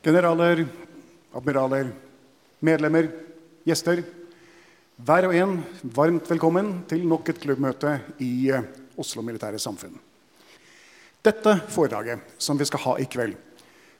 Generaler, 0.00 0.62
admiraler, 1.36 1.90
medlemmer, 2.64 3.10
gjester. 3.68 4.00
Hver 4.96 5.26
og 5.28 5.34
en 5.36 5.58
varmt 5.92 6.30
velkommen 6.30 6.70
til 6.88 7.04
nok 7.08 7.28
et 7.28 7.40
klubbmøte 7.42 7.98
i 8.24 8.48
eh, 8.48 8.64
Oslo 8.96 9.20
Militære 9.24 9.60
Samfunn. 9.60 9.98
Dette 11.20 11.52
foredraget 11.68 12.32
som 12.40 12.56
vi 12.56 12.64
skal 12.68 12.84
ha 12.86 12.94
i 12.96 13.08
kveld, 13.12 13.36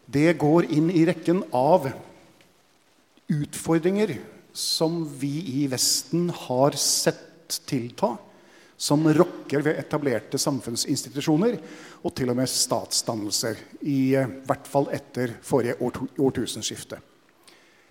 det 0.09 0.39
går 0.41 0.71
inn 0.73 0.89
i 0.89 1.05
rekken 1.05 1.43
av 1.53 1.91
utfordringer 3.28 4.17
som 4.56 5.03
vi 5.21 5.34
i 5.61 5.67
Vesten 5.69 6.31
har 6.47 6.81
sett 6.81 7.61
tilta, 7.69 8.15
som 8.81 9.05
rokker 9.12 9.61
ved 9.61 9.77
etablerte 9.77 10.39
samfunnsinstitusjoner 10.41 11.59
og 12.00 12.14
til 12.17 12.31
og 12.33 12.39
med 12.39 12.48
statsdannelser, 12.48 13.59
i 13.84 14.14
eh, 14.17 14.31
hvert 14.48 14.69
fall 14.70 14.89
etter 14.97 15.34
forrige 15.45 15.77
årtu 15.84 16.06
årtusenskifte. 16.17 16.97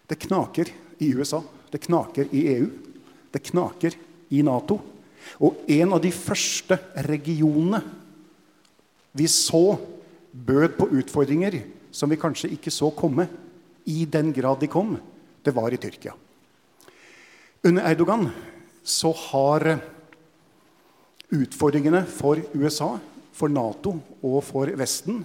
Det 0.10 0.18
knaker 0.24 0.72
i 0.98 1.12
USA, 1.14 1.44
det 1.70 1.84
knaker 1.84 2.32
i 2.34 2.42
EU, 2.56 2.66
det 3.30 3.42
knaker 3.52 3.94
i 4.34 4.42
Nato. 4.42 4.80
Og 5.46 5.62
en 5.70 5.94
av 5.94 6.02
de 6.02 6.10
første 6.16 6.80
regionene 7.06 7.84
vi 9.14 9.30
så 9.30 9.78
bød 10.32 10.74
på 10.80 10.90
utfordringer 11.04 11.60
som 11.94 12.10
vi 12.10 12.18
kanskje 12.18 12.50
ikke 12.58 12.74
så 12.74 12.90
komme, 12.98 13.28
i 13.86 14.10
den 14.10 14.34
grad 14.34 14.58
de 14.62 14.68
kom, 14.70 14.98
det 15.46 15.54
var 15.54 15.74
i 15.74 15.78
Tyrkia. 15.82 16.18
Under 17.66 17.86
Erdogan 17.94 18.28
så 18.82 19.14
har 19.30 19.76
utfordringene 21.34 22.04
for 22.10 22.42
USA, 22.54 22.96
for 23.34 23.52
Nato 23.52 23.94
og 24.26 24.40
for 24.44 24.72
Vesten 24.80 25.22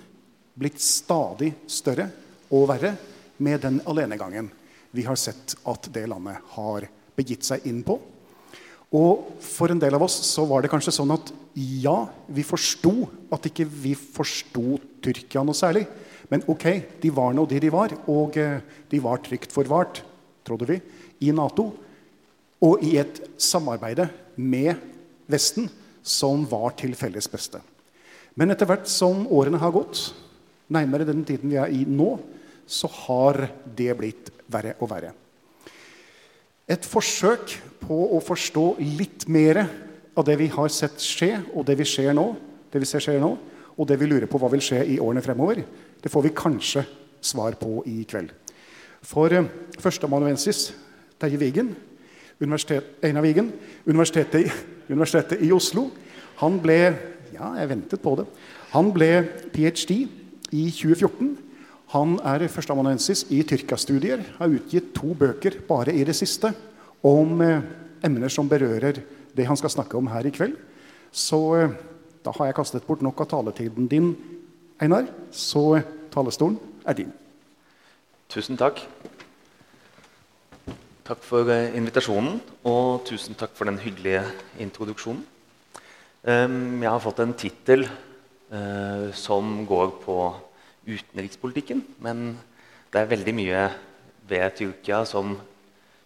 blitt 0.54 0.78
stadig 0.82 1.50
større 1.66 2.06
og 2.54 2.68
verre 2.70 2.94
med 3.42 3.64
den 3.64 3.80
alenegangen 3.90 4.50
vi 4.94 5.02
har 5.06 5.18
sett 5.18 5.56
at 5.66 5.88
det 5.90 6.04
landet 6.06 6.38
har 6.54 6.86
begitt 7.16 7.46
seg 7.46 7.64
inn 7.66 7.80
på. 7.86 7.96
Og 8.94 9.40
for 9.42 9.72
en 9.72 9.80
del 9.82 9.96
av 9.96 10.04
oss 10.06 10.20
så 10.28 10.44
var 10.46 10.62
det 10.62 10.70
kanskje 10.70 10.94
sånn 10.94 11.10
at 11.16 11.32
ja, 11.58 11.96
vi 12.30 12.44
forsto 12.46 12.92
at 13.34 13.48
ikke 13.50 13.66
vi 13.66 13.96
forsto 13.98 14.78
Tyrkia 15.02 15.42
noe 15.42 15.58
særlig. 15.58 15.82
Men 16.30 16.44
ok, 16.50 16.66
de 17.02 17.10
var 17.14 17.34
nå 17.34 17.42
de 17.50 17.58
de 17.60 17.72
var, 17.74 17.92
og 18.10 18.38
eh, 18.38 18.62
de 18.90 19.00
var 19.02 19.18
trygt 19.24 19.52
forvart, 19.52 20.00
trodde 20.46 20.68
vi, 20.70 20.78
i 21.26 21.34
Nato. 21.34 21.72
Og 22.64 22.84
i 22.86 22.94
et 23.02 23.18
samarbeide 23.34 24.06
med 24.38 24.78
Vesten 25.30 25.66
som 26.04 26.44
var 26.46 26.76
til 26.78 26.94
felles 26.98 27.28
beste. 27.32 27.60
Men 28.36 28.52
etter 28.52 28.68
hvert 28.68 28.88
som 28.90 29.24
årene 29.32 29.60
har 29.62 29.72
gått, 29.74 30.10
nærmere 30.68 31.06
den 31.08 31.24
tiden 31.26 31.52
vi 31.52 31.58
er 31.60 31.72
i 31.72 31.84
nå, 31.88 32.16
så 32.66 32.88
har 33.04 33.46
det 33.76 33.92
blitt 33.98 34.30
verre 34.50 34.74
og 34.80 34.90
verre. 34.90 35.12
Et 36.68 36.86
forsøk 36.88 37.56
på 37.82 37.98
å 38.16 38.20
forstå 38.24 38.66
litt 38.96 39.26
mer 39.28 39.60
av 40.16 40.24
det 40.26 40.36
vi 40.40 40.48
har 40.52 40.70
sett 40.72 41.02
skje, 41.02 41.36
og 41.52 41.66
det 41.68 41.76
vi 41.80 41.86
ser 41.88 42.14
nå, 42.16 42.30
det 42.72 42.80
vi 42.80 42.88
ser 42.88 43.04
skjer 43.04 43.20
nå, 43.22 43.34
og 43.74 43.88
det 43.88 43.98
vi 44.00 44.08
lurer 44.08 44.30
på 44.30 44.38
hva 44.40 44.48
vil 44.52 44.62
skje 44.64 44.80
i 44.94 45.00
årene 45.02 45.22
fremover, 45.24 45.60
det 46.00 46.12
får 46.12 46.24
vi 46.24 46.36
kanskje 46.36 46.84
svar 47.24 47.56
på 47.60 47.82
i 47.90 48.04
kveld. 48.08 48.30
For 49.04 49.32
eh, 49.32 49.48
førsteamanuensis 49.80 50.70
Terje 51.20 51.40
Vigen, 51.40 51.74
en 52.40 52.54
Einar 53.04 53.22
Vigen, 53.22 53.52
universitetet, 53.86 54.50
universitetet 54.88 55.42
i 55.44 55.52
Oslo, 55.54 55.88
han 56.40 56.60
ble 56.62 56.78
Ja, 57.34 57.48
jeg 57.58 57.66
ventet 57.72 57.98
på 57.98 58.12
det. 58.14 58.28
Han 58.70 58.92
ble 58.94 59.08
ph.d. 59.50 59.94
i 60.54 60.68
2014. 60.70 61.32
Han 61.94 62.12
er 62.22 62.44
førsteamanuensis 62.46 63.24
i 63.34 63.40
Tyrkia-studier. 63.42 64.22
Har 64.38 64.54
utgitt 64.54 64.92
to 64.94 65.16
bøker 65.18 65.56
bare 65.66 65.90
i 65.94 66.04
det 66.06 66.14
siste 66.14 66.52
om 67.02 67.42
eh, 67.42 67.66
emner 68.06 68.30
som 68.30 68.46
berører 68.50 69.02
det 69.34 69.48
han 69.48 69.58
skal 69.58 69.74
snakke 69.74 69.98
om 69.98 70.12
her 70.12 70.26
i 70.26 70.32
kveld. 70.34 70.54
Så 71.10 71.40
eh, 71.58 71.74
da 72.22 72.32
har 72.38 72.52
jeg 72.52 72.58
kastet 72.60 72.86
bort 72.86 73.02
nok 73.02 73.24
av 73.26 73.32
taletiden 73.34 73.90
din, 73.90 74.14
Einar. 74.78 75.10
Så 75.30 75.74
talerstolen 76.14 76.14
talestolen 76.14 76.58
er 76.86 76.98
din. 76.98 77.12
Tusen 78.30 78.58
takk. 78.58 78.80
Takk 81.04 81.20
for 81.20 81.50
eh, 81.52 81.74
invitasjonen, 81.76 82.38
og 82.64 83.02
tusen 83.04 83.36
takk 83.36 83.52
for 83.52 83.68
den 83.68 83.76
hyggelige 83.76 84.22
introduksjonen. 84.64 85.20
Um, 86.24 86.80
jeg 86.80 86.88
har 86.88 87.02
fått 87.04 87.20
en 87.20 87.34
tittel 87.36 87.84
uh, 87.84 89.12
som 89.12 89.66
går 89.68 89.92
på 90.00 90.16
utenrikspolitikken. 90.88 91.84
Men 92.00 92.38
det 92.88 93.02
er 93.02 93.12
veldig 93.12 93.36
mye 93.36 93.66
ved 94.32 94.56
Tyrkia 94.56 95.02
som 95.04 95.36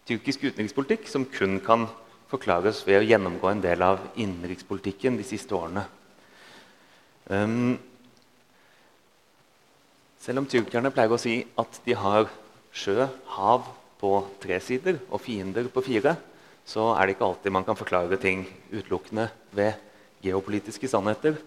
tyrkisk 0.03 0.43
utenrikspolitikk 0.49 1.07
som 1.07 1.29
kun 1.31 1.61
kan 1.63 1.87
forklares 2.27 2.83
ved 2.83 2.99
å 2.99 3.07
gjennomgå 3.07 3.53
en 3.53 3.63
del 3.63 3.87
av 3.87 4.03
innenrikspolitikken 4.19 5.15
de 5.15 5.31
siste 5.31 5.55
årene. 5.55 5.87
Um, 7.31 7.77
selv 10.19 10.43
om 10.43 10.51
tyrkerne 10.51 10.91
pleier 10.91 11.15
å 11.15 11.23
si 11.23 11.45
at 11.55 11.85
de 11.87 11.95
har 11.95 12.27
sjø, 12.75 13.07
hav 13.39 13.77
på 13.99 14.11
tre 14.41 14.59
sider 14.63 14.99
og 15.09 15.21
fiender 15.23 15.67
på 15.71 15.83
fire, 15.83 16.15
så 16.65 16.93
er 16.95 17.05
det 17.05 17.15
ikke 17.15 17.27
alltid 17.27 17.53
man 17.53 17.65
kan 17.67 17.77
forklare 17.79 18.19
ting 18.21 18.45
utelukkende 18.71 19.27
ved 19.55 19.73
geopolitiske 20.23 20.87
sannheter. 20.91 21.39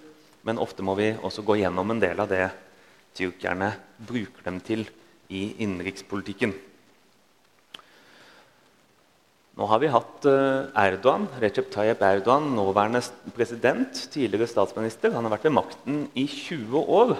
Men 0.42 0.58
ofte 0.58 0.82
må 0.84 0.96
vi 0.98 1.12
også 1.14 1.44
gå 1.46 1.60
gjennom 1.60 1.94
en 1.94 2.02
del 2.02 2.20
av 2.20 2.30
det 2.30 2.48
tyrkerne 3.16 3.70
bruker 4.02 4.44
dem 4.46 4.60
til 4.64 4.86
i 5.32 5.46
innenrikspolitikken. 5.62 6.54
Nå 9.52 9.68
har 9.68 9.82
vi 9.82 9.90
hatt 9.92 10.24
eh, 10.28 10.70
Erdogan, 10.80 11.26
Recep 11.42 11.68
Tayyip 11.72 12.00
Erdogan, 12.02 12.48
nåværende 12.56 13.02
president, 13.36 14.06
tidligere 14.12 14.48
statsminister. 14.48 15.12
Han 15.12 15.28
har 15.28 15.34
vært 15.34 15.44
ved 15.44 15.56
makten 15.58 15.98
i 16.16 16.24
20 16.24 16.80
år. 16.80 17.12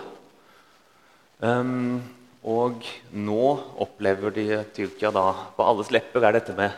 Um, 1.44 2.00
og 2.43 2.83
nå 3.15 3.43
opplever 3.85 4.35
de 4.35 4.47
Tyrkia 4.75 5.12
da 5.15 5.29
På 5.56 5.67
alles 5.69 5.93
lepper 5.94 6.25
er 6.27 6.39
dette 6.39 6.56
med 6.59 6.75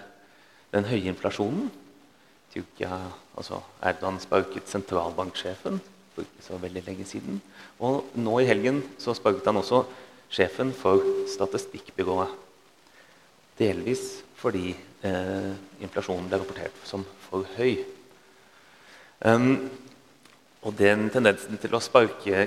den 0.75 0.85
høye 0.85 1.09
inflasjonen. 1.09 1.71
Tyrkia 2.53 2.99
Altså 3.35 3.59
Erdogan 3.83 4.21
sparket 4.23 4.71
sentralbanksjefen 4.71 5.81
for 6.15 6.23
ikke 6.23 6.45
så 6.47 6.59
veldig 6.63 6.83
lenge 6.87 7.07
siden. 7.09 7.41
Og 7.83 8.13
nå 8.15 8.37
i 8.39 8.47
helgen 8.47 8.83
så 9.03 9.15
sparket 9.19 9.49
han 9.51 9.59
også 9.59 9.81
sjefen 10.31 10.71
for 10.77 11.03
statistikkbyrået. 11.33 12.31
Delvis 13.59 14.23
fordi 14.39 14.71
eh, 14.75 15.51
inflasjonen 15.83 16.29
ble 16.29 16.39
rapportert 16.39 16.79
som 16.87 17.03
for 17.27 17.47
høy. 17.57 17.81
Um, 19.25 19.71
og 20.63 20.75
den 20.79 21.09
tendensen 21.11 21.59
til 21.59 21.75
å 21.75 21.83
sparke 21.83 22.45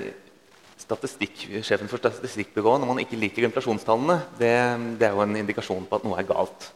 sjefen 0.78 1.90
for 1.90 2.00
statistikkbyrået 2.00 2.80
når 2.82 2.90
man 2.90 3.00
ikke 3.02 3.18
liker 3.18 3.46
inflasjonstallene, 3.48 4.18
det, 4.38 4.52
det, 5.00 5.08
er 5.08 5.14
jo 5.14 5.24
en 5.24 5.38
indikasjon 5.40 5.86
på 5.88 5.98
at 5.98 6.06
noe 6.06 6.18
er 6.18 6.28
galt. 6.28 6.70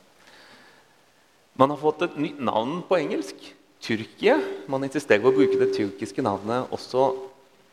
Man 1.59 1.71
har 1.71 1.81
fått 1.81 2.03
et 2.07 2.17
nytt 2.17 2.41
navn 2.41 2.81
på 2.89 2.99
engelsk. 2.99 3.37
Tyrkia. 3.83 4.37
Man 4.71 4.85
insisterer 4.87 5.23
på 5.25 5.33
å 5.33 5.37
bruke 5.37 5.59
det 5.59 5.73
tyrkiske 5.75 6.23
navnet 6.23 6.71
også 6.75 7.09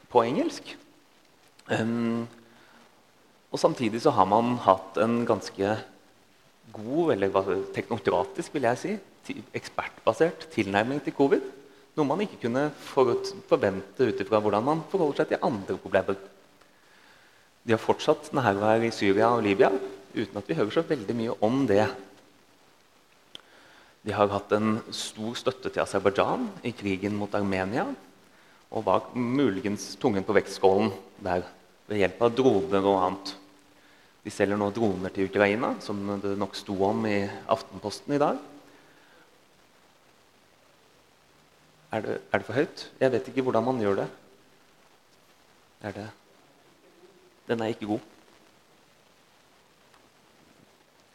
på 0.10 0.24
engelsk. 0.26 0.74
Um, 1.70 2.26
og 3.54 3.62
samtidig 3.62 4.02
så 4.02 4.14
har 4.14 4.26
man 4.30 4.58
hatt 4.66 4.98
en 5.02 5.22
ganske 5.30 5.76
god, 6.74 7.14
eller 7.14 7.64
teknokratisk, 7.76 8.54
vil 8.54 8.68
jeg 8.70 8.82
si, 8.82 9.38
ekspertbasert 9.58 10.50
tilnærming 10.54 11.02
til 11.06 11.14
covid. 11.18 11.46
Noe 12.00 12.08
man 12.08 12.22
ikke 12.24 12.38
kunne 12.46 12.70
forvente 12.80 14.06
ut 14.08 14.22
ifra 14.24 14.40
hvordan 14.40 14.64
man 14.64 14.84
forholder 14.88 15.20
seg 15.20 15.34
til 15.34 15.42
andre 15.44 15.76
problemer. 15.84 16.16
De 17.68 17.76
har 17.76 17.82
fortsatt 17.84 18.30
nærvær 18.32 18.86
i 18.88 18.92
Syria 18.96 19.34
og 19.36 19.44
Libya 19.44 19.68
uten 20.16 20.40
at 20.40 20.48
vi 20.48 20.56
hører 20.56 20.72
så 20.72 20.84
veldig 20.88 21.16
mye 21.18 21.34
om 21.44 21.66
det. 21.68 21.84
De 24.08 24.16
har 24.16 24.32
hatt 24.32 24.56
en 24.56 24.78
stor 24.96 25.36
støtte 25.36 25.74
til 25.74 25.84
Aserbajdsjan 25.84 26.48
i 26.64 26.72
krigen 26.72 27.18
mot 27.20 27.36
Armenia. 27.36 27.84
Og 28.72 28.86
var 28.88 29.12
muligens 29.18 29.92
tungen 30.00 30.24
på 30.24 30.38
vektskålen 30.38 30.94
der 31.20 31.44
ved 31.90 32.00
hjelp 32.00 32.24
av 32.24 32.36
droner 32.38 32.86
og 32.86 33.02
annet. 33.02 33.34
De 34.24 34.32
selger 34.32 34.60
nå 34.62 34.70
droner 34.72 35.12
til 35.12 35.28
Ukraina, 35.28 35.74
som 35.84 36.00
det 36.24 36.38
nok 36.40 36.56
sto 36.56 36.78
om 36.88 37.04
i 37.12 37.26
Aftenposten 37.50 38.16
i 38.16 38.22
dag. 38.24 38.40
Er 41.92 42.02
det, 42.06 42.22
er 42.32 42.38
det, 42.38 42.46
for 42.46 42.54
høyt? 42.54 42.92
Jeg 43.00 43.12
vet 43.12 43.28
ikke 43.28 43.42
hvordan 43.42 43.66
man 43.66 43.80
gjør 43.82 43.96
det. 44.04 44.08
Er 45.82 45.92
det 45.92 46.10
Den 47.48 47.62
er 47.62 47.66
ikke 47.74 47.86
god. 47.90 48.00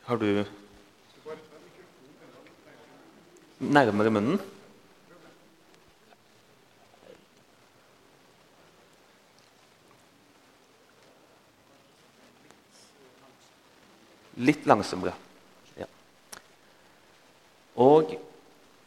Har 0.05 0.17
du 0.17 0.45
Nærmere 3.61 4.11
munnen? 4.11 4.41
Litt 14.37 14.67
langsommere. 14.67 15.15
Ja. 15.79 15.87
Og 17.79 18.17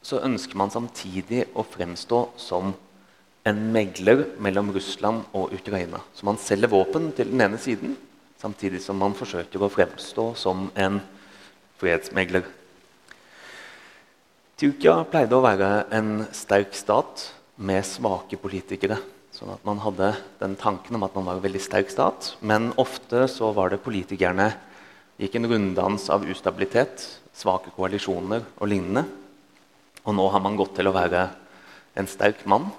så 0.07 0.21
ønsker 0.23 0.55
man 0.55 0.71
samtidig 0.71 1.49
å 1.51 1.65
fremstå 1.67 2.19
som 2.39 2.71
en 3.47 3.59
megler 3.73 4.23
mellom 4.43 4.69
Russland 4.75 5.25
og 5.35 5.51
Ukraina. 5.55 5.99
Så 6.15 6.27
man 6.27 6.39
selger 6.39 6.71
våpen 6.71 7.09
til 7.15 7.33
den 7.33 7.43
ene 7.43 7.59
siden, 7.59 7.95
samtidig 8.39 8.79
som 8.83 8.99
man 8.99 9.15
forsøker 9.17 9.63
å 9.63 9.71
fremstå 9.71 10.29
som 10.39 10.69
en 10.79 11.01
fredsmegler. 11.79 12.47
Tyrkia 14.57 15.03
pleide 15.11 15.37
å 15.37 15.43
være 15.43 15.71
en 15.93 16.23
sterk 16.35 16.73
stat 16.75 17.27
med 17.61 17.83
svake 17.85 18.39
politikere. 18.41 18.97
Sånn 19.35 19.51
at 19.53 19.65
Man 19.67 19.83
hadde 19.83 20.15
den 20.39 20.55
tanken 20.57 20.95
om 20.97 21.03
at 21.05 21.13
man 21.13 21.27
var 21.27 21.37
en 21.37 21.43
veldig 21.43 21.61
sterk 21.61 21.91
stat, 21.93 22.31
men 22.41 22.71
ofte 22.81 23.27
så 23.29 23.51
var 23.53 23.69
det 23.69 23.83
politikerne 23.83 24.49
gikk 25.21 25.35
en 25.37 25.51
runddans 25.51 26.07
av 26.09 26.25
ustabilitet, 26.25 27.05
svake 27.37 27.69
koalisjoner 27.75 28.47
og 28.57 28.71
lignende. 28.71 29.05
Og 30.07 30.15
nå 30.15 30.27
har 30.31 30.43
man 30.43 30.55
gått 30.55 30.77
til 30.77 30.87
å 30.87 30.95
være 30.95 31.25
en 31.99 32.07
sterk 32.07 32.45
mann 32.47 32.69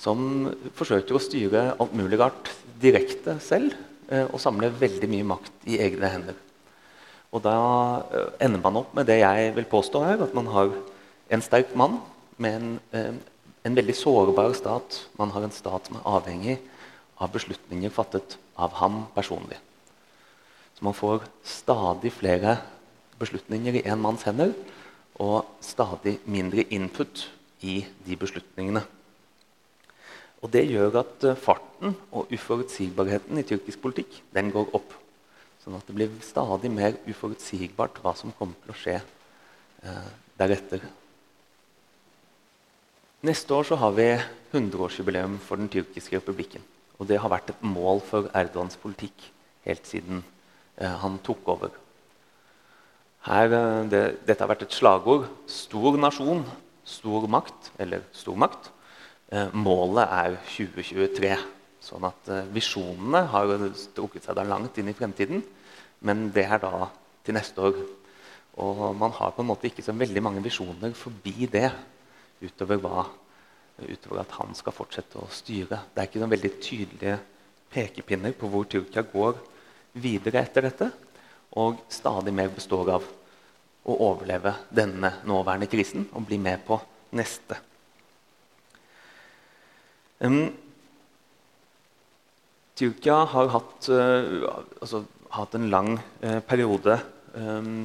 som 0.00 0.48
forsøker 0.74 1.16
å 1.16 1.22
styre 1.22 1.64
alt 1.76 1.92
mulig 1.96 2.18
rart 2.18 2.48
direkte 2.80 3.36
selv 3.44 3.74
eh, 4.08 4.24
og 4.24 4.40
samle 4.42 4.72
veldig 4.72 5.10
mye 5.12 5.26
makt 5.34 5.68
i 5.70 5.78
egne 5.84 6.10
hender. 6.10 6.38
Og 7.34 7.42
da 7.44 7.54
eh, 8.08 8.30
ender 8.46 8.62
man 8.64 8.80
opp 8.80 8.94
med 8.96 9.08
det 9.10 9.20
jeg 9.20 9.52
vil 9.58 9.68
påstå 9.70 10.02
her, 10.06 10.24
at 10.24 10.34
man 10.36 10.48
har 10.54 10.72
en 11.34 11.44
sterk 11.44 11.74
mann 11.78 11.98
med 12.40 12.56
en, 12.56 12.72
eh, 12.96 13.12
en 13.68 13.76
veldig 13.76 13.96
sårbar 13.98 14.56
stat. 14.56 15.02
Man 15.20 15.34
har 15.34 15.44
en 15.44 15.54
stat 15.54 15.90
som 15.90 16.00
er 16.00 16.08
avhengig 16.16 16.58
av 17.20 17.32
beslutninger 17.34 17.92
fattet 17.94 18.38
av 18.56 18.72
ham 18.80 19.04
personlig. 19.14 19.60
Så 20.74 20.86
man 20.86 20.96
får 20.96 21.28
stadig 21.46 22.10
flere 22.16 22.56
beslutninger 23.20 23.78
i 23.78 23.84
én 23.84 24.00
manns 24.00 24.24
hender 24.26 24.56
og 25.22 25.46
stadig 25.62 26.18
mindre 26.26 26.66
input 26.74 27.28
i 27.62 27.84
de 28.06 28.16
beslutningene. 28.16 28.82
Og 30.44 30.50
Det 30.52 30.66
gjør 30.68 30.98
at 31.00 31.24
eh, 31.24 31.38
farten 31.40 31.94
og 32.12 32.32
uforutsigbarheten 32.32 33.38
i 33.40 33.46
tyrkisk 33.48 33.80
politikk 33.80 34.20
den 34.34 34.50
går 34.52 34.74
opp. 34.76 34.92
Sånn 35.64 35.78
at 35.78 35.86
det 35.88 35.94
blir 35.96 36.18
stadig 36.20 36.68
mer 36.68 36.98
uforutsigbart 37.08 38.02
hva 38.04 38.12
som 38.18 38.34
kommer 38.36 38.58
til 38.60 38.74
å 38.74 38.76
skje 38.76 38.98
eh, 39.00 40.10
deretter. 40.36 40.84
Neste 43.24 43.56
år 43.56 43.64
så 43.70 43.78
har 43.80 43.94
vi 43.96 44.10
100-årsjubileum 44.52 45.38
for 45.40 45.56
den 45.56 45.70
tyrkiske 45.72 46.20
republikken. 46.20 46.60
Og 47.00 47.08
det 47.08 47.16
har 47.22 47.32
vært 47.32 47.54
et 47.54 47.64
mål 47.64 48.04
for 48.04 48.28
Erdogans 48.36 48.76
politikk 48.82 49.30
helt 49.64 49.88
siden 49.88 50.20
eh, 50.76 50.92
han 51.00 51.16
tok 51.24 51.48
over. 51.56 51.72
Her, 53.24 53.52
eh, 53.52 53.82
det, 53.88 54.02
dette 54.28 54.44
har 54.44 54.50
vært 54.50 54.66
et 54.66 54.76
slagord. 54.76 55.28
Stor 55.48 55.96
nasjon, 55.96 56.44
stor 56.84 57.24
makt. 57.32 57.70
Eller 57.80 58.04
stormakt. 58.12 58.68
Eh, 59.32 59.48
målet 59.56 60.12
er 60.12 60.36
2023. 60.52 61.32
Sånn 61.84 62.04
at 62.04 62.28
eh, 62.28 62.50
visjonene 62.52 63.24
har 63.32 63.54
strukket 63.80 64.28
seg 64.28 64.36
da 64.36 64.44
langt 64.44 64.76
inn 64.80 64.92
i 64.92 64.96
fremtiden. 64.96 65.40
Men 66.04 66.28
det 66.36 66.44
er 66.44 66.60
da 66.60 66.90
til 67.24 67.38
neste 67.38 67.64
år. 67.64 67.80
Og 68.60 68.84
man 69.00 69.16
har 69.16 69.32
på 69.34 69.42
en 69.42 69.48
måte 69.48 69.70
ikke 69.70 69.82
så 69.82 69.96
veldig 69.96 70.22
mange 70.22 70.44
visjoner 70.44 70.92
forbi 70.94 71.48
det. 71.50 71.70
Utover, 72.44 72.76
hva, 72.82 73.06
utover 73.88 74.20
at 74.20 74.36
han 74.36 74.52
skal 74.58 74.76
fortsette 74.76 75.16
å 75.16 75.32
styre. 75.32 75.80
Det 75.94 76.02
er 76.02 76.10
ikke 76.10 76.20
noen 76.20 76.34
veldig 76.36 76.52
tydelige 76.60 77.16
pekepinner 77.72 78.36
på 78.36 78.52
hvor 78.52 78.68
Tyrkia 78.68 79.06
går 79.08 79.40
videre 80.04 80.44
etter 80.44 80.68
dette 80.68 80.92
og 81.54 81.84
stadig 81.92 82.34
mer 82.34 82.50
består 82.54 82.90
av 82.96 83.04
å 83.84 83.96
overleve 84.10 84.54
denne 84.72 85.10
nåværende 85.28 85.68
krisen 85.70 86.06
og 86.12 86.26
bli 86.28 86.38
med 86.40 86.62
på 86.66 86.78
neste. 87.14 87.58
Um, 90.24 90.48
Tyrkia 92.74 93.20
har 93.30 93.52
hatt, 93.52 93.90
uh, 93.92 94.48
altså, 94.80 95.04
hatt 95.36 95.54
en 95.54 95.68
lang 95.70 95.98
uh, 96.24 96.40
periode 96.46 96.96
um, 97.36 97.84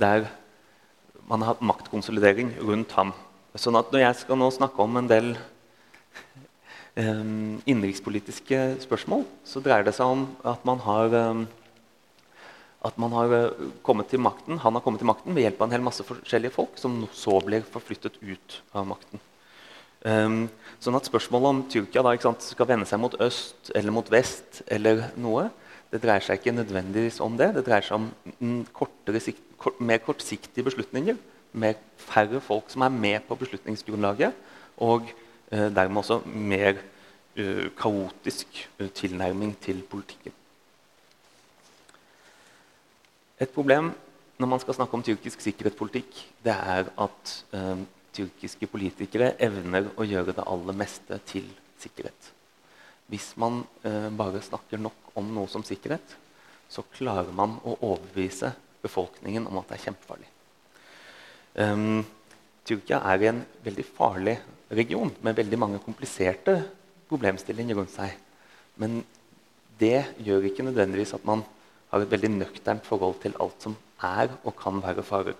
der 0.00 0.26
man 1.30 1.44
har 1.44 1.54
hatt 1.54 1.62
maktkonsolidering 1.62 2.56
rundt 2.66 2.92
ham. 2.98 3.14
Sånn 3.54 3.78
at 3.78 3.92
når 3.92 4.04
jeg 4.04 4.18
skal 4.24 4.40
nå 4.40 4.50
snakke 4.54 4.82
om 4.82 4.98
en 4.98 5.08
del 5.10 5.30
um, 6.96 7.60
innenrikspolitiske 7.62 8.60
spørsmål, 8.82 9.24
så 9.46 9.62
dreier 9.62 9.86
det 9.86 9.94
seg 9.96 10.10
om 10.10 10.26
at 10.42 10.66
man 10.66 10.82
har 10.82 11.14
um, 11.30 11.46
at 12.86 13.00
man 13.00 13.12
har 13.12 13.32
eh, 13.36 13.64
kommet 13.84 14.08
til 14.08 14.22
makten, 14.24 14.60
han 14.62 14.76
har 14.76 14.84
kommet 14.84 15.02
til 15.02 15.10
makten 15.10 15.36
ved 15.36 15.44
hjelp 15.44 15.60
av 15.60 15.68
en 15.68 15.76
hel 15.76 15.84
masse 15.84 16.04
forskjellige 16.06 16.54
folk 16.54 16.78
som 16.80 17.02
så 17.12 17.36
blir 17.44 17.66
forflyttet 17.68 18.16
ut 18.22 18.60
av 18.72 18.88
makten. 18.88 19.20
Um, 20.00 20.46
sånn 20.80 20.96
at 20.96 21.08
Spørsmålet 21.10 21.50
om 21.50 21.58
Tyrkia 21.68 22.00
da, 22.06 22.14
sant, 22.22 22.44
skal 22.54 22.70
vende 22.70 22.88
seg 22.88 23.02
mot 23.02 23.18
øst 23.20 23.68
eller 23.76 23.92
mot 23.92 24.06
vest, 24.08 24.62
eller 24.72 25.10
noe, 25.20 25.50
det 25.90 26.00
dreier 26.00 26.24
seg 26.24 26.38
ikke 26.38 26.54
nødvendigvis 26.54 27.18
om 27.20 27.36
det. 27.36 27.50
Det 27.56 27.66
dreier 27.66 27.84
seg 27.84 27.98
om 27.98 28.62
kortere, 28.72 29.20
kort, 29.60 29.80
mer 29.82 30.00
kortsiktige 30.04 30.64
beslutninger. 30.68 31.18
Med 31.52 31.80
færre 31.98 32.38
folk 32.40 32.70
som 32.70 32.86
er 32.86 32.94
med 32.94 33.26
på 33.26 33.36
beslutningsgrunnlaget. 33.40 34.36
Og 34.86 35.10
uh, 35.10 35.66
dermed 35.74 35.98
også 35.98 36.20
mer 36.30 36.78
uh, 36.78 37.66
kaotisk 37.76 38.62
uh, 38.78 38.86
tilnærming 38.86 39.56
til 39.60 39.82
politikken. 39.90 40.36
Et 43.40 43.50
problem 43.52 43.92
når 44.40 44.48
man 44.48 44.60
skal 44.62 44.76
snakke 44.76 44.96
om 44.96 45.04
tyrkisk 45.04 45.42
sikkerhetspolitikk, 45.44 46.20
det 46.44 46.52
er 46.54 46.88
at 47.04 47.32
eh, 47.56 47.82
tyrkiske 48.16 48.68
politikere 48.72 49.34
evner 49.42 49.90
å 50.00 50.06
gjøre 50.08 50.34
det 50.36 50.46
aller 50.48 50.76
meste 50.76 51.18
til 51.28 51.48
sikkerhet. 51.80 52.30
Hvis 53.10 53.32
man 53.40 53.62
eh, 53.84 54.08
bare 54.16 54.42
snakker 54.44 54.80
nok 54.80 55.12
om 55.18 55.28
noe 55.34 55.50
som 55.50 55.64
sikkerhet, 55.66 56.16
så 56.70 56.84
klarer 56.94 57.32
man 57.36 57.58
å 57.66 57.76
overbevise 57.80 58.52
befolkningen 58.80 59.48
om 59.50 59.58
at 59.60 59.68
det 59.68 59.76
er 59.76 59.86
kjempefarlig. 59.88 60.28
Um, 61.60 62.02
Tyrkia 62.64 63.00
er 63.10 63.22
i 63.24 63.28
en 63.32 63.40
veldig 63.64 63.84
farlig 63.96 64.36
region 64.70 65.10
med 65.26 65.38
veldig 65.40 65.58
mange 65.58 65.80
kompliserte 65.82 66.60
problemstillinger 67.10 67.76
rundt 67.76 67.92
seg. 67.92 68.14
Men 68.78 69.00
det 69.80 70.04
gjør 70.22 70.46
ikke 70.46 70.68
nødvendigvis 70.68 71.16
at 71.16 71.26
man 71.26 71.42
har 71.90 72.04
et 72.04 72.12
veldig 72.12 72.30
nøkternt 72.36 72.86
forhold 72.86 73.18
til 73.22 73.34
alt 73.42 73.66
som 73.66 73.76
er 74.06 74.32
og 74.44 74.54
kan 74.58 74.80
være 74.82 75.04
farer. 75.06 75.36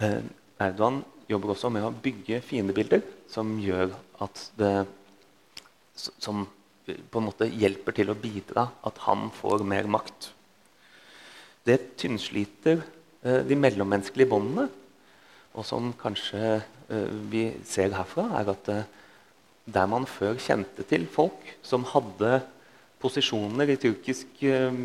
Eh, 0.00 0.22
Erdogan 0.58 1.02
jobber 1.30 1.54
også 1.54 1.70
med 1.72 1.86
å 1.86 1.94
bygge 1.94 2.40
fiendebilder 2.44 3.02
som 3.30 3.56
gjør 3.62 3.92
at 4.24 4.46
det 4.58 4.72
Som 5.98 6.46
på 7.10 7.18
en 7.18 7.26
måte 7.26 7.48
hjelper 7.50 7.92
til 7.92 8.08
å 8.08 8.14
bidra 8.16 8.68
at 8.86 9.00
han 9.04 9.32
får 9.34 9.64
mer 9.66 9.88
makt. 9.90 10.28
Det 11.66 11.98
tynnsliter 11.98 12.78
eh, 13.24 13.42
de 13.44 13.56
mellommenneskelige 13.58 14.30
båndene. 14.30 14.68
Og 15.58 15.66
som 15.66 15.90
kanskje 15.98 16.60
eh, 16.60 17.10
vi 17.32 17.48
ser 17.66 17.96
herfra, 17.96 18.28
er 18.38 18.52
at 18.54 18.70
eh, 18.72 18.86
der 19.68 19.90
man 19.90 20.06
før 20.08 20.38
kjente 20.40 20.86
til 20.88 21.04
folk 21.12 21.50
som 21.66 21.84
hadde 21.90 22.38
posisjoner 23.00 23.70
i 23.72 23.78
tyrkisk 23.80 24.42
eh, 24.46 24.80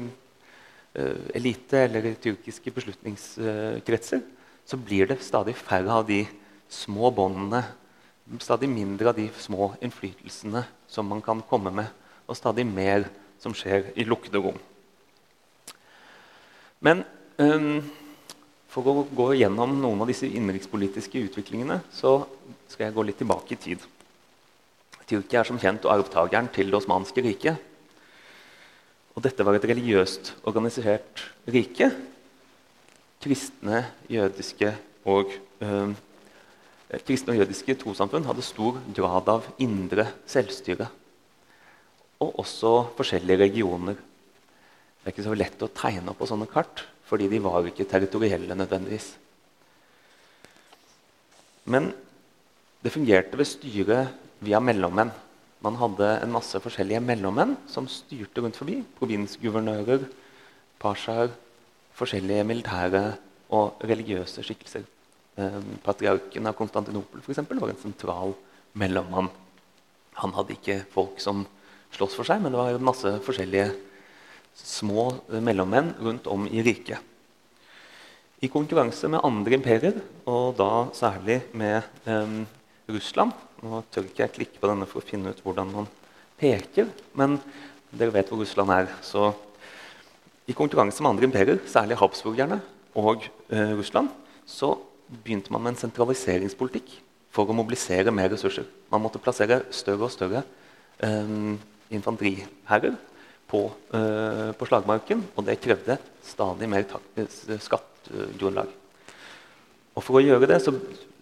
elite 1.33 1.85
eller 1.87 2.05
i 2.05 2.17
tyrkiske 2.21 2.71
beslutningskretser, 2.73 4.21
så 4.65 4.77
blir 4.77 5.09
det 5.09 5.23
stadig 5.25 5.55
færre 5.57 5.99
av 5.99 6.05
de 6.07 6.21
små 6.69 7.09
båndene, 7.11 7.63
stadig 8.39 8.69
mindre 8.71 9.11
av 9.11 9.17
de 9.17 9.27
små 9.37 9.73
innflytelsene 9.83 10.63
som 10.87 11.09
man 11.09 11.21
kan 11.21 11.41
komme 11.49 11.73
med, 11.73 11.89
og 12.29 12.37
stadig 12.37 12.65
mer 12.69 13.09
som 13.41 13.55
skjer 13.57 13.89
i 13.99 14.05
lukkede 14.07 14.39
rom. 14.39 14.59
Men 16.83 17.03
um, 17.37 17.81
for 18.71 18.87
å 18.89 19.03
gå 19.15 19.27
gjennom 19.37 19.75
noen 19.81 20.01
av 20.03 20.09
disse 20.09 20.27
innenrikspolitiske 20.27 21.25
utviklingene 21.27 21.81
så 21.93 22.21
skal 22.71 22.87
jeg 22.87 22.95
gå 22.95 23.05
litt 23.07 23.19
tilbake 23.21 23.55
i 23.55 23.61
tid. 23.67 23.83
Tyrkia 25.09 25.41
er 25.41 25.49
som 25.49 25.59
kjent 25.61 25.85
arvtakeren 25.89 26.49
til 26.55 26.71
det 26.71 26.79
osmanske 26.79 27.23
riket. 27.25 27.72
Og 29.13 29.21
dette 29.21 29.45
var 29.45 29.57
et 29.57 29.67
religiøst 29.69 30.33
organisert 30.49 31.21
rike. 31.49 31.91
Kristne, 33.23 33.85
jødiske 34.09 34.73
og, 35.05 35.31
eh, 35.61 35.93
kristne 37.05 37.33
og 37.33 37.43
jødiske 37.43 37.77
trossamfunn 37.79 38.25
hadde 38.25 38.41
stor 38.41 38.81
grad 38.93 39.29
av 39.29 39.45
indre 39.59 40.07
selvstyre. 40.25 40.89
Og 42.19 42.39
også 42.39 42.73
forskjellige 42.97 43.43
regioner. 43.45 43.95
Det 43.95 45.11
er 45.11 45.11
ikke 45.11 45.29
så 45.29 45.37
lett 45.37 45.61
å 45.61 45.71
tegne 45.73 46.09
opp 46.09 46.19
på 46.19 46.27
sånne 46.27 46.47
kart, 46.47 46.85
fordi 47.05 47.27
de 47.29 47.39
var 47.39 47.65
ikke 47.67 47.87
territorielle 47.89 48.55
nødvendigvis. 48.55 49.13
Men 51.65 51.93
det 52.83 52.91
fungerte 52.91 53.37
ved 53.39 53.47
styret 53.47 54.07
via 54.43 54.59
mellommenn. 54.59 55.11
Man 55.63 55.77
hadde 55.79 56.09
en 56.19 56.33
masse 56.33 56.59
forskjellige 56.59 56.99
mellommenn 57.03 57.55
som 57.71 57.87
styrte 57.87 58.43
rundt 58.43 58.57
forbi. 58.59 58.81
Provinsguvernører, 58.97 60.03
pashaer, 60.81 61.31
forskjellige 61.95 62.43
militære 62.49 63.03
og 63.55 63.85
religiøse 63.87 64.43
skikkelser. 64.43 64.83
Eh, 65.39 65.61
patriarken 65.85 66.49
av 66.49 66.57
Konstantinopel 66.57 67.23
for 67.23 67.31
eksempel, 67.31 67.61
var 67.61 67.71
en 67.71 67.79
sentral 67.79 68.35
mellommann. 68.77 69.31
Han 70.19 70.35
hadde 70.35 70.57
ikke 70.57 70.83
folk 70.93 71.21
som 71.23 71.45
sloss 71.93 72.17
for 72.17 72.27
seg, 72.27 72.41
men 72.43 72.53
det 72.53 72.59
var 72.59 72.83
masse 72.83 73.15
forskjellige 73.23 73.71
små 74.57 75.07
mellommenn 75.41 75.93
rundt 76.03 76.27
om 76.29 76.45
i 76.49 76.61
riket. 76.65 76.99
I 78.43 78.51
konkurranse 78.51 79.07
med 79.07 79.23
andre 79.23 79.55
imperier, 79.55 80.01
og 80.27 80.57
da 80.59 80.89
særlig 80.93 81.39
med 81.55 81.79
eh, 82.03 82.43
Russland, 82.91 83.31
nå 83.63 83.79
tør 83.93 84.07
ikke 84.09 84.25
jeg 84.25 84.35
klikke 84.37 84.59
på 84.59 84.69
denne 84.69 84.87
for 84.89 84.99
å 84.99 85.07
finne 85.07 85.31
ut 85.31 85.41
hvordan 85.43 85.69
man 85.71 85.87
peker, 86.39 86.89
men 87.15 87.37
dere 87.93 88.15
vet 88.15 88.31
hvor 88.31 88.41
Russland 88.41 88.73
er. 88.75 88.89
Så 89.05 89.29
i 90.49 90.55
konkurranse 90.57 91.03
med 91.03 91.13
andre 91.13 91.29
imperier, 91.29 91.61
særlig 91.69 91.99
habsburgerne 92.01 92.59
og 92.99 93.23
eh, 93.53 93.71
Russland, 93.77 94.11
så 94.45 94.73
begynte 95.23 95.53
man 95.53 95.63
med 95.63 95.75
en 95.75 95.83
sentraliseringspolitikk 95.85 96.97
for 97.33 97.47
å 97.47 97.55
mobilisere 97.55 98.11
mer 98.13 98.31
ressurser. 98.33 98.67
Man 98.91 99.01
måtte 99.05 99.21
plassere 99.23 99.61
større 99.73 100.09
og 100.09 100.13
større 100.13 100.43
eh, 100.99 101.33
infanteriherrer 101.95 102.97
på, 103.47 103.63
eh, 103.95 104.51
på, 104.57 104.67
slagmarken, 104.67 105.23
og 105.37 105.47
det 105.47 105.61
krevde 105.63 105.97
stadig 106.25 106.67
mer 106.69 106.85
skattegrunnlag. 107.15 108.75
Og 109.93 110.01
For 110.03 110.19
å 110.19 110.25
gjøre 110.25 110.49
det 110.49 110.59
så 110.65 110.73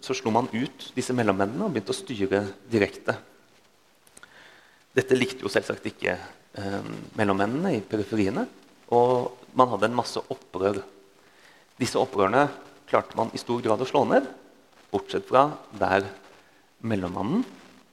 så 0.02 0.14
slo 0.18 0.32
man 0.34 0.50
ut 0.52 0.88
disse 0.96 1.14
mellommennene 1.14 1.66
og 1.66 1.74
begynte 1.74 1.94
å 1.94 1.96
styre 1.96 2.42
direkte. 2.70 3.14
Dette 4.92 5.16
likte 5.16 5.46
jo 5.46 5.52
selvsagt 5.52 5.86
ikke 5.88 6.16
eh, 6.18 6.90
mellommennene 7.16 7.76
i 7.78 7.84
periferiene. 7.86 8.44
Og 8.92 9.46
man 9.56 9.70
hadde 9.70 9.88
en 9.88 9.96
masse 9.96 10.20
opprør. 10.20 10.82
Disse 11.80 12.00
opprørene 12.00 12.48
klarte 12.90 13.16
man 13.16 13.30
i 13.32 13.40
stor 13.40 13.62
grad 13.64 13.80
å 13.80 13.88
slå 13.88 14.02
ned, 14.10 14.26
bortsett 14.92 15.24
fra 15.28 15.46
der 15.80 16.04
mellommannen, 16.84 17.46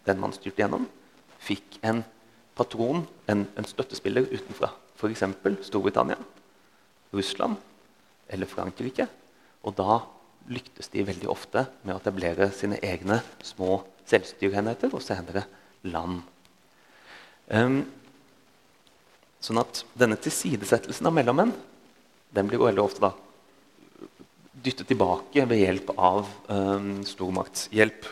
den 0.03 0.19
man 0.19 0.33
styrte 0.35 0.65
gjennom, 0.65 0.89
fikk 1.39 1.77
en 1.87 2.01
patron, 2.57 3.05
en, 3.31 3.45
en 3.55 3.67
støttespiller 3.69 4.27
utenfra. 4.33 4.73
F.eks. 4.99 5.23
Storbritannia, 5.69 6.17
Russland 7.15 7.55
eller 8.27 8.49
Frankrike. 8.49 9.07
Og 9.63 9.77
da 9.77 10.01
lyktes 10.49 10.89
de 10.93 11.03
veldig 11.05 11.29
ofte 11.29 11.65
med 11.83 11.95
å 11.95 11.99
etablere 11.99 12.49
sine 12.55 12.79
egne 12.85 13.19
små 13.45 13.81
selvstyreenheter 14.09 14.93
og 14.95 15.03
senere 15.03 15.45
land. 15.85 16.21
Um, 17.49 17.81
sånn 19.41 19.61
at 19.61 19.83
denne 19.97 20.17
tilsidesettelsen 20.19 21.09
av 21.09 21.15
mellommenn 21.15 21.53
den 22.35 22.49
blir 22.49 22.61
veldig 22.61 22.83
ofte 22.83 23.03
da 23.07 23.13
dyttet 24.59 24.89
tilbake 24.89 25.45
ved 25.47 25.61
hjelp 25.61 25.91
av 25.95 26.27
um, 26.51 26.99
stormaktshjelp. 27.07 28.07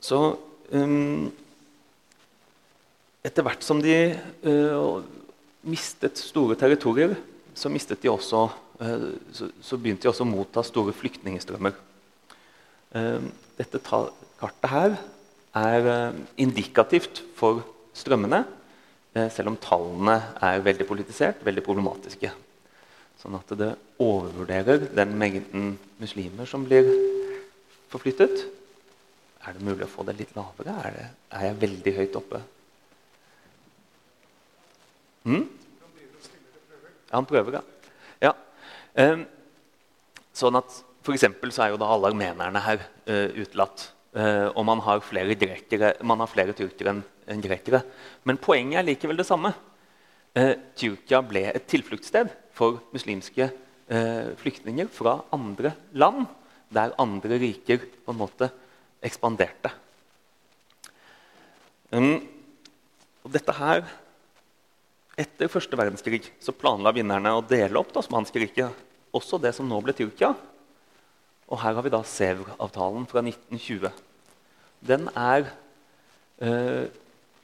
Så 0.00 0.20
um, 0.70 1.30
etter 3.26 3.44
hvert 3.44 3.64
som 3.66 3.80
de 3.82 3.96
uh, 4.46 5.02
mistet 5.66 6.20
store 6.20 6.56
territorier 6.60 7.16
så, 7.60 7.68
de 7.68 8.10
også, 8.10 8.42
eh, 8.80 9.06
så 9.60 9.78
begynte 9.78 10.06
de 10.06 10.10
også 10.10 10.24
å 10.24 10.30
motta 10.30 10.64
store 10.64 10.94
flyktningstrømmer. 10.96 11.74
Eh, 12.96 13.26
dette 13.58 13.80
kartet 13.84 14.70
her 14.72 14.96
er 15.60 15.90
eh, 15.92 16.20
indikativt 16.40 17.22
for 17.36 17.64
strømmene, 17.94 18.44
selv 19.10 19.50
om 19.50 19.56
tallene 19.58 20.12
er 20.38 20.60
veldig 20.62 20.84
politisert, 20.86 21.40
veldig 21.42 21.64
problematiske. 21.66 22.28
Sånn 23.18 23.34
at 23.34 23.50
det 23.58 23.72
overvurderer 23.98 24.84
den 24.94 25.16
mengden 25.18 25.72
muslimer 25.98 26.46
som 26.46 26.62
blir 26.62 26.86
forflyttet. 27.90 28.44
Er 29.42 29.56
det 29.56 29.66
mulig 29.66 29.82
å 29.88 29.90
få 29.90 30.06
det 30.06 30.14
litt 30.20 30.36
lavere? 30.38 30.76
Er, 30.86 30.94
det, 30.94 31.08
er 31.34 31.48
jeg 31.48 31.58
veldig 31.64 31.96
høyt 31.96 32.20
oppe? 32.22 32.40
Mm? 35.26 35.44
Han 37.10 37.26
prøver, 37.26 37.58
ja. 37.58 37.62
ja. 38.28 38.32
Um, 38.94 39.24
sånn 40.36 40.58
at 40.60 40.76
for 41.00 41.16
så 41.16 41.64
er 41.64 41.72
jo 41.72 41.80
da 41.80 41.88
alle 41.90 42.10
armenerne 42.12 42.60
her 42.62 42.84
uh, 43.08 43.28
utelatt. 43.40 43.88
Uh, 44.10 44.50
og 44.58 44.64
man 44.66 44.82
har 44.84 45.02
flere, 45.06 45.36
grekere, 45.38 45.94
man 46.02 46.20
har 46.22 46.30
flere 46.30 46.54
tyrkere 46.56 46.94
enn 46.94 47.02
en 47.30 47.42
grekere. 47.42 47.82
Men 48.26 48.40
poenget 48.42 48.80
er 48.80 48.88
likevel 48.88 49.20
det 49.20 49.28
samme. 49.28 49.52
Uh, 50.36 50.54
Tyrkia 50.78 51.22
ble 51.26 51.46
et 51.50 51.66
tilfluktssted 51.70 52.30
for 52.54 52.82
muslimske 52.94 53.50
flyktninger 54.38 54.86
fra 54.94 55.16
andre 55.34 55.72
land, 55.98 56.28
der 56.70 56.92
andre 57.02 57.40
riker 57.42 57.80
på 58.04 58.12
en 58.12 58.18
måte 58.20 58.46
ekspanderte. 59.02 59.72
Um, 61.90 62.20
og 63.26 63.32
dette 63.34 63.56
her 63.56 63.82
etter 65.20 65.50
første 65.52 65.76
verdenskrig 65.76 66.22
så 66.40 66.54
planla 66.56 66.92
vinnerne 66.96 67.32
å 67.36 67.44
dele 67.44 67.80
opp 67.80 67.92
Osmanskriket, 68.00 68.70
også 69.12 69.40
det 69.42 69.52
som 69.56 69.68
nå 69.68 69.80
ble 69.84 69.94
Tyrkia. 69.96 70.32
Og 71.50 71.58
her 71.60 71.76
har 71.76 71.84
vi 71.84 71.92
da 71.92 72.00
Sevr-avtalen 72.06 73.06
fra 73.10 73.22
1920. 73.24 73.90
Den 74.86 75.08
er 75.18 75.48
eh, 76.40 76.86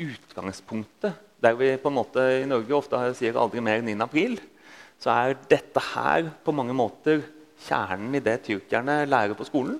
utgangspunktet 0.01 1.25
der 1.43 1.57
vi 1.59 1.75
på 1.81 1.91
en 1.91 1.99
måte 1.99 2.23
i 2.39 2.47
Norge 2.49 2.73
ofte 2.75 3.01
sier 3.19 3.37
'aldri 3.37 3.61
mer 3.61 3.83
enn 3.83 3.91
9. 3.93 4.05
april', 4.07 4.39
så 4.97 5.13
er 5.13 5.37
dette 5.51 5.83
her 5.93 6.31
på 6.45 6.55
mange 6.57 6.73
måter 6.73 7.21
kjernen 7.67 8.15
i 8.17 8.23
det 8.25 8.39
tyrkerne 8.47 9.03
lærer 9.05 9.37
på 9.37 9.45
skolen. 9.45 9.77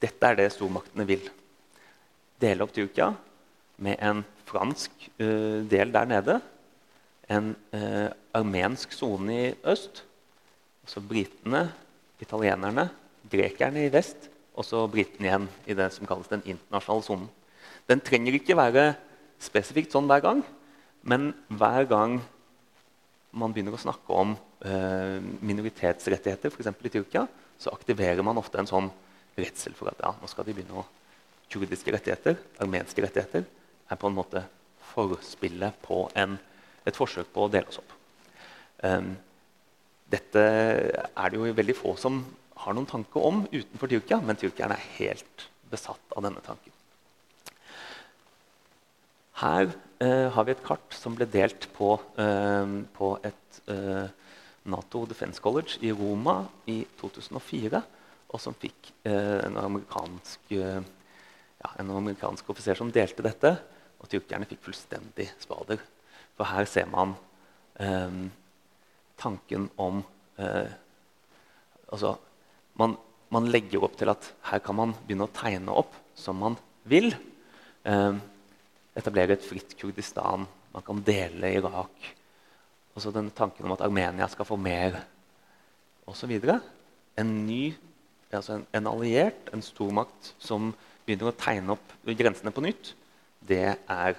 Dette 0.00 0.28
er 0.28 0.36
det 0.36 0.50
stormaktene 0.52 1.06
vil. 1.08 1.24
Dele 2.36 2.66
opp 2.66 2.74
Tyrkia 2.76 3.14
med 3.80 3.96
en 4.04 4.20
fransk 4.44 4.92
eh, 5.16 5.64
del 5.64 5.94
der 5.94 6.10
nede 6.10 6.40
en 7.32 7.54
eh, 7.74 8.08
armensk 8.36 8.92
sone 8.94 9.34
i 9.34 9.54
øst, 9.64 10.04
Så 10.86 11.00
britene, 11.02 11.72
italienerne, 12.22 12.84
grekerne 13.26 13.80
i 13.82 13.90
vest 13.90 14.28
og 14.54 14.62
så 14.64 14.84
britene 14.86 15.26
igjen 15.26 15.48
i 15.66 15.74
det 15.74 15.88
som 15.90 16.06
kalles 16.06 16.30
den 16.30 16.44
internasjonale 16.46 17.02
sonen. 17.02 17.26
Den 17.90 18.00
trenger 18.00 18.36
ikke 18.38 18.54
være 18.54 18.84
spesifikt 19.42 19.90
sånn 19.90 20.06
hver 20.06 20.22
gang, 20.22 20.44
men 21.02 21.32
hver 21.50 21.88
gang 21.90 22.20
man 23.36 23.52
begynner 23.52 23.74
å 23.74 23.82
snakke 23.82 24.14
om 24.14 24.36
eh, 24.62 25.18
minoritetsrettigheter, 25.42 26.54
f.eks. 26.54 26.70
i 26.70 26.94
Tyrkia, 26.94 27.26
så 27.58 27.74
aktiverer 27.74 28.22
man 28.22 28.38
ofte 28.38 28.62
en 28.62 28.70
sånn 28.70 28.88
redsel 29.36 29.74
for 29.76 29.90
at 29.90 30.00
ja, 30.00 30.14
nå 30.16 30.30
skal 30.30 30.46
de 30.46 30.54
begynne 30.56 30.80
å 30.80 30.86
kurdiske 31.52 31.92
rettigheter, 31.94 32.38
armenske 32.62 33.02
rettigheter, 33.04 33.44
er 33.86 34.00
på 34.00 34.08
en 34.08 34.16
måte 34.16 34.42
forspillet 34.92 35.76
på 35.84 36.06
en, 36.18 36.38
et 36.86 36.96
forsøk 36.96 37.32
på 37.34 37.46
å 37.46 37.52
dele 37.52 37.70
oss 37.70 37.80
opp. 37.82 37.94
Um, 38.86 39.14
dette 40.12 40.42
er 40.42 41.30
det 41.32 41.38
jo 41.38 41.54
veldig 41.56 41.74
få 41.76 41.96
som 41.98 42.20
har 42.62 42.76
noen 42.76 42.88
tanke 42.88 43.20
om 43.22 43.44
utenfor 43.50 43.90
Tyrkia, 43.90 44.20
men 44.22 44.38
tyrkerne 44.38 44.76
er 44.76 44.90
helt 45.00 45.48
besatt 45.70 46.14
av 46.16 46.24
denne 46.24 46.42
tanken. 46.46 46.72
Her 49.36 49.68
eh, 50.00 50.28
har 50.32 50.46
vi 50.46 50.54
et 50.54 50.64
kart 50.64 50.94
som 50.96 51.16
ble 51.18 51.26
delt 51.28 51.68
på, 51.76 51.90
eh, 52.22 52.76
på 52.96 53.10
et 53.26 53.58
eh, 53.72 54.06
Nato 54.72 55.04
Defense 55.10 55.42
College 55.42 55.82
i 55.84 55.92
Roma 55.92 56.38
i 56.72 56.80
2004, 57.02 57.82
og 58.32 58.42
som 58.42 58.56
fikk 58.56 58.92
eh, 59.06 59.42
en 59.44 59.58
amerikansk, 59.60 60.48
eh, 60.56 60.80
ja, 61.60 61.74
en 61.82 61.92
amerikansk 61.98 62.48
offiser 62.54 62.78
som 62.78 62.92
delte 62.94 63.26
dette. 63.26 63.52
Og 64.00 64.08
tyrkerne 64.12 64.48
fikk 64.48 64.64
fullstendig 64.64 65.28
spader. 65.40 65.80
For 66.36 66.48
her 66.50 66.68
ser 66.68 66.88
man 66.92 67.14
eh, 67.80 68.20
tanken 69.16 69.70
om 69.80 70.04
altså, 70.36 72.16
man, 72.76 72.96
man, 73.32 73.48
legger 73.48 73.84
opp 73.86 73.96
til 73.98 74.10
at 74.12 74.28
her 74.50 74.60
kan 74.64 74.76
man 74.76 74.94
begynne 75.06 75.28
å 75.28 75.34
tegne 75.34 75.72
opp 75.72 75.94
som 76.18 76.38
man 76.42 76.58
vil. 76.88 77.12
Eh, 77.86 78.18
etablere 78.96 79.36
et 79.36 79.46
fritt 79.46 79.76
Kurdistan. 79.78 80.46
Man 80.74 80.86
kan 80.86 81.02
dele 81.04 81.54
Irak. 81.58 82.12
Og 82.96 83.02
så 83.02 83.12
den 83.12 83.30
tanken 83.36 83.66
om 83.66 83.74
at 83.76 83.84
Armenia 83.84 84.28
skal 84.32 84.48
få 84.48 84.56
mer, 84.60 85.02
osv. 86.08 86.32
En 87.18 87.32
ny, 87.46 87.74
altså 88.30 88.56
en, 88.56 88.66
en, 88.72 88.88
alliert, 88.88 89.50
en 89.52 89.64
stormakt 89.64 90.32
som 90.40 90.70
begynner 91.06 91.30
å 91.30 91.36
tegne 91.38 91.76
opp 91.76 91.92
grensene 92.16 92.52
på 92.54 92.64
nytt, 92.64 92.94
det 93.46 93.76
er 93.76 94.16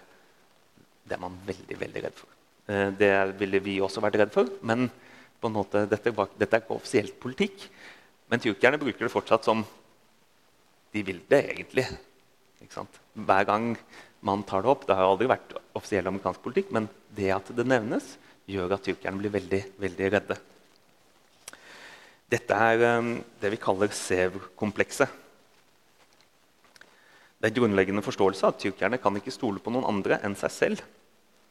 det 1.08 1.16
er 1.16 1.24
man 1.24 1.38
veldig 1.48 1.78
veldig 1.80 2.04
redd 2.06 2.18
for. 2.18 2.32
Eh, 2.68 2.90
det 3.00 3.12
ville 3.40 3.62
vi 3.64 3.80
også 3.84 4.04
vært 4.04 4.20
redd 4.22 4.34
for. 4.34 4.50
Men 4.68 4.90
på 5.38 5.50
en 5.50 5.56
måte, 5.56 5.86
dette, 5.90 6.12
dette 6.12 6.58
er 6.58 6.64
ikke 6.64 6.78
offisielt 6.78 7.18
politikk. 7.24 7.68
Men 8.28 8.44
tyrkerne 8.44 8.80
bruker 8.82 9.08
det 9.08 9.14
fortsatt 9.14 9.48
som 9.48 9.64
de 10.94 11.04
vil 11.08 11.22
det 11.30 11.44
egentlig. 11.54 11.88
Hver 13.14 13.48
gang 13.48 13.74
man 14.26 14.42
tar 14.44 14.64
det 14.66 14.72
opp 14.72 14.88
Det 14.88 14.96
har 14.98 15.06
aldri 15.06 15.28
vært 15.30 15.54
offisiell 15.78 16.08
amerikansk 16.10 16.42
politikk, 16.44 16.72
men 16.74 16.88
det 17.16 17.30
at 17.36 17.52
det 17.56 17.68
nevnes, 17.68 18.16
gjør 18.48 18.74
at 18.76 18.86
tyrkerne 18.88 19.20
blir 19.22 19.34
veldig, 19.34 19.62
veldig 19.78 20.10
redde. 20.16 20.38
Dette 22.32 22.60
er 22.60 23.00
um, 23.00 23.12
det 23.40 23.52
vi 23.54 23.60
kaller 23.62 23.92
Sev-komplekset. 23.96 25.12
Det 27.38 27.52
er 27.52 27.58
grunnleggende 27.60 28.02
forståelse 28.02 28.50
at 28.50 28.60
tyrkerne 28.62 28.98
kan 29.02 29.18
ikke 29.20 29.34
stole 29.34 29.62
på 29.62 29.74
noen 29.74 29.86
andre 29.86 30.18
enn 30.26 30.36
seg 30.38 30.54
selv. 30.54 30.82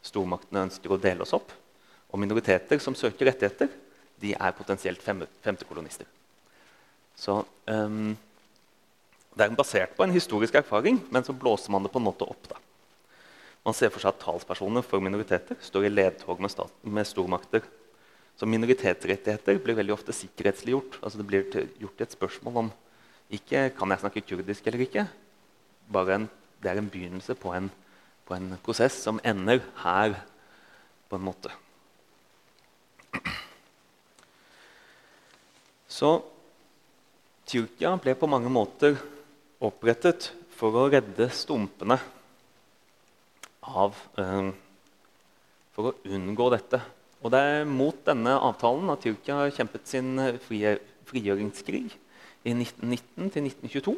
Stormaktene 0.03 0.67
ønsker 0.67 0.93
å 0.93 1.01
dele 1.01 1.23
oss 1.23 1.35
opp. 1.37 1.53
Og 2.11 2.21
minoriteter 2.23 2.81
som 2.83 2.97
søker 2.99 3.31
rettigheter, 3.31 3.71
de 4.19 4.33
er 4.35 4.55
potensielt 4.57 5.03
femtekolonister. 5.03 6.09
Så 7.17 7.41
um, 7.67 8.17
Det 9.37 9.45
er 9.45 9.57
basert 9.57 9.93
på 9.97 10.05
en 10.05 10.15
historisk 10.15 10.55
erfaring, 10.57 11.03
men 11.13 11.25
så 11.25 11.35
blåser 11.37 11.73
man 11.73 11.85
det 11.85 11.93
på 11.93 12.01
en 12.01 12.09
måte 12.09 12.25
opp. 12.25 12.49
da. 12.49 12.57
Man 13.67 13.75
ser 13.75 13.91
for 13.93 14.01
seg 14.01 14.15
at 14.15 14.23
talspersoner 14.23 14.85
for 14.87 15.03
minoriteter 15.03 15.59
står 15.61 15.89
i 15.89 15.93
ledtog 15.93 16.41
med, 16.41 16.55
med, 16.83 17.07
stormakter. 17.07 17.67
Så 18.39 18.49
minoritetsrettigheter 18.49 19.59
blir 19.63 19.77
veldig 19.77 19.95
ofte 19.97 20.15
sikkerhetsliggjort. 20.15 21.01
Altså 21.03 21.21
det 21.21 21.27
blir 21.29 21.69
gjort 21.83 22.01
et 22.01 22.17
spørsmål 22.17 22.61
om 22.63 22.73
ikke 23.37 23.69
kan 23.77 23.93
jeg 23.93 24.03
snakke 24.05 24.25
kurdisk 24.25 24.67
eller 24.71 24.85
ikke. 24.87 25.07
Bare 25.93 26.17
en, 26.17 26.31
det 26.63 26.71
er 26.71 26.81
en 26.81 26.91
begynnelse 26.91 27.37
på 27.39 27.53
en, 27.55 27.69
på 28.27 28.35
en 28.35 28.57
prosess 28.65 28.99
som 29.05 29.21
ender 29.25 29.63
her, 29.83 30.17
på 31.07 31.19
en 31.19 31.27
måte. 31.29 31.53
Så 35.87 36.17
Tyrkia 37.47 37.95
ble 38.03 38.17
på 38.19 38.29
mange 38.29 38.51
måter 38.51 38.99
opprettet 39.63 40.33
for 40.57 40.75
å 40.75 40.89
redde 40.91 41.29
stumpene 41.33 41.99
av 43.67 43.97
eh, 44.21 44.51
For 45.77 45.91
å 45.91 45.97
unngå 46.09 46.47
dette. 46.55 46.79
Og 47.21 47.33
det 47.35 47.41
er 47.45 47.67
mot 47.69 47.97
denne 48.07 48.33
avtalen 48.49 48.89
at 48.93 49.03
Tyrkia 49.05 49.51
kjempet 49.53 49.89
sin 49.91 50.15
frigjøringskrig 50.47 51.85
i 52.47 52.55
1919 52.55 53.33
til 53.35 53.49
1922. 53.51 53.95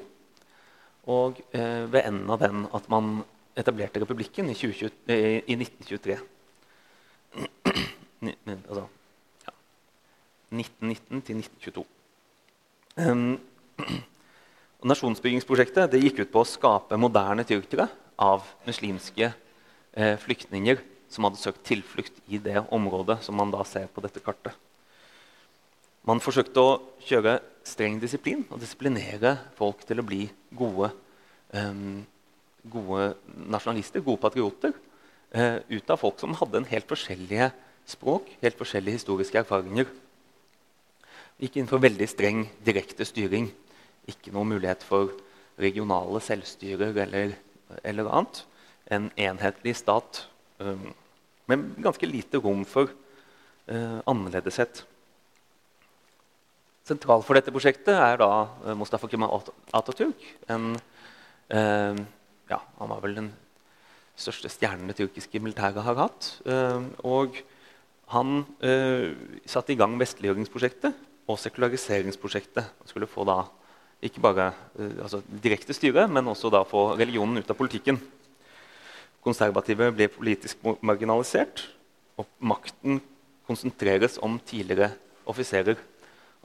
Og 1.08 1.40
eh, 1.56 1.84
ved 1.88 2.04
enden 2.04 2.30
av 2.30 2.42
den 2.42 2.66
at 2.76 2.88
man 2.92 3.22
etablerte 3.58 4.02
republikken 4.02 4.50
i, 4.52 4.56
20, 4.56 4.90
eh, 5.08 5.40
i 5.48 5.56
1923. 5.56 6.18
altså, 8.66 8.84
ja. 9.46 9.54
1919 10.52 11.22
til 11.24 11.40
1922. 11.40 11.86
Um, 12.98 13.38
nasjonsbyggingsprosjektet 14.88 15.96
gikk 15.98 16.22
ut 16.24 16.32
på 16.34 16.42
å 16.42 16.48
skape 16.48 16.98
moderne 17.00 17.44
tyrkere 17.46 17.88
av 18.18 18.46
muslimske 18.66 19.30
eh, 19.30 20.16
flyktninger 20.22 20.80
som 21.08 21.24
hadde 21.26 21.40
søkt 21.40 21.64
tilflukt 21.66 22.18
i 22.28 22.40
det 22.42 22.60
området 22.74 23.20
som 23.24 23.38
man 23.38 23.52
da 23.54 23.64
ser 23.66 23.88
på 23.90 24.02
dette 24.04 24.22
kartet. 24.22 24.52
Man 26.08 26.22
forsøkte 26.24 26.62
å 26.62 26.76
kjøre 27.04 27.38
streng 27.68 28.00
disiplin 28.02 28.44
og 28.48 28.60
disiplinere 28.62 29.36
folk 29.58 29.84
til 29.86 30.00
å 30.00 30.06
bli 30.06 30.24
gode, 30.56 30.90
um, 31.54 32.00
gode 32.68 33.12
nasjonalister, 33.48 34.04
gode 34.04 34.22
patrioter, 34.22 34.74
uh, 35.36 35.58
ut 35.68 35.90
av 35.92 36.00
folk 36.00 36.20
som 36.20 36.36
hadde 36.38 36.62
en 36.62 36.68
helt 36.70 36.88
forskjellige 36.90 37.50
språk, 37.88 38.28
helt 38.42 38.58
forskjellige 38.58 39.00
historiske 39.00 39.40
erfaringer. 39.42 39.88
Gikk 41.38 41.60
inn 41.60 41.70
for 41.70 41.82
veldig 41.82 42.08
streng 42.10 42.44
direkte 42.66 43.06
styring. 43.06 43.48
Ikke 44.10 44.32
noen 44.34 44.56
mulighet 44.56 44.82
for 44.82 45.12
regionale 45.58 46.20
selvstyrer 46.24 46.96
eller, 47.04 47.34
eller 47.84 48.10
annet. 48.10 48.42
En 48.90 49.10
enhetlig 49.20 49.76
stat 49.78 50.24
um, 50.58 50.88
med 51.48 51.66
ganske 51.84 52.08
lite 52.08 52.40
rom 52.42 52.64
for 52.68 52.90
uh, 52.90 54.00
annerledeshet. 54.08 54.82
Sentral 56.88 57.20
for 57.26 57.36
dette 57.36 57.52
prosjektet 57.52 57.92
er 57.92 58.16
da 58.20 58.30
uh, 58.64 58.72
Mustafa 58.78 59.10
Kemal 59.10 59.42
Atatürk. 59.76 60.22
En, 60.48 60.72
eh, 61.52 62.00
ja, 62.48 62.58
han 62.78 62.90
var 62.94 63.02
vel 63.04 63.18
den 63.18 63.28
største 64.18 64.50
stjernen 64.50 64.88
det 64.90 64.96
tyrkiske 64.98 65.40
militæret 65.42 65.84
har 65.84 65.98
hatt. 66.00 66.30
Eh, 66.48 66.86
og 67.04 67.36
han 68.14 68.40
eh, 68.64 69.12
satte 69.44 69.74
i 69.74 69.78
gang 69.78 69.98
vestliggjøringsprosjektet 70.00 70.96
og 71.28 71.36
sekulariseringsprosjektet. 71.42 72.72
Han 72.80 72.90
skulle 72.90 73.10
få 73.10 73.26
da 73.28 73.42
ikke 74.00 74.22
bare 74.22 74.52
uh, 74.78 75.02
altså 75.02 75.18
direkte 75.42 75.74
styre, 75.74 76.04
men 76.06 76.30
også 76.30 76.52
da 76.54 76.60
få 76.62 76.92
religionen 76.94 77.42
ut 77.42 77.50
av 77.50 77.56
politikken. 77.58 77.98
Konservative 79.26 79.90
ble 79.90 80.06
politisk 80.14 80.62
marginalisert, 80.86 81.64
og 82.14 82.30
makten 82.38 83.00
konsentreres 83.50 84.20
om 84.22 84.38
tidligere 84.46 84.92
offiserer. 85.28 85.82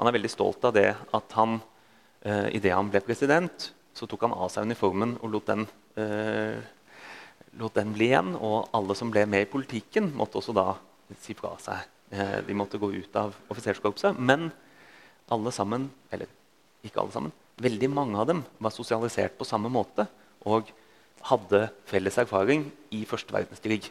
Han 0.04 0.10
er 0.10 0.18
veldig 0.18 0.34
stolt 0.34 0.66
av 0.68 0.74
det 0.76 0.90
at 1.16 1.34
han 1.38 1.62
eh, 2.28 2.50
idet 2.58 2.74
han 2.76 2.90
ble 2.92 3.00
president, 3.08 3.70
så 3.96 4.04
tok 4.04 4.26
han 4.26 4.34
av 4.36 4.50
seg 4.52 4.66
uniformen 4.68 5.14
og 5.22 5.32
lot 5.32 5.48
den, 5.48 5.64
eh, 5.96 6.60
lot 7.56 7.78
den 7.80 7.94
bli 7.96 8.10
igjen. 8.10 8.34
Og 8.36 8.68
alle 8.76 8.98
som 9.00 9.14
ble 9.14 9.24
med 9.32 9.46
i 9.46 9.48
politikken, 9.48 10.10
måtte 10.20 10.42
også 10.42 10.58
da 10.58 10.74
si 11.24 11.38
fra 11.40 11.54
seg. 11.64 11.88
Eh, 12.12 12.36
de 12.44 12.58
måtte 12.60 12.82
gå 12.84 12.92
ut 12.98 13.16
av 13.16 13.32
offiserskorpset. 13.48 14.20
Men 14.20 14.50
alle 15.32 15.56
sammen, 15.56 15.88
eller 16.12 16.28
ikke 16.84 17.00
alle 17.00 17.16
sammen, 17.16 17.38
veldig 17.64 17.94
mange 17.96 18.20
av 18.20 18.28
dem 18.34 18.44
var 18.60 18.76
sosialisert 18.76 19.40
på 19.40 19.48
samme 19.48 19.72
måte 19.72 20.10
og 20.44 20.76
hadde 21.32 21.70
felles 21.88 22.20
erfaring 22.20 22.68
i 22.92 23.06
første 23.08 23.40
verdenskrig. 23.40 23.88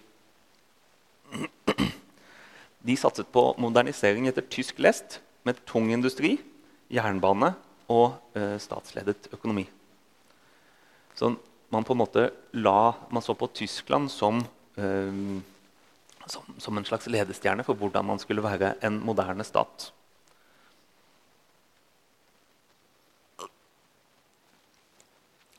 De 2.85 3.01
satset 3.01 3.33
på 3.33 3.48
modernisering 3.57 4.29
etter 4.29 4.44
tysk 4.53 4.85
lest 4.85 5.22
med 5.46 5.62
tung 5.68 5.90
industri, 5.92 6.37
jernbane 6.92 7.52
og 7.92 8.37
eh, 8.38 8.59
statsledet 8.62 9.31
økonomi. 9.33 9.64
Så 11.18 11.33
man 11.72 11.85
på 11.85 11.94
en 11.96 12.02
måte 12.02 12.28
la, 12.52 12.92
man 13.11 13.24
så 13.24 13.35
på 13.38 13.48
Tyskland 13.55 14.11
som, 14.12 14.42
eh, 14.76 15.24
som, 16.26 16.55
som 16.59 16.78
en 16.78 16.87
slags 16.88 17.09
ledestjerne 17.09 17.64
for 17.66 17.78
hvordan 17.78 18.07
man 18.12 18.22
skulle 18.22 18.44
være 18.44 18.76
en 18.85 19.00
moderne 19.05 19.44
stat. 19.44 19.90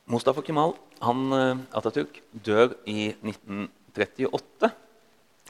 Mustafa 0.04 0.42
Kemal 0.44 0.74
han, 1.00 1.32
eh, 1.32 1.56
Atatürk 1.72 2.20
dør 2.32 2.74
i 2.86 3.14
1938, 3.22 4.70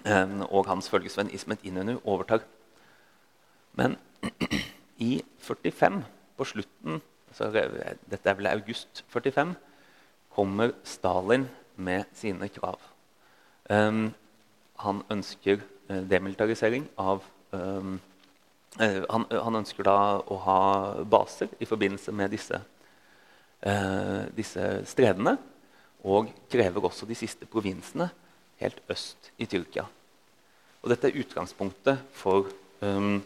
eh, 0.05 0.41
og 0.49 0.67
hans 0.67 0.89
følgesvenn 0.89 1.33
Ismet 1.35 1.65
Inenu 1.65 1.99
overtar. 2.05 2.45
Men 3.75 3.97
i 5.03 5.19
45, 5.39 6.01
på 6.37 6.47
slutten 6.49 7.01
altså, 7.29 7.51
Dette 8.11 8.31
er 8.31 8.39
vel 8.39 8.51
august 8.51 9.05
45, 9.13 9.55
kommer 10.35 10.75
Stalin 10.85 11.49
med 11.77 12.05
sine 12.15 12.49
krav. 12.49 12.81
Um, 13.71 14.13
han 14.83 15.03
ønsker 15.11 15.63
uh, 15.91 16.03
demilitarisering 16.11 16.89
av 16.99 17.23
um, 17.55 18.01
han, 18.75 19.25
han, 19.31 19.57
ønsker 19.61 19.87
da 19.87 19.97
å 20.19 20.37
ha 20.43 20.61
baser 21.07 21.53
i 21.63 21.67
forbindelse 21.69 22.13
med 22.13 22.33
disse, 22.35 22.59
uh, 22.59 24.25
disse 24.35 24.65
stredene. 24.91 25.37
Og 26.05 26.33
krever 26.53 26.85
også 26.85 27.07
de 27.09 27.17
siste 27.17 27.47
provinsene 27.49 28.11
helt 28.61 28.83
øst 28.93 29.31
i 29.41 29.47
Tyrkia. 29.49 29.87
Og 30.83 30.91
dette 30.93 31.09
er 31.09 31.23
utgangspunktet 31.23 32.03
for 32.13 32.51
um, 32.85 33.23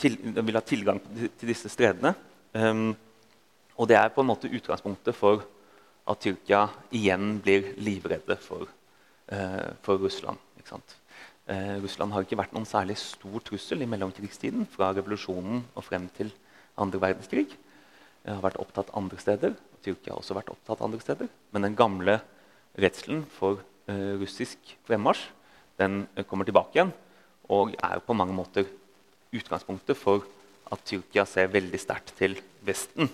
til, 0.00 0.16
vil 0.20 0.58
ha 0.58 0.62
tilgang 0.64 1.00
til 1.00 1.48
disse 1.48 1.70
stredene. 1.72 2.14
Um, 2.56 2.92
og 3.76 3.88
det 3.90 3.98
er 3.98 4.12
på 4.12 4.22
en 4.22 4.30
måte 4.30 4.50
utgangspunktet 4.50 5.16
for 5.16 5.44
at 6.06 6.22
Tyrkia 6.22 6.66
igjen 6.94 7.36
blir 7.42 7.72
livredde 7.82 8.38
for, 8.40 8.68
uh, 9.32 9.70
for 9.82 10.00
Russland. 10.00 10.40
Uh, 10.66 11.76
Russland 11.82 12.12
har 12.12 12.24
ikke 12.24 12.38
vært 12.38 12.54
noen 12.56 12.68
særlig 12.68 12.96
stor 13.00 13.42
trussel 13.44 13.82
i 13.82 13.90
mellomkrigstiden. 13.90 14.66
Fra 14.70 14.92
revolusjonen 14.96 15.64
og 15.74 15.86
frem 15.86 16.08
til 16.16 16.32
andre 16.78 17.02
verdenskrig. 17.02 17.48
Uh, 18.24 18.36
har 18.36 18.44
vært 18.48 18.60
opptatt 18.62 18.94
andre 18.98 19.20
steder. 19.22 19.56
Tyrkia 19.84 20.14
har 20.14 20.22
også 20.22 20.38
vært 20.38 20.52
opptatt 20.54 20.82
andre 20.84 21.02
steder. 21.02 21.30
Men 21.54 21.68
den 21.68 21.78
gamle 21.78 22.20
redselen 22.76 23.24
for 23.32 23.62
russisk 23.86 24.72
fremmarsj 24.82 25.28
den 25.78 26.00
kommer 26.26 26.42
tilbake 26.42 26.74
igjen 26.74 26.88
og 27.54 27.76
er 27.78 28.00
på 28.02 28.16
mange 28.18 28.34
måter 28.34 28.66
utgangspunktet 29.38 29.98
for 29.98 30.26
at 30.72 30.82
Tyrkia 30.86 31.24
ser 31.28 31.52
veldig 31.52 31.78
sterkt 31.80 32.12
til 32.18 32.36
Vesten. 32.66 33.10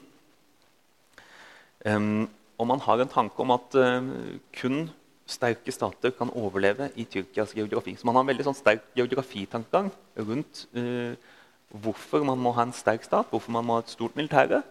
Um, 1.85 2.29
og 2.61 2.69
man 2.71 2.83
har 2.85 3.01
en 3.03 3.11
tanke 3.11 3.43
om 3.43 3.53
at 3.55 3.75
uh, 3.75 4.11
kun 4.55 4.85
sterke 5.27 5.73
stater 5.75 6.13
kan 6.15 6.31
overleve 6.39 6.91
i 6.97 7.05
Tyrkias 7.11 7.55
geografi. 7.57 7.97
Så 7.97 8.07
man 8.07 8.17
har 8.17 8.25
en 8.25 8.31
veldig 8.31 8.47
sånn 8.47 8.59
sterk 8.59 8.85
geografitankegang 8.99 9.91
rundt 10.29 10.67
uh, 10.77 11.15
hvorfor 11.83 12.25
man 12.29 12.41
må 12.43 12.53
ha 12.57 12.67
en 12.69 12.77
sterk 12.77 13.05
stat, 13.07 13.31
hvorfor 13.33 13.55
man 13.55 13.67
må 13.67 13.79
ha 13.79 13.85
et 13.85 13.93
stort 13.93 14.17
militære. 14.19 14.63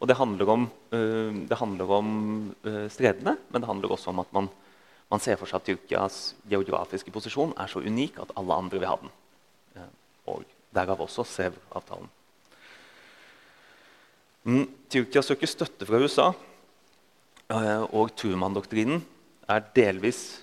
Og 0.00 0.08
det 0.10 0.18
handler 0.18 0.52
om, 0.54 0.68
uh, 0.94 1.32
det 1.50 1.60
handler 1.60 1.96
om 1.98 2.08
stredene, 2.92 3.36
men 3.50 3.62
det 3.62 3.68
handler 3.68 3.92
også 3.92 4.12
om 4.14 4.22
at 4.24 4.32
man, 4.34 4.48
man, 5.10 5.20
ser 5.20 5.36
for 5.40 5.50
seg 5.50 5.60
at 5.60 5.68
Tyrkias 5.68 6.22
geografiske 6.48 7.12
posisjon 7.12 7.54
er 7.60 7.70
så 7.70 7.84
unik 7.84 8.22
at 8.24 8.34
alle 8.40 8.62
andre 8.64 8.80
vil 8.80 8.90
ha 8.90 8.96
den. 9.02 9.12
Derav 10.74 11.00
også 11.04 11.24
SEV-avtalen. 11.28 12.10
Mm, 14.44 14.66
Tyrkia 14.92 15.22
søker 15.24 15.48
støtte 15.48 15.86
fra 15.88 16.00
USA, 16.02 16.32
eh, 17.48 17.84
og 17.94 18.12
Truman-doktrinen 18.18 19.00
delvis, 19.74 20.42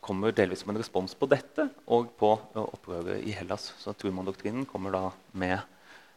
kommer 0.00 0.32
delvis 0.36 0.62
som 0.62 0.70
en 0.72 0.78
respons 0.78 1.14
på 1.16 1.26
dette 1.30 1.66
og 1.90 2.12
på 2.20 2.32
eh, 2.54 2.62
opprøret 2.62 3.24
i 3.26 3.34
Hellas. 3.36 3.72
Så 3.80 3.92
Truman-doktrinen 3.92 4.66
kommer 4.68 4.94
da 4.94 5.04
med 5.32 5.58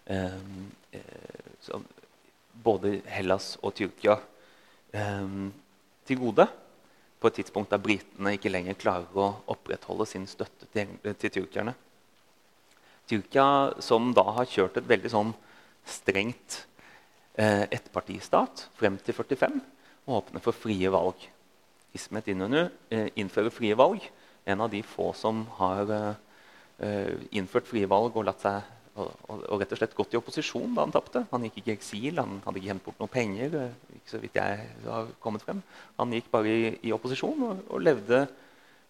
eh, 0.05 0.39
eh 0.91 1.81
både 2.63 2.99
Hellas 3.09 3.57
og 3.65 3.73
Tyrkia 3.73 4.13
eh, 4.93 5.29
til 6.05 6.19
gode 6.21 6.45
på 7.19 7.27
et 7.27 7.39
tidspunkt 7.39 7.71
der 7.71 7.81
britene 7.81 8.35
ikke 8.35 8.51
lenger 8.51 8.77
klarer 8.77 9.17
å 9.17 9.29
opprettholde 9.49 10.05
sin 10.05 10.27
støtte 10.27 10.67
til, 10.71 10.91
til 11.01 11.31
tyrkerne. 11.31 11.73
Tyrkia, 13.09 13.73
som 13.83 14.11
da 14.15 14.23
har 14.39 14.49
kjørt 14.49 14.79
et 14.79 14.87
veldig 14.89 15.11
sånn 15.11 15.33
strengt 15.83 16.63
eh, 17.35 17.65
ettpartistat 17.67 18.67
frem 18.79 18.97
til 19.03 19.17
45, 19.17 19.59
åpner 20.07 20.43
for 20.43 20.55
frie 20.55 20.91
valg. 20.91 21.27
Ismet 21.93 22.29
Inunu 22.31 22.63
eh, 22.89 23.09
innfører 23.19 23.53
frie 23.53 23.75
valg. 23.77 24.05
En 24.45 24.63
av 24.63 24.71
de 24.71 24.81
få 24.83 25.11
som 25.15 25.43
har 25.59 25.91
eh, 25.93 27.13
innført 27.31 27.69
frie 27.69 27.87
valg 27.89 28.15
og, 28.17 28.31
seg, 28.41 28.71
og, 28.95 29.11
og, 29.27 29.43
og, 29.47 29.61
rett 29.61 29.75
og 29.75 29.79
slett 29.79 29.95
gått 29.97 30.15
i 30.15 30.19
opposisjon 30.19 30.73
da 30.75 30.87
han 30.87 30.95
tapte. 30.95 31.25
Han 31.31 31.45
gikk 31.47 31.61
ikke 31.61 31.73
i 31.73 31.77
eksil, 31.77 32.19
han 32.19 32.41
hadde 32.45 32.61
ikke 32.61 32.73
hentet 32.73 32.87
bort 32.89 33.03
noen 33.03 33.13
penger. 33.13 33.59
Eh, 33.59 33.97
ikke 33.99 34.15
så 34.15 34.23
vidt 34.23 34.39
jeg 34.39 34.67
har 34.87 35.13
kommet 35.23 35.45
frem. 35.45 35.61
Han 35.99 36.15
gikk 36.17 36.31
bare 36.33 36.51
i, 36.51 36.73
i 36.89 36.95
opposisjon 36.95 37.47
og, 37.49 37.63
og, 37.69 37.79
levde 37.83 38.25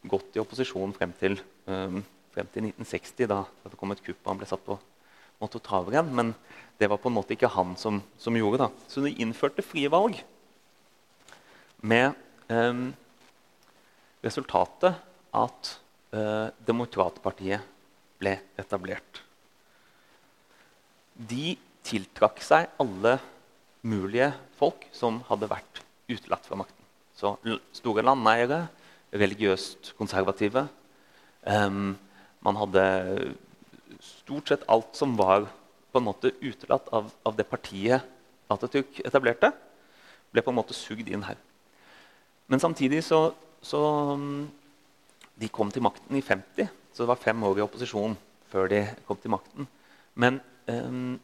godt 0.10 0.36
i 0.36 0.42
opposisjon 0.42 0.92
frem 0.96 1.14
til 1.16 1.38
um, 1.72 2.02
frem 2.34 2.50
til 2.52 2.68
1960, 2.70 3.30
da 3.30 3.44
det 3.68 3.80
kom 3.80 3.94
et 3.94 4.04
kupp 4.04 4.20
og 4.24 4.34
han 4.34 4.42
ble 4.42 4.50
satt 4.50 4.66
på 4.66 4.80
måtte 5.44 5.62
ta 5.64 5.82
over 5.82 5.96
igjen. 5.96 6.12
Men 6.16 6.34
det 6.80 6.90
var 6.92 7.02
på 7.02 7.12
en 7.12 7.18
måte 7.18 7.36
ikke 7.36 7.52
han 7.54 7.76
som, 7.80 8.02
som 8.20 8.38
gjorde 8.38 8.64
det. 8.64 8.70
Så 8.92 9.04
de 9.04 9.14
innførte 9.24 9.66
frie 9.66 9.92
valg 9.92 10.20
med 11.84 12.14
eh, 12.54 12.84
resultatet 14.24 15.02
at 15.36 15.74
eh, 16.16 16.48
Demokratpartiet 16.66 17.70
ble 18.22 18.38
etablert. 18.60 19.22
De 21.14 21.58
tiltrakk 21.84 22.40
seg 22.42 22.72
alle 22.82 23.18
mulige 23.84 24.32
folk 24.56 24.88
som 24.96 25.20
hadde 25.28 25.50
vært 25.52 25.84
utelatt 26.08 26.48
fra 26.48 26.58
makten. 26.62 26.80
Så 27.14 27.36
store 27.76 28.04
landeiere, 28.06 28.64
religiøst 29.14 29.92
konservative. 30.00 30.66
Um, 31.44 31.94
man 32.44 32.60
hadde 32.60 32.84
stort 34.04 34.52
sett 34.52 34.66
alt 34.72 34.96
som 34.98 35.16
var 35.20 35.48
på 35.94 36.02
en 36.02 36.08
måte 36.08 36.34
utelatt 36.42 36.90
av, 36.96 37.12
av 37.24 37.38
det 37.38 37.46
partiet 37.48 38.10
Atatürk 38.52 39.00
etablerte, 39.06 39.50
ble 40.34 40.44
på 40.44 40.52
en 40.52 40.58
måte 40.58 40.76
sugd 40.76 41.08
inn 41.10 41.24
her. 41.26 41.38
Men 42.52 42.62
samtidig 42.62 43.04
så, 43.06 43.32
så 43.64 43.80
mm, 44.20 44.44
De 45.40 45.48
kom 45.50 45.72
til 45.74 45.82
makten 45.82 46.14
i 46.14 46.22
50, 46.22 46.68
så 46.94 47.04
det 47.04 47.10
var 47.10 47.22
fem 47.22 47.40
år 47.48 47.58
i 47.58 47.64
opposisjon 47.64 48.14
før 48.52 48.68
de 48.70 48.84
kom 49.08 49.18
til 49.18 49.32
makten. 49.34 49.66
Men, 50.14 50.38
um, 50.70 51.16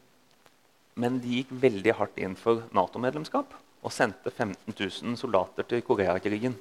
men 0.97 1.19
de 1.21 1.35
gikk 1.37 1.51
veldig 1.61 1.93
hardt 1.99 2.17
inn 2.17 2.33
for 2.39 2.63
Nato-medlemskap 2.73 3.53
og 3.85 3.93
sendte 3.93 4.33
15 4.33 4.73
000 4.73 5.19
soldater 5.19 5.67
til 5.69 5.83
Koreakrigen. 5.85 6.57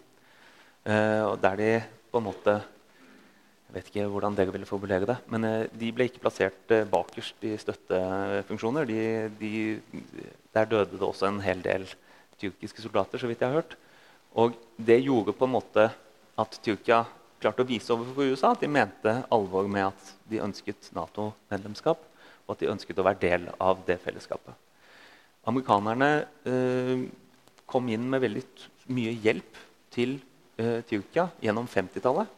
Uh, 0.85 1.33
der 1.41 1.57
de 1.57 1.71
på 2.13 2.21
en 2.21 2.29
måte 2.29 2.59
jeg 3.69 3.77
vet 3.77 3.89
ikke 3.91 4.07
hvordan 4.09 4.37
dere 4.37 4.53
ville 4.55 4.69
formulere 4.69 5.05
det. 5.05 5.19
Men 5.29 5.45
eh, 5.45 5.67
de 5.77 5.91
ble 5.93 6.07
ikke 6.09 6.23
plassert 6.23 6.73
eh, 6.73 6.87
bakerst 6.89 7.43
i 7.45 7.53
støttefunksjoner. 7.61 8.89
De, 8.89 9.03
de, 9.37 9.51
der 10.57 10.71
døde 10.71 10.97
det 10.97 11.05
også 11.05 11.29
en 11.29 11.43
hel 11.45 11.61
del 11.65 11.85
tyrkiske 12.41 12.81
soldater. 12.81 13.21
så 13.21 13.29
vidt 13.29 13.45
jeg 13.45 13.51
har 13.51 13.61
hørt. 13.61 13.77
Og 14.41 14.57
det 14.77 15.03
gjorde 15.03 15.35
på 15.37 15.45
en 15.45 15.53
måte 15.53 15.85
at 16.39 16.59
Tyrkia 16.65 17.03
klarte 17.43 17.65
å 17.65 17.69
vise 17.69 17.93
overfor 17.93 18.33
USA 18.33 18.55
at 18.55 18.65
de 18.65 18.71
mente 18.73 19.15
alvor 19.35 19.69
med 19.69 19.91
at 19.91 20.15
de 20.31 20.41
ønsket 20.43 20.89
Nato-medlemskap, 20.97 22.01
og 22.47 22.55
at 22.55 22.63
de 22.63 22.73
ønsket 22.73 22.99
å 22.99 23.05
være 23.07 23.23
del 23.23 23.47
av 23.61 23.85
det 23.87 23.99
fellesskapet. 24.03 24.57
Amerikanerne 25.49 26.11
eh, 26.49 27.05
kom 27.69 27.93
inn 27.93 28.09
med 28.09 28.25
veldig 28.25 28.45
mye 28.97 29.13
hjelp 29.27 29.61
til 29.93 30.17
eh, 30.57 30.81
Tyrkia 30.89 31.29
gjennom 31.45 31.69
50-tallet. 31.69 32.38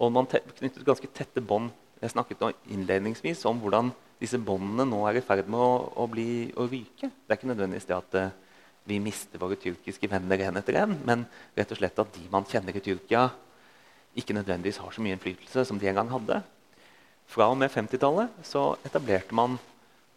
Og 0.00 0.12
man 0.14 0.28
knyttet 0.28 0.84
ganske 0.86 1.10
tette 1.14 1.42
bånd. 1.44 1.70
Jeg 2.02 2.14
snakket 2.14 2.42
innledningsvis 2.72 3.44
om 3.46 3.60
hvordan 3.62 3.92
disse 4.22 4.38
båndene 4.38 4.86
nå 4.88 5.02
er 5.08 5.18
i 5.18 5.24
ferd 5.24 5.48
med 5.50 5.60
å, 5.60 5.74
å, 6.02 6.06
bli, 6.10 6.50
å 6.58 6.66
ryke. 6.70 7.10
Det 7.10 7.30
er 7.30 7.38
ikke 7.38 7.50
nødvendigvis 7.50 7.88
det 7.88 7.96
at 7.96 8.16
uh, 8.18 8.32
vi 8.88 8.98
mister 9.02 9.38
våre 9.42 9.58
tyrkiske 9.60 10.10
venner 10.10 10.42
en 10.46 10.58
etter 10.58 10.78
en, 10.82 10.96
men 11.06 11.24
rett 11.58 11.74
og 11.74 11.78
slett 11.78 11.98
at 12.02 12.14
de 12.16 12.24
man 12.30 12.46
kjenner 12.48 12.74
i 12.74 12.82
Tyrkia, 12.82 13.28
ikke 14.18 14.36
nødvendigvis 14.36 14.80
har 14.82 14.92
så 14.92 15.02
mye 15.02 15.16
innflytelse 15.16 15.64
som 15.68 15.78
de 15.80 15.88
en 15.90 16.00
gang 16.00 16.10
hadde. 16.10 16.40
Fra 17.30 17.48
og 17.50 17.58
med 17.60 17.72
50-tallet 17.72 18.42
etablerte 18.88 19.34
man 19.38 19.56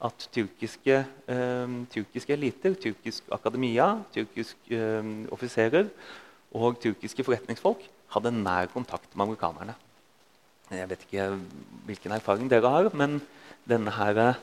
at 0.06 0.26
tyrkiske, 0.36 1.00
uh, 1.30 1.78
tyrkiske, 1.94 2.34
eliter, 2.36 2.76
tyrkisk 2.82 3.30
akademia, 3.34 3.92
tyrkiske 4.14 4.82
uh, 4.82 5.14
offiserer 5.34 5.90
og 6.56 6.80
tyrkiske 6.80 7.26
forretningsfolk 7.28 7.84
hadde 8.16 8.32
nær 8.32 8.72
kontakt 8.72 9.12
med 9.14 9.28
amerikanerne. 9.28 9.76
Jeg 10.72 10.90
vet 10.90 11.04
ikke 11.06 11.28
hvilken 11.86 12.16
erfaring 12.16 12.50
dere 12.50 12.72
har, 12.72 12.90
men 12.98 13.20
denne 13.70 13.92
her, 13.94 14.38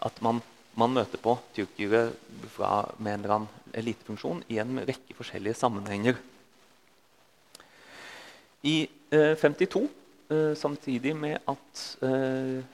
at 0.00 0.22
man, 0.24 0.40
man 0.78 0.94
møter 0.96 1.20
på 1.20 1.34
tyrkere 1.56 2.08
fra, 2.54 2.86
med 2.98 3.18
en 3.18 3.24
eller 3.24 3.36
annen 3.36 3.76
elitefunksjon 3.76 4.44
i 4.48 4.60
en 4.62 4.80
rekke 4.88 5.16
forskjellige 5.18 5.58
sammenhenger. 5.58 6.16
I 8.66 8.88
eh, 9.14 9.34
52, 9.38 9.84
eh, 10.30 10.54
samtidig 10.58 11.14
med 11.16 11.38
at 11.46 11.82
eh, 12.02 12.64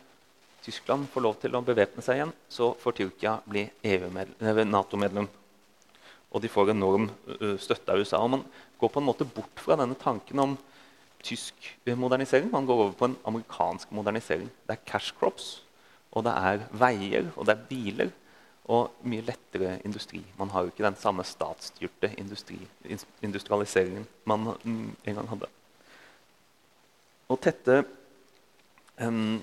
Tyskland 0.65 1.09
får 1.13 1.25
lov 1.27 1.41
til 1.43 1.57
å 1.57 1.65
bevæpne 1.65 2.05
seg 2.05 2.21
igjen, 2.21 2.35
så 2.49 2.71
får 2.81 2.97
Tyrkia 3.01 3.35
bli 3.45 3.67
Nato-medlem. 4.65 5.29
Og 6.35 6.43
de 6.43 6.51
får 6.51 6.73
enorm 6.73 7.11
støtte 7.63 7.93
av 7.93 8.01
USA. 8.01 8.19
Og 8.25 8.33
man 8.33 8.47
går 8.81 8.91
på 8.93 9.01
en 9.01 9.09
måte 9.09 9.27
bort 9.29 9.61
fra 9.63 9.77
denne 9.81 9.97
tanken 9.99 10.41
om 10.43 10.57
tysk 11.25 11.71
modernisering. 11.87 12.51
Man 12.53 12.67
går 12.67 12.83
over 12.83 12.93
på 12.99 13.09
en 13.09 13.17
amerikansk 13.25 13.93
modernisering. 13.93 14.51
Det 14.67 14.77
er 14.77 14.85
cash 14.87 15.15
crops, 15.19 15.63
og 16.13 16.27
det 16.27 16.35
er 16.35 16.67
veier 16.79 17.33
og 17.35 17.49
det 17.49 17.57
er 17.57 17.67
biler. 17.71 18.13
Og 18.65 18.95
mye 19.05 19.21
lettere 19.21 19.75
industri. 19.85 20.23
Man 20.39 20.49
har 20.49 20.65
jo 20.65 20.71
ikke 20.73 20.87
den 20.87 20.97
samme 20.97 21.25
statsstyrte 21.29 22.15
industri, 22.17 22.57
industrialiseringen 23.21 24.07
man 24.25 24.55
en 24.65 25.19
gang 25.19 25.29
hadde. 25.29 25.51
Og 27.29 27.41
tette 27.45 27.83
um, 29.05 29.43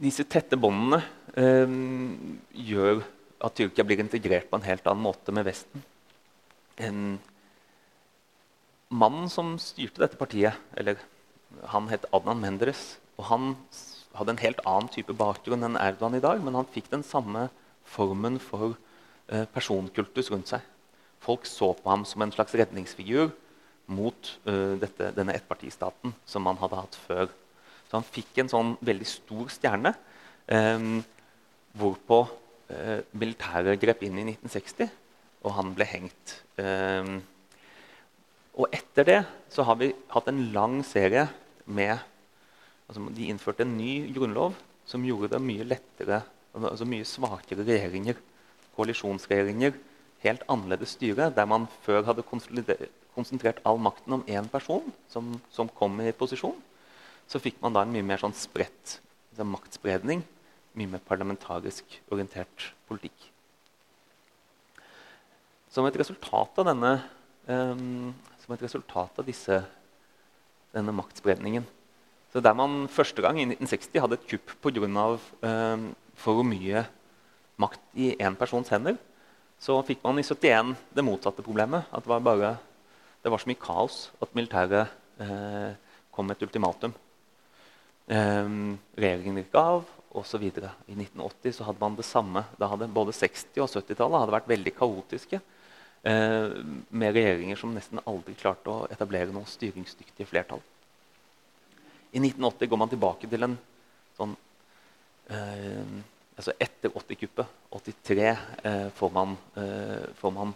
Disse 0.00 0.26
tette 0.28 0.58
båndene 0.60 1.00
eh, 1.40 1.70
gjør 2.68 3.00
at 3.40 3.56
Tyrkia 3.56 3.86
blir 3.88 4.02
integrert 4.02 4.50
på 4.50 4.58
en 4.58 4.66
helt 4.66 4.86
annen 4.90 5.06
måte 5.06 5.32
med 5.32 5.46
Vesten. 5.48 5.84
En 6.76 7.16
mannen 8.92 9.30
som 9.32 9.54
styrte 9.62 10.02
dette 10.02 10.20
partiet, 10.20 10.58
eller 10.76 11.00
han 11.72 11.88
het 11.88 12.04
Adnan 12.12 12.42
Menderes. 12.42 12.98
og 13.16 13.30
Han 13.30 13.54
hadde 14.18 14.34
en 14.34 14.42
helt 14.44 14.60
annen 14.66 14.90
type 14.92 15.14
bakgrunn 15.16 15.64
enn 15.64 15.80
Erdogan 15.80 16.18
i 16.18 16.22
dag, 16.24 16.42
men 16.44 16.58
han 16.58 16.68
fikk 16.74 16.90
den 16.92 17.06
samme 17.06 17.48
formen 17.88 18.38
for 18.42 18.76
eh, 19.28 19.46
personkultus 19.54 20.30
rundt 20.32 20.52
seg. 20.52 20.64
Folk 21.20 21.46
så 21.48 21.72
på 21.76 21.88
ham 21.90 22.04
som 22.08 22.22
en 22.24 22.32
slags 22.34 22.54
redningsfigur 22.56 23.30
mot 23.90 24.34
eh, 24.44 24.76
dette, 24.80 25.12
denne 25.16 25.36
ettpartistaten 25.36 26.14
som 26.28 26.44
man 26.44 26.60
hadde 26.60 26.80
hatt 26.82 26.98
før. 27.06 27.30
Så 27.90 27.98
han 27.98 28.06
fikk 28.06 28.38
en 28.38 28.52
sånn 28.52 28.76
veldig 28.86 29.08
stor 29.08 29.50
stjerne, 29.50 29.94
eh, 30.46 30.86
hvorpå 31.80 32.20
eh, 32.70 33.02
militæret 33.18 33.82
grep 33.82 34.06
inn 34.06 34.22
i 34.22 34.28
1960, 34.30 34.90
og 35.42 35.56
han 35.58 35.74
ble 35.74 35.88
hengt. 35.90 36.36
Eh, 36.62 37.16
og 38.60 38.74
etter 38.74 39.06
det 39.08 39.20
så 39.50 39.64
har 39.66 39.78
vi 39.80 39.90
hatt 40.14 40.30
en 40.30 40.42
lang 40.54 40.80
serie 40.86 41.28
med 41.66 41.98
altså 42.90 43.04
De 43.14 43.28
innførte 43.30 43.62
en 43.62 43.76
ny 43.78 44.10
grunnlov 44.10 44.56
som 44.88 45.04
gjorde 45.06 45.28
det 45.30 45.38
mye 45.44 45.62
lettere 45.62 46.24
altså 46.58 46.86
mye 46.88 47.06
svakere 47.06 47.64
regjeringer, 47.66 48.18
koalisjonsregjeringer, 48.76 49.76
helt 50.24 50.42
annerledes 50.50 50.96
styre, 50.96 51.30
der 51.34 51.46
man 51.48 51.68
før 51.84 52.02
hadde 52.08 52.24
konsentrert 52.26 53.60
all 53.64 53.78
makten 53.80 54.18
om 54.18 54.24
én 54.28 54.48
person 54.50 54.90
som, 55.08 55.32
som, 55.50 55.68
kom 55.68 56.00
i 56.02 56.12
posisjon, 56.12 56.56
så 57.30 57.38
fikk 57.42 57.60
man 57.62 57.76
da 57.76 57.84
en 57.86 57.92
mye 57.94 58.06
mer 58.06 58.18
sånn 58.18 58.34
spredt 58.34 58.98
altså 59.30 59.46
maktspredning, 59.46 60.24
mye 60.76 60.90
mer 60.90 61.02
parlamentarisk 61.06 61.94
orientert 62.10 62.72
politikk. 62.90 63.28
Som 65.70 65.86
et 65.86 65.96
resultat 65.96 66.58
av 66.58 66.66
denne 66.66 66.90
um, 67.46 68.10
et 68.50 68.64
resultat 68.66 69.20
av 69.22 69.26
disse, 69.26 69.60
denne 70.74 70.92
maktspredningen. 70.92 71.62
Så 72.32 72.40
Der 72.42 72.54
man 72.54 72.88
første 72.88 73.22
gang 73.22 73.38
i 73.38 73.46
1960 73.46 74.00
hadde 74.02 74.18
et 74.18 74.26
kupp 74.26 74.50
pga. 74.60 75.18
Um, 75.42 75.94
for 76.20 76.42
mye 76.44 76.84
makt 77.56 77.80
i 77.96 78.10
én 78.20 78.36
persons 78.36 78.68
hender, 78.68 78.98
så 79.60 79.78
fikk 79.86 80.02
man 80.04 80.18
i 80.20 80.24
71 80.24 80.74
det 80.92 81.04
motsatte 81.04 81.44
problemet. 81.44 81.88
At 81.92 82.04
det 82.04 82.12
var, 82.12 82.20
bare, 82.20 82.50
det 83.22 83.32
var 83.32 83.40
så 83.40 83.48
mye 83.48 83.60
kaos 83.60 84.10
at 84.20 84.34
militæret 84.36 84.92
eh, 85.20 85.72
kom 86.12 86.28
med 86.28 86.36
et 86.36 86.44
ultimatum. 86.44 86.92
Eh, 88.10 88.50
regjeringen 88.98 89.38
gikk 89.38 89.54
av 89.60 89.84
osv. 90.18 90.42
I 90.42 90.96
1980 90.96 91.54
så 91.54 91.68
hadde 91.68 91.82
man 91.82 91.96
det 91.98 92.06
samme. 92.08 92.44
Da 92.58 92.66
hadde 92.72 92.90
Både 92.90 93.14
60- 93.14 93.62
og 93.62 93.70
70-tallet 93.70 94.34
vært 94.34 94.50
veldig 94.50 94.74
kaotiske. 94.74 95.40
Eh, 96.02 96.48
med 96.88 97.14
regjeringer 97.14 97.60
som 97.60 97.74
nesten 97.76 98.02
aldri 98.08 98.34
klarte 98.34 98.72
å 98.72 98.86
etablere 98.90 99.34
noe 99.34 99.46
styringsdyktige 99.46 100.26
flertall. 100.26 100.62
I 102.10 102.18
1980 102.18 102.70
går 102.70 102.80
man 102.80 102.90
tilbake 102.90 103.28
til 103.30 103.46
en 103.46 103.58
sånn 104.16 104.32
eh, 105.30 106.00
altså 106.40 106.54
Etter 106.56 106.90
80-kuppet, 106.96 107.46
83, 107.76 108.30
eh, 108.64 108.86
får, 108.96 109.10
man, 109.12 109.36
eh, 109.60 110.08
får, 110.16 110.32
man, 110.32 110.54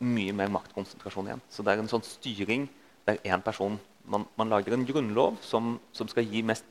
mye 0.00 0.34
mer 0.34 0.50
maktkonsentrasjon 0.52 1.30
igjen. 1.30 1.42
Så 1.48 1.62
det 1.62 1.72
er 1.72 1.82
en 1.82 1.90
sånn 1.92 2.04
styring 2.04 2.66
der 3.06 3.22
én 3.22 3.44
person 3.46 3.78
man, 4.04 4.26
man, 4.38 4.48
lager 4.52 4.74
en 4.74 4.86
grunnlov 4.86 5.38
som, 5.44 5.74
som, 5.92 6.08
skal 6.08 6.26
gi 6.26 6.42
mest 6.46 6.66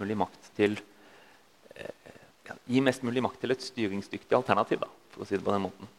til 0.58 0.80
eh, 1.76 2.16
gi 2.66 2.82
mest 2.82 3.04
mulig 3.06 3.24
makt 3.24 3.42
til 3.44 3.54
et 3.54 3.64
styringsdyktig 3.64 4.36
alternativ. 4.36 4.82
Da, 4.82 4.90
for 5.14 5.24
å 5.24 5.30
si 5.30 5.38
det 5.38 5.46
på 5.46 5.54
den 5.54 5.66
måten. 5.68 5.90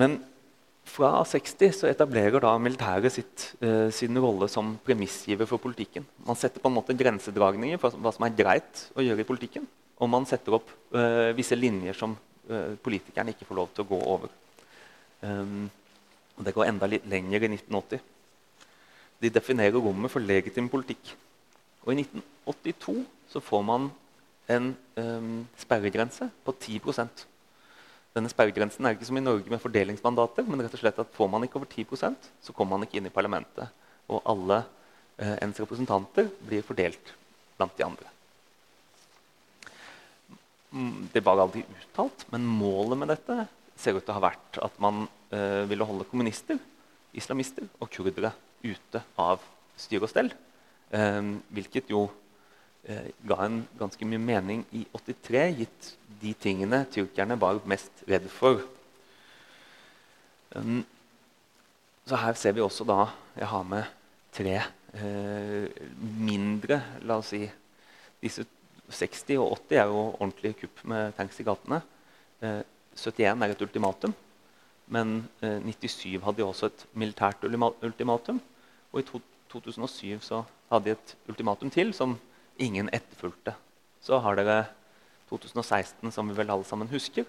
Men 0.00 0.20
fra 0.90 1.20
60 1.26 1.74
så 1.76 1.88
etablerer 1.90 2.42
da 2.42 2.54
militæret 2.58 3.12
sitt, 3.14 3.54
eh, 3.62 3.90
sin 3.94 4.16
rolle 4.18 4.48
som 4.48 4.76
premissgiver 4.84 5.46
for 5.46 5.62
politikken. 5.62 6.06
Man 6.26 6.36
setter 6.36 6.60
på 6.60 6.68
en 6.70 6.78
måte 6.78 6.96
grensedragninger 6.96 7.78
for 7.78 7.90
hva 7.90 8.12
som 8.14 8.26
er 8.26 8.36
greit 8.36 8.90
å 8.96 9.04
gjøre 9.04 9.20
i 9.20 9.28
politikken. 9.28 9.66
Og 10.00 10.08
man 10.08 10.26
setter 10.26 10.56
opp 10.56 10.70
eh, 10.94 11.32
visse 11.36 11.56
linjer 11.56 11.94
som 11.94 12.16
eh, 12.48 12.76
politikerne 12.82 13.34
ikke 13.34 13.46
får 13.48 13.58
lov 13.58 13.74
til 13.74 13.84
å 13.84 13.90
gå 13.90 14.00
over. 14.14 14.30
Um, 15.20 15.68
og 16.38 16.46
det 16.46 16.54
går 16.56 16.70
enda 16.70 16.88
litt 16.88 17.04
lenger 17.04 17.44
i 17.44 17.50
1980. 17.52 18.00
De 19.20 19.30
definerer 19.32 19.76
rommet 19.76 20.12
for 20.12 20.24
legitim 20.24 20.68
politikk. 20.72 21.14
Og 21.84 21.92
i 21.92 22.02
1982 22.02 23.02
så 23.30 23.42
får 23.44 23.66
man 23.66 23.90
en 24.50 24.72
um, 24.96 25.34
sperregrense 25.60 26.26
på 26.44 26.54
10% 26.56 27.26
denne 28.10 28.30
Sperregrensen 28.30 28.86
er 28.86 28.96
ikke 28.96 29.06
som 29.06 29.18
i 29.20 29.22
Norge 29.22 29.50
med 29.52 29.62
fordelingsmandater. 29.62 30.46
men 30.46 30.64
rett 30.64 30.74
og 30.74 30.82
slett 30.82 30.98
at 30.98 31.14
Får 31.14 31.28
man 31.30 31.44
ikke 31.46 31.60
over 31.60 31.70
10% 31.70 32.30
så 32.42 32.52
kommer 32.52 32.76
man 32.76 32.86
ikke 32.86 32.98
inn 32.98 33.06
i 33.06 33.14
parlamentet. 33.14 33.70
Og 34.10 34.22
alle 34.26 34.64
uh, 34.64 35.36
ens 35.38 35.60
representanter 35.62 36.30
blir 36.42 36.66
fordelt 36.66 37.14
blant 37.56 37.76
de 37.76 37.86
andre. 37.86 38.10
Det 41.14 41.22
var 41.26 41.38
aldri 41.42 41.62
uttalt, 41.66 42.26
men 42.30 42.46
målet 42.46 42.98
med 42.98 43.10
dette 43.10 43.46
ser 43.78 43.96
ut 43.96 44.04
til 44.04 44.12
å 44.12 44.18
ha 44.18 44.26
vært 44.26 44.58
at 44.62 44.76
man 44.82 45.06
uh, 45.06 45.64
ville 45.70 45.86
holde 45.86 46.06
kommunister, 46.10 46.58
islamister 47.14 47.66
og 47.78 47.90
kurdere 47.90 48.32
ute 48.64 49.02
av 49.20 49.42
styr 49.80 50.04
og 50.04 50.10
stell. 50.12 50.30
Eh, 50.90 51.20
hvilket 51.54 51.90
jo 51.92 52.06
eh, 52.84 53.10
ga 53.26 53.40
en 53.46 53.62
ganske 53.78 54.08
mye 54.08 54.22
mening 54.22 54.64
i 54.76 54.84
83, 54.96 55.46
gitt 55.60 55.92
de 56.20 56.34
tingene 56.34 56.84
tyrkerne 56.92 57.38
var 57.40 57.62
mest 57.68 58.04
redd 58.08 58.28
for. 58.32 58.64
Um, 60.50 60.82
så 62.08 62.18
her 62.18 62.34
ser 62.34 62.56
vi 62.56 62.62
også 62.64 62.82
da 62.82 63.04
Jeg 63.38 63.46
har 63.46 63.66
med 63.70 63.84
tre 64.34 64.56
eh, 64.58 65.68
mindre 66.18 66.80
La 67.06 67.20
oss 67.20 67.28
si 67.30 67.44
Disse 68.18 68.42
60 68.90 69.38
og 69.38 69.52
80 69.68 69.76
er 69.78 69.86
jo 69.92 70.00
ordentlige 70.18 70.56
kupp 70.64 70.82
med 70.90 71.14
tanks 71.14 71.38
i 71.38 71.46
gatene. 71.46 71.78
Eh, 72.42 72.62
71 72.98 73.44
er 73.46 73.54
et 73.54 73.62
ultimatum. 73.62 74.12
Men 74.90 75.28
eh, 75.42 75.60
97 75.62 76.18
hadde 76.24 76.40
de 76.40 76.46
også 76.46 76.70
et 76.70 76.86
militært 76.98 77.44
ultimatum. 77.46 78.40
Og 78.92 79.00
i 79.00 79.06
to 79.06 79.20
2007 79.52 80.20
så 80.26 80.42
hadde 80.70 80.90
de 80.90 80.96
et 80.96 81.16
ultimatum 81.30 81.70
til 81.70 81.94
som 81.94 82.16
ingen 82.58 82.90
etterfulgte. 82.92 83.54
Så 84.02 84.18
har 84.18 84.38
dere 84.38 84.64
2016, 85.30 86.10
som 86.10 86.28
vi 86.28 86.36
vel 86.36 86.50
alle 86.50 86.66
sammen 86.66 86.90
husker. 86.90 87.28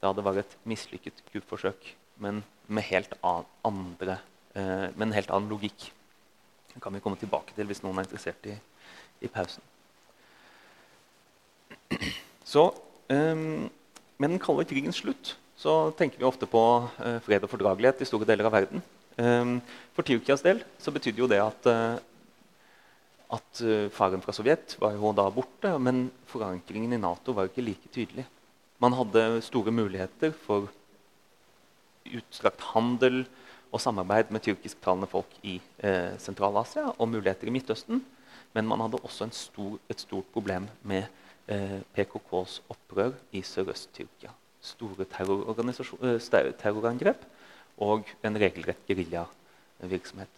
Da 0.00 0.12
det 0.14 0.24
var 0.24 0.38
et 0.38 0.56
mislykket 0.64 1.24
kuppforsøk, 1.32 1.96
men 2.22 2.44
med, 2.68 2.86
helt 2.88 3.12
andre, 3.24 4.20
eh, 4.54 4.88
med 4.94 5.08
en 5.08 5.16
helt 5.16 5.30
annen 5.34 5.50
logikk. 5.50 5.90
Det 6.70 6.82
kan 6.82 6.94
vi 6.94 7.02
komme 7.02 7.18
tilbake 7.18 7.52
til 7.56 7.66
hvis 7.66 7.82
noen 7.82 7.98
er 7.98 8.06
interessert 8.06 8.46
i, 8.46 8.54
i 9.20 9.28
pausen. 9.28 9.62
Så 12.44 12.70
um, 13.10 13.70
Med 14.18 14.28
den 14.28 14.38
kalde 14.38 14.64
krigens 14.64 15.00
slutt 15.00 15.36
så 15.60 15.74
tenker 15.96 16.20
vi 16.20 16.28
ofte 16.28 16.48
på 16.48 16.62
uh, 16.88 17.18
fred 17.24 17.44
og 17.44 17.52
fordragelighet 17.52 18.00
i 18.00 18.08
store 18.08 18.28
deler 18.28 18.48
av 18.48 18.54
verden. 18.56 18.84
Um, 19.20 19.58
for 19.92 20.06
Tyrkias 20.06 20.44
del 20.44 20.62
så 20.80 20.92
betydde 20.94 21.20
jo 21.20 21.28
det 21.28 21.40
at, 21.42 21.68
uh, 21.68 21.98
at 23.36 23.62
uh, 23.66 23.88
faren 23.92 24.24
fra 24.24 24.32
Sovjet 24.32 24.78
var 24.80 24.96
jo 24.96 25.12
da 25.16 25.26
borte, 25.34 25.74
men 25.82 26.06
forankringen 26.30 26.96
i 26.96 27.00
Nato 27.02 27.36
var 27.36 27.50
ikke 27.50 27.66
like 27.66 27.92
tydelig. 27.92 28.24
Man 28.80 28.96
hadde 28.96 29.42
store 29.44 29.74
muligheter 29.74 30.32
for 30.46 30.70
utstrakt 32.08 32.64
handel 32.72 33.26
og 33.70 33.82
samarbeid 33.82 34.32
med 34.34 34.42
tyrkisktalende 34.44 35.08
folk 35.10 35.36
i 35.46 35.58
eh, 35.84 36.16
Sentral-Asia 36.18 36.88
og 36.96 37.10
muligheter 37.12 37.50
i 37.50 37.54
Midtøsten. 37.54 38.02
Men 38.56 38.66
man 38.66 38.82
hadde 38.82 38.98
også 39.04 39.28
stor, 39.36 39.76
et 39.90 40.00
stort 40.02 40.26
problem 40.34 40.66
med 40.82 41.04
eh, 41.46 41.78
PKKs 41.94 42.60
opprør 42.72 43.14
i 43.32 43.44
Sørøst-Tyrkia. 43.46 44.34
Store 44.60 45.06
eh, 45.08 46.52
terrorangrep 46.60 47.24
og 47.80 48.04
en 48.26 48.36
regelrett 48.36 48.82
geriljavirksomhet. 48.88 50.28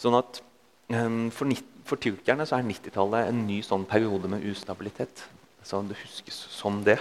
Sånn 0.00 0.14
at 0.18 0.42
um, 0.90 1.30
for, 1.30 1.46
for, 1.86 1.96
tyrkerne 2.02 2.46
så 2.48 2.56
er 2.58 2.66
90-tallet 2.66 3.28
en 3.30 3.46
ny 3.46 3.62
sånn 3.62 3.84
periode 3.88 4.28
med 4.30 4.44
ustabilitet. 4.50 5.24
Så 5.64 5.82
det 5.86 5.96
huskes 6.02 6.34
som 6.52 6.84
det. 6.84 6.98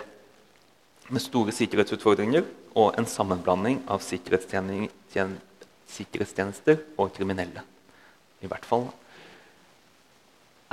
Med 1.10 1.22
store 1.22 1.52
sikkerhetsutfordringer 1.52 2.44
og 2.80 2.96
en 2.98 3.06
sammenblanding 3.10 3.82
av 3.92 4.00
sikkerhetstjenester 4.06 6.78
og 6.96 7.14
kriminelle. 7.18 7.62
I 8.44 8.48
hvert 8.52 8.66
fall 8.68 8.86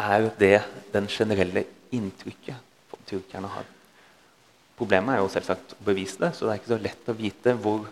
er 0.01 0.31
det 0.39 0.63
den 0.95 1.07
generelle 1.11 1.65
inntrykket 1.93 2.57
tyrkerne 3.11 3.49
har. 3.51 3.65
Problemet 4.81 5.13
er 5.13 5.21
jo 5.21 5.33
selvsagt 5.33 5.75
å 5.77 5.85
bevise 5.85 6.23
det, 6.23 6.33
så 6.33 6.47
det 6.47 6.55
er 6.55 6.61
ikke 6.63 6.73
så 6.73 6.81
lett 6.81 7.13
å 7.13 7.17
vite 7.19 7.53
hvor 7.61 7.85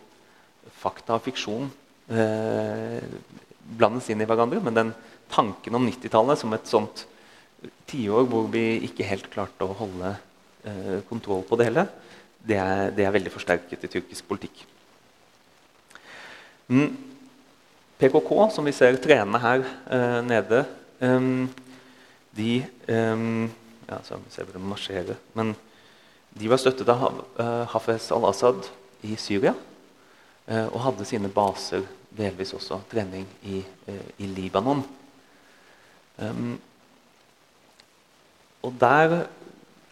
fakta 0.78 1.18
og 1.18 1.24
fiksjon 1.26 1.68
eh, 2.08 3.02
blandes 3.76 4.08
inn 4.08 4.24
i 4.24 4.28
hverandre. 4.28 4.62
Men 4.64 4.78
den 4.78 4.94
tanken 5.28 5.76
om 5.76 5.84
90-tallet 5.84 6.40
som 6.40 6.56
et 6.56 6.70
sånt 6.70 7.04
tiår 7.90 8.24
hvor 8.30 8.48
vi 8.52 8.64
ikke 8.86 9.06
helt 9.08 9.28
klarte 9.32 9.66
å 9.66 9.76
holde 9.76 10.14
eh, 10.64 10.98
kontroll 11.10 11.44
på 11.44 11.58
det 11.60 11.68
hele, 11.68 11.84
det 12.48 12.56
er, 12.62 12.82
det 12.96 13.04
er, 13.04 13.12
veldig 13.12 13.34
forsterket 13.34 13.84
i 13.84 13.92
tyrkisk 13.92 14.28
politikk. 14.30 14.64
Mm. 16.72 16.92
PKK, 17.98 18.32
som 18.54 18.64
vi 18.64 18.72
ser 18.76 18.96
trene 19.02 19.40
her 19.42 19.64
eh, 19.90 20.20
nede, 20.24 20.64
um, 21.02 21.48
de 22.38 22.60
um, 22.86 23.48
ja, 23.88 23.98
så 24.06 24.20
ser 24.30 24.46
vi 24.46 24.54
dem 24.54 24.68
marsjere, 24.70 25.16
men 25.34 25.56
de 26.38 26.48
var 26.50 26.60
støttet 26.60 26.88
av 26.92 27.18
uh, 27.38 27.64
Hafez 27.72 28.10
al-Assad 28.14 28.68
i 29.06 29.16
Syria. 29.18 29.54
Uh, 30.48 30.66
og 30.70 30.80
hadde 30.86 31.06
sine 31.08 31.30
baser, 31.32 31.84
delvis 32.14 32.54
også 32.56 32.80
trening, 32.90 33.26
i, 33.42 33.60
uh, 33.88 34.06
i 34.22 34.30
Libanon. 34.30 34.84
Um, 36.18 36.54
og 38.62 38.74
der 38.80 39.16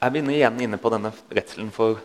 er 0.02 0.12
vi 0.12 0.22
igjen 0.36 0.62
inne 0.62 0.78
på 0.78 0.90
denne 0.92 1.12
redselen 1.34 1.70
for 1.74 2.00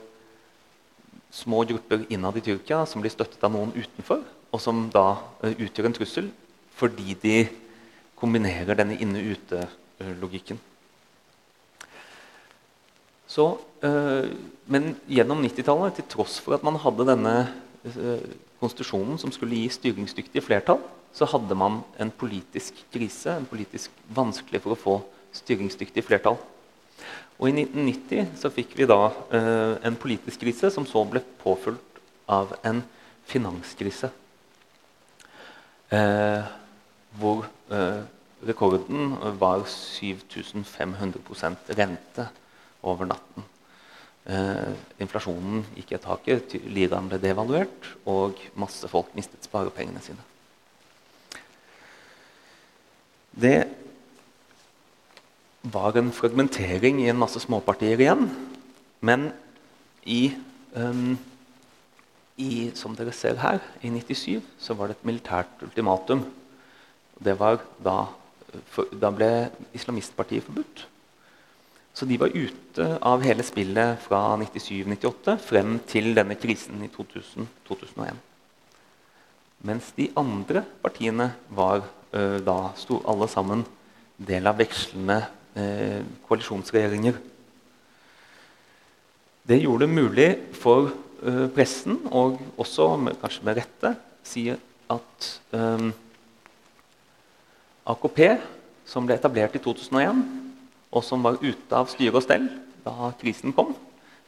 små 1.32 1.63
grupper 1.67 2.06
innad 2.12 2.38
i 2.38 2.43
Tyrkia 2.45 2.84
som 2.89 3.01
blir 3.01 3.13
støttet 3.13 3.41
av 3.45 3.54
noen 3.54 3.73
utenfor, 3.75 4.21
og 4.51 4.62
som 4.62 4.84
da 4.93 5.15
utgjør 5.47 5.89
en 5.89 5.95
trussel 5.95 6.30
fordi 6.77 7.15
de 7.21 7.36
kombinerer 8.17 8.77
denne 8.77 8.97
inne-ute-logikken. 9.01 10.58
Uh, 10.58 10.71
men 13.82 14.91
gjennom 15.10 15.39
90-tallet, 15.41 15.96
til 15.98 16.06
tross 16.12 16.36
for 16.44 16.54
at 16.54 16.65
man 16.65 16.78
hadde 16.84 17.08
denne 17.08 17.32
uh, 17.50 18.26
konstitusjonen 18.62 19.17
som 19.17 19.34
skulle 19.34 19.58
gi 19.58 19.72
styringsdyktige 19.74 20.44
flertall, 20.46 20.84
så 21.13 21.26
hadde 21.28 21.56
man 21.58 21.82
en 22.00 22.12
politisk 22.13 22.78
krise, 22.94 23.34
en 23.34 23.50
politisk 23.50 23.91
vanskelig 24.15 24.62
for 24.63 24.76
å 24.76 24.80
få 24.80 24.96
styringsdyktige 25.36 26.06
flertall. 26.06 26.38
Og 27.41 27.50
I 27.50 27.63
1990 27.63 28.38
så 28.38 28.52
fikk 28.54 28.76
vi 28.78 28.86
da 28.89 29.00
eh, 29.34 29.76
en 29.88 29.98
politisk 30.00 30.39
krise 30.44 30.70
som 30.74 30.86
så 30.86 31.04
ble 31.10 31.22
påfulgt 31.41 32.02
av 32.30 32.54
en 32.67 32.84
finanskrise. 33.28 34.12
Eh, 35.91 36.44
hvor 37.20 37.48
eh, 37.74 38.02
rekorden 38.46 39.17
var 39.41 39.60
7500% 39.65 41.74
rente 41.80 42.28
over 42.86 43.06
natten. 43.10 43.44
Eh, 44.21 44.73
inflasjonen 45.01 45.63
gikk 45.73 45.95
i 45.95 46.01
taket, 46.01 46.53
liraen 46.69 47.07
ble 47.10 47.17
devaluert, 47.21 47.88
og 48.05 48.38
masse 48.53 48.86
folk 48.91 49.10
mistet 49.17 49.47
sparepengene 49.47 50.01
sine. 50.05 50.21
Det 53.31 53.65
var 55.73 55.97
en 55.97 56.12
fragmentering 56.13 57.01
i 57.01 57.10
en 57.10 57.17
masse 57.17 57.41
småpartier 57.41 58.01
igjen. 58.01 58.27
Men 59.01 59.31
i, 60.05 60.36
um, 60.75 61.17
i, 62.38 62.69
som 62.77 62.93
dere 62.97 63.13
ser 63.15 63.39
her, 63.41 63.62
i 63.81 63.89
97 63.89 64.41
så 64.62 64.77
var 64.77 64.89
det 64.89 64.99
et 64.99 65.10
militært 65.10 65.65
ultimatum. 65.65 66.25
Det 67.17 67.38
var 67.39 67.62
da, 67.81 68.03
for, 68.73 68.89
da 68.93 69.10
ble 69.13 69.31
islamistpartiet 69.77 70.45
forbudt. 70.45 70.86
Så 71.93 72.08
de 72.08 72.17
var 72.17 72.32
ute 72.32 72.86
av 73.04 73.23
hele 73.25 73.43
spillet 73.43 73.99
fra 74.06 74.21
97-98 74.39 75.36
frem 75.43 75.75
til 75.89 76.13
denne 76.15 76.38
krisen 76.39 76.80
i 76.86 76.89
2000-2001. 76.93 78.21
Mens 79.67 79.91
de 79.97 80.08
andre 80.17 80.63
partiene 80.82 81.27
var 81.54 81.84
uh, 81.84 82.39
da 82.41 82.71
sto 82.80 83.01
alle 83.06 83.27
sammen 83.30 83.65
del 84.17 84.47
av 84.49 84.58
vekslende 84.62 85.19
uh, 85.58 85.99
koalisjonsregjeringer. 86.30 87.19
Det 89.51 89.60
gjorde 89.60 89.86
det 89.86 89.99
mulig 89.99 90.30
for 90.58 90.89
uh, 90.89 91.47
pressen, 91.54 91.99
og 92.10 92.39
også 92.56 92.93
med, 93.04 93.19
kanskje 93.21 93.45
med 93.45 93.60
rette, 93.60 93.93
si 94.25 94.47
at 94.51 95.27
AKP, 97.91 98.19
som 98.86 99.06
ble 99.08 99.15
etablert 99.17 99.56
i 99.56 99.62
2001, 99.63 100.19
og 100.91 101.06
som 101.08 101.23
var 101.23 101.39
ute 101.41 101.77
av 101.77 101.89
styre 101.91 102.19
og 102.19 102.25
stell 102.25 102.47
da 102.86 103.12
krisen 103.19 103.54
kom, 103.56 103.73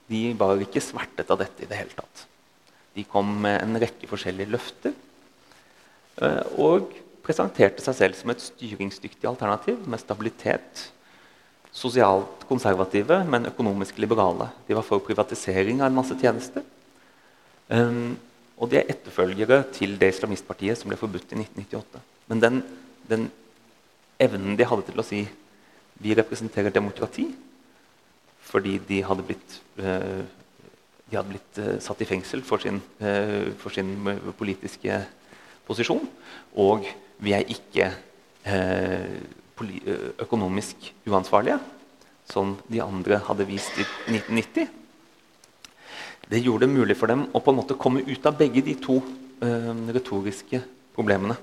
de 0.10 0.26
var 0.38 0.62
ikke 0.62 0.84
svertet 0.84 1.32
av 1.32 1.40
dette 1.42 1.64
i 1.64 1.70
det 1.70 1.80
hele 1.80 1.96
tatt. 1.96 2.26
De 2.94 3.06
kom 3.10 3.30
med 3.44 3.60
en 3.62 3.80
rekke 3.82 4.08
forskjellige 4.10 4.54
løfter. 4.54 4.94
Eh, 6.22 6.44
og 6.62 6.92
presenterte 7.26 7.82
seg 7.82 7.98
selv 7.98 8.20
som 8.20 8.34
et 8.34 8.44
styringsdyktig 8.44 9.26
alternativ 9.30 9.80
med 9.90 10.02
stabilitet 10.02 10.90
sosialt 11.74 12.46
konservative, 12.48 13.24
men 13.26 13.50
økonomisk 13.50 13.98
liberale. 13.98 14.52
De 14.68 14.76
var 14.78 14.86
for 14.86 15.02
privatisering 15.02 15.82
av 15.82 15.90
en 15.90 15.98
masse 15.98 16.16
tjenester. 16.22 16.62
Um, 17.74 18.14
og 18.62 18.70
de 18.70 18.78
er 18.78 18.92
etterfølgere 18.94 19.64
til 19.74 19.96
det 20.00 20.12
islamistpartiet 20.14 20.78
som 20.78 20.92
ble 20.92 21.00
forbudt 21.00 21.34
i 21.34 21.40
1998. 21.42 22.04
Men 22.30 22.44
den, 22.44 22.60
den, 23.10 23.32
evnen 24.22 24.60
de 24.60 24.68
hadde 24.70 24.86
til 24.88 25.02
å 25.02 25.06
si 25.08 25.24
vi 26.02 26.16
representerer 26.18 26.74
demokrati 26.74 27.28
fordi 28.44 28.78
de 28.88 29.00
hadde 29.06 29.24
blitt, 29.26 29.54
uh, 29.80 30.22
de 31.10 31.16
hadde 31.16 31.32
blitt 31.32 31.60
uh, 31.62 31.78
satt 31.82 32.02
i 32.04 32.08
fengsel 32.08 32.44
for 32.46 32.62
sin, 32.62 32.82
uh, 33.02 33.50
for 33.58 33.74
sin, 33.74 33.96
politiske 34.38 35.00
posisjon. 35.68 36.04
Og 36.60 36.86
vi 37.24 37.34
er 37.34 37.48
ikke 37.48 37.94
økonomisk 40.20 40.90
uansvarlige, 41.08 41.56
som 42.28 42.58
de 42.68 42.82
andre 42.84 43.22
hadde 43.24 43.46
vist 43.48 43.78
i 43.80 43.86
1990. 44.12 44.68
Det 46.28 46.42
gjorde 46.44 46.68
det 46.68 46.76
mulig 46.76 46.98
for 47.00 47.08
dem 47.08 47.24
å 47.32 47.40
på 47.40 47.54
en 47.54 47.62
måte 47.62 47.78
komme 47.80 48.04
ut 48.04 48.28
av 48.28 48.36
begge 48.36 48.66
de 48.66 48.76
to 48.84 49.00
retoriske 49.96 50.60
problemene. 50.96 51.38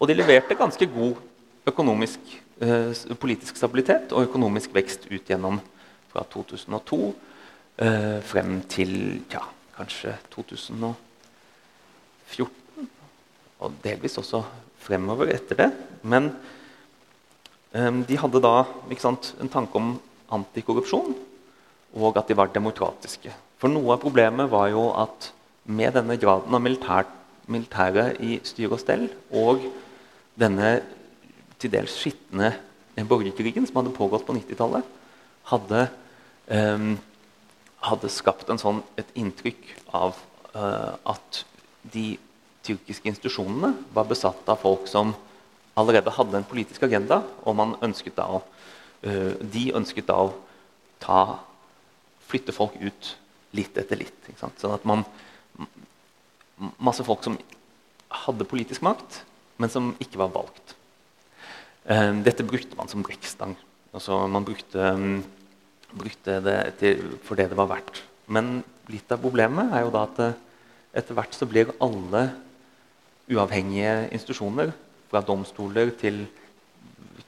Og 0.00 0.08
de 0.08 0.16
leverte 0.16 0.56
ganske 0.58 0.88
god 0.90 1.20
økonomisk, 1.68 2.18
uh, 2.26 2.51
politisk 3.18 3.56
stabilitet 3.58 4.12
og 4.14 4.28
økonomisk 4.28 4.74
vekst 4.76 5.08
ut 5.10 5.26
gjennom 5.26 5.58
fra 6.12 6.22
2002 6.30 6.98
eh, 7.82 8.20
frem 8.24 8.60
til 8.70 8.92
ja, 9.32 9.42
kanskje 9.76 10.14
2014. 10.34 10.92
Og 13.62 13.78
delvis 13.84 14.18
også 14.20 14.42
fremover 14.82 15.32
etter 15.32 15.58
det. 15.58 15.70
Men 16.02 16.30
eh, 17.72 17.92
de 18.08 18.20
hadde 18.20 18.42
da 18.44 18.64
sant, 19.00 19.34
en 19.40 19.52
tanke 19.52 19.78
om 19.78 19.94
antikorrupsjon, 20.32 21.14
og 21.92 22.16
at 22.16 22.28
de 22.28 22.36
var 22.36 22.52
demokratiske. 22.52 23.32
For 23.60 23.68
noe 23.72 23.94
av 23.94 24.02
problemet 24.02 24.50
var 24.50 24.70
jo 24.72 24.90
at 24.96 25.32
med 25.70 25.94
denne 25.94 26.16
graden 26.18 26.54
av 26.54 26.62
militær, 26.62 27.06
militæret 27.52 28.20
i 28.22 28.40
styr 28.46 28.72
og 28.72 28.80
stell 28.80 29.08
og 29.30 29.62
denne 30.38 30.80
til 31.62 31.72
dels 31.72 31.94
skitne 32.02 32.52
borgerkrigen 33.08 33.66
som 33.66 33.80
hadde 33.80 33.94
pågått 33.96 34.26
på 34.26 34.34
90-tallet, 34.36 34.84
hadde, 35.48 35.86
um, 36.52 36.96
hadde, 37.86 38.10
skapt 38.12 38.50
sånn, 38.60 38.82
et 39.00 39.08
inntrykk 39.18 39.70
av 39.96 40.18
uh, 40.54 40.98
at 41.08 41.42
de 41.94 42.16
tyrkiske 42.62 43.08
institusjonene 43.10 43.72
var 43.94 44.06
besatt 44.10 44.48
av 44.52 44.60
folk 44.62 44.86
som 44.90 45.14
allerede 45.78 46.12
hadde 46.14 46.38
en 46.38 46.46
politisk 46.46 46.84
agenda, 46.86 47.22
og 47.42 47.56
ønsket 47.82 48.20
å, 48.22 48.42
uh, 49.08 49.32
de 49.40 49.64
ønsket 49.74 50.10
da 50.10 50.20
å 50.26 50.34
ta, 51.02 51.22
flytte 52.28 52.54
folk 52.54 52.76
ut 52.80 53.14
litt 53.56 53.76
etter 53.80 53.98
litt. 54.00 54.30
Sånn 54.38 54.76
at 54.76 54.88
man 54.88 55.06
Masse 56.78 57.02
folk 57.02 57.24
som 57.24 57.34
hadde 58.22 58.46
politisk 58.46 58.84
makt, 58.86 59.16
men 59.58 59.70
som 59.72 59.88
ikke 59.98 60.20
var 60.20 60.28
valgt. 60.30 60.76
Uh, 61.82 62.22
dette 62.22 62.46
brukte 62.46 62.78
man 62.78 62.90
som 62.90 63.02
brekkstang. 63.02 63.56
Altså, 63.92 64.20
man 64.30 64.44
brukte, 64.46 64.78
um, 64.78 65.22
brukte 65.98 66.38
det 66.44 66.58
til, 66.78 67.16
for 67.26 67.38
det 67.38 67.48
det 67.50 67.58
var 67.58 67.70
verdt. 67.72 68.02
Men 68.30 68.60
litt 68.92 69.10
av 69.10 69.20
problemet 69.22 69.74
er 69.74 69.82
jo 69.82 69.90
da 69.94 70.04
at 70.06 70.20
uh, 70.22 70.38
etter 70.94 71.16
hvert 71.16 71.34
så 71.34 71.48
blir 71.48 71.72
alle 71.82 72.28
uavhengige 73.32 74.12
institusjoner, 74.14 74.72
fra 75.10 75.20
domstoler 75.26 75.90
til 76.00 76.22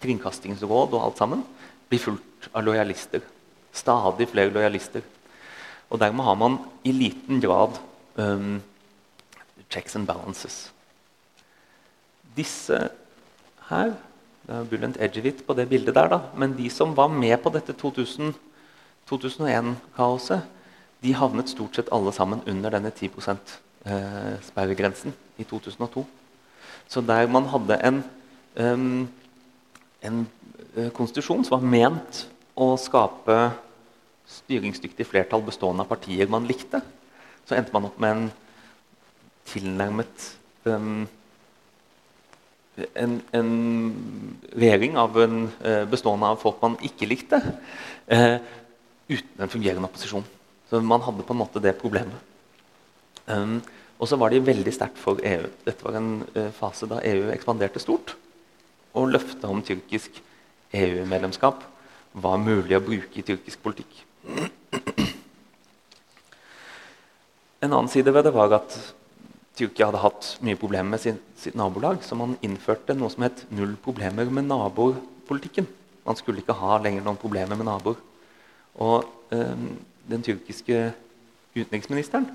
kringkastingsråd 0.00 0.94
og 0.94 1.02
alt 1.02 1.20
sammen, 1.20 1.42
blir 1.90 2.00
fulgt 2.00 2.48
av 2.52 2.64
lojalister. 2.64 3.24
Stadig 3.74 4.28
flere 4.30 4.55
lojalister. 4.55 5.05
Og 5.90 6.00
dermed 6.00 6.24
har 6.24 6.38
man 6.38 6.59
i 6.86 6.94
liten 6.94 7.42
grad 7.42 7.76
um, 8.16 8.62
checks 9.68 9.96
and 9.96 10.07
balances. 10.07 10.70
Disse 12.36 12.78
her 13.68 13.92
er 13.92 13.94
Bulent 14.45 15.01
Ejevit 15.01 15.47
på 15.47 15.55
det 15.57 15.68
bildet 15.70 15.95
der, 15.97 16.09
da. 16.12 16.18
Men 16.36 16.57
de 16.57 16.70
som 16.70 16.97
var 16.97 17.09
med 17.09 17.42
på 17.42 17.51
dette 17.55 17.72
2001-kaoset, 17.80 20.40
de 21.05 21.12
havnet 21.16 21.49
stort 21.53 21.76
sett 21.76 21.92
alle 21.92 22.12
sammen 22.16 22.40
under 22.49 22.70
denne 22.72 22.90
10 22.90 23.11
%-sperregrensen 23.16 25.12
i 25.38 25.45
2002. 25.45 26.07
Så 26.88 27.01
der 27.01 27.26
man 27.28 27.45
hadde 27.53 27.80
en, 27.84 28.05
um, 28.57 29.09
en 30.03 30.26
uh, 30.76 30.90
konstitusjon 30.92 31.45
som 31.45 31.59
var 31.59 31.68
ment 31.68 32.28
å 32.55 32.76
skape 32.80 33.51
styringsdyktig 34.28 35.07
flertall 35.09 35.42
bestående 35.45 35.84
av 35.84 35.90
partier 35.90 36.30
man 36.30 36.47
likte, 36.49 36.80
så 37.45 37.57
endte 37.57 37.74
man 37.74 37.84
opp 37.90 38.01
med 38.01 38.16
en 38.16 38.30
tilnærmet 39.49 40.30
um, 40.64 41.05
en, 42.76 43.18
en, 43.36 43.50
regjering 44.54 44.96
av 44.98 45.16
en, 45.22 45.40
uh, 45.64 45.84
bestående 45.90 46.30
av 46.32 46.40
folk 46.42 46.60
man 46.62 46.76
ikke 46.84 47.08
likte, 47.08 47.40
eh, 48.06 48.36
uten 49.08 49.44
en 49.44 49.52
fungerende 49.52 49.88
opposisjon. 49.88 50.24
Så 50.70 50.80
man 50.82 51.04
hadde 51.04 51.26
på 51.26 51.34
en 51.34 51.42
måte 51.42 51.62
det 51.62 51.76
problemet. 51.78 52.16
Um, 53.26 53.60
og 53.98 54.08
så 54.10 54.18
var 54.20 54.32
de 54.32 54.42
veldig 54.42 54.72
sterkt 54.74 54.98
for 55.00 55.20
EU. 55.22 55.46
Dette 55.66 55.86
var 55.86 55.98
en 56.00 56.24
uh, 56.34 56.50
fase 56.56 56.88
da 56.90 56.98
EU 57.06 57.30
ekspanderte 57.34 57.82
stort. 57.82 58.16
Og 58.94 59.12
løftet 59.12 59.46
om 59.50 59.62
tyrkisk 59.62 60.20
EU-medlemskap 60.74 61.62
var 62.14 62.42
mulig 62.42 62.76
å 62.76 62.84
bruke 62.84 63.20
i 63.20 63.26
tyrkisk 63.26 63.62
politikk. 63.62 64.02
En 67.64 67.72
annen 67.72 67.88
side 67.90 68.12
ved 68.12 68.26
det 68.26 68.34
var 68.34 68.52
at 68.58 68.76
Tyrkia 69.55 69.86
hadde 69.86 70.02
hatt 70.02 70.28
mye 70.42 70.59
problemer 70.59 70.96
med 70.96 71.00
sin, 71.02 71.18
sitt 71.38 71.55
nabolag, 71.55 72.00
så 72.02 72.16
man 72.18 72.34
innførte 72.42 72.96
noe 72.98 73.11
som 73.11 73.22
het 73.22 73.44
'null 73.50 73.76
problemer 73.76 74.26
med 74.26 74.48
naboer'-politikken. 74.50 75.66
Man 76.05 76.16
skulle 76.16 76.42
ikke 76.42 76.59
ha 76.59 76.78
lenger 76.78 77.02
noen 77.05 77.16
problemer 77.16 77.57
med 77.57 77.66
naboer. 77.66 77.96
Og 78.74 79.05
eh, 79.30 79.55
den 80.11 80.22
tyrkiske 80.22 80.92
utenriksministeren 81.55 82.26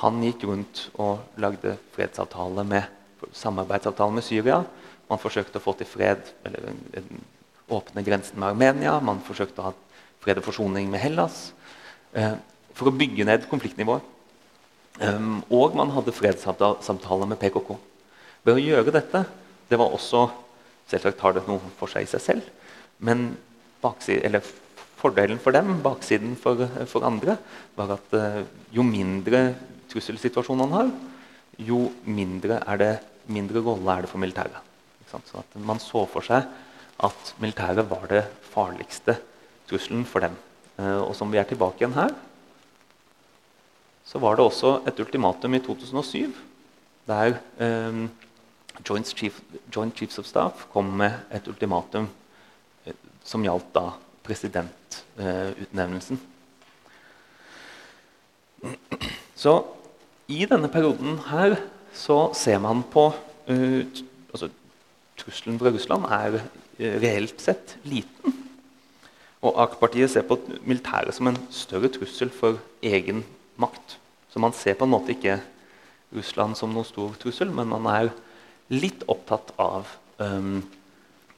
han 0.00 0.22
gikk 0.22 0.44
rundt 0.44 0.90
og 0.94 1.20
lagde 1.36 1.76
fredsavtale 1.92 2.64
med, 2.64 2.84
samarbeidsavtale 3.32 4.12
med 4.12 4.24
Syria. 4.24 4.64
Man 5.10 5.18
forsøkte 5.18 5.58
å 5.60 5.64
få 5.64 5.74
til 5.76 5.86
fred, 5.86 6.22
eller 6.44 6.72
åpne 7.70 8.04
grensen 8.04 8.38
med 8.38 8.48
Armenia. 8.48 9.00
Man 9.00 9.20
forsøkte 9.20 9.60
å 9.60 9.70
ha 9.70 9.74
fred 10.20 10.40
og 10.40 10.46
forsoning 10.46 10.90
med 10.90 11.00
Hellas. 11.00 11.52
Eh, 12.12 12.34
for 12.74 12.88
å 12.88 12.96
bygge 12.96 13.26
ned 13.28 13.48
konfliktnivået. 13.50 14.04
Um, 15.00 15.40
og 15.48 15.76
man 15.78 15.92
hadde 15.94 16.12
fredssamtaler 16.12 17.28
med 17.30 17.40
PKK. 17.40 17.72
Ved 18.44 18.58
å 18.58 18.60
gjøre 18.60 18.92
dette 18.92 19.24
det 19.70 19.78
var 19.80 19.94
også, 19.94 20.28
Selvsagt 20.90 21.20
har 21.22 21.36
det 21.36 21.44
noe 21.46 21.62
for 21.78 21.86
seg 21.86 22.02
i 22.02 22.08
seg 22.10 22.22
selv, 22.24 22.46
men 22.98 23.36
fordelen 24.98 25.38
for 25.38 25.54
dem, 25.54 25.76
baksiden 25.84 26.32
for, 26.34 26.64
for 26.90 27.06
andre, 27.06 27.36
var 27.76 27.92
at 27.94 28.16
uh, 28.18 28.40
jo 28.74 28.82
mindre 28.82 29.52
trusselsituasjon 29.92 30.58
man 30.58 30.74
har, 30.74 30.90
jo 31.62 31.84
mindre, 32.10 32.58
det, 32.82 32.90
mindre 33.30 33.62
rolle 33.62 33.94
er 33.94 34.02
det 34.02 34.10
for 34.10 34.18
militæret. 34.18 34.58
Så 35.06 35.44
man 35.62 35.78
så 35.78 36.02
for 36.10 36.26
seg 36.26 36.50
at 37.06 37.32
militæret 37.38 37.86
var 37.86 38.10
det 38.10 38.24
farligste 38.50 39.14
trusselen 39.70 40.02
for 40.10 40.26
dem. 40.26 40.34
Uh, 40.74 41.06
og 41.06 41.14
som 41.14 41.30
vi 41.30 41.38
er 41.38 41.46
tilbake 41.46 41.84
igjen 41.84 41.94
her, 41.94 42.18
så 44.10 44.18
var 44.18 44.34
det 44.34 44.42
også 44.44 44.80
et 44.90 44.98
ultimatum 44.98 45.54
i 45.54 45.62
2007 45.62 46.34
der 47.06 47.36
um, 47.62 48.08
Joint, 48.88 49.06
Chief, 49.06 49.40
Joint, 49.76 49.96
Chiefs 49.96 50.18
of 50.18 50.26
Staff 50.26 50.66
kom 50.72 50.84
med 50.98 51.12
et 51.34 51.46
ultimatum 51.48 52.08
uh, 52.86 52.94
som 53.24 53.44
gjaldt 53.44 53.70
da 53.74 53.84
presidentutnevnelsen. 54.26 56.20
Uh, 58.62 58.74
så 59.34 59.54
i 60.30 60.42
denne 60.46 60.70
perioden 60.70 61.18
her 61.30 61.56
så 61.94 62.18
ser 62.34 62.58
man 62.62 62.82
på 62.90 63.10
uh, 63.50 63.82
altså, 64.34 64.50
Trusselen 65.20 65.58
fra 65.60 65.70
Russland 65.70 66.10
er 66.10 66.40
reelt 66.80 67.42
sett 67.42 67.76
liten. 67.84 68.34
Og 69.44 69.56
AK-partiet 69.62 70.10
ser 70.10 70.24
på 70.26 70.38
militæret 70.64 71.14
som 71.14 71.28
en 71.28 71.38
større 71.52 71.92
trussel 71.92 72.30
for 72.32 72.58
egen 72.82 73.22
makt. 73.60 73.99
Så 74.30 74.42
man 74.42 74.54
ser 74.54 74.78
på 74.78 74.86
en 74.86 74.94
måte 74.94 75.14
ikke 75.14 75.40
Russland 76.14 76.56
som 76.58 76.72
noen 76.74 76.86
stor 76.86 77.14
trussel, 77.20 77.50
men 77.54 77.70
man 77.70 77.86
er 77.90 78.12
litt 78.70 79.02
opptatt 79.10 79.52
av 79.58 79.90
um, 80.22 80.60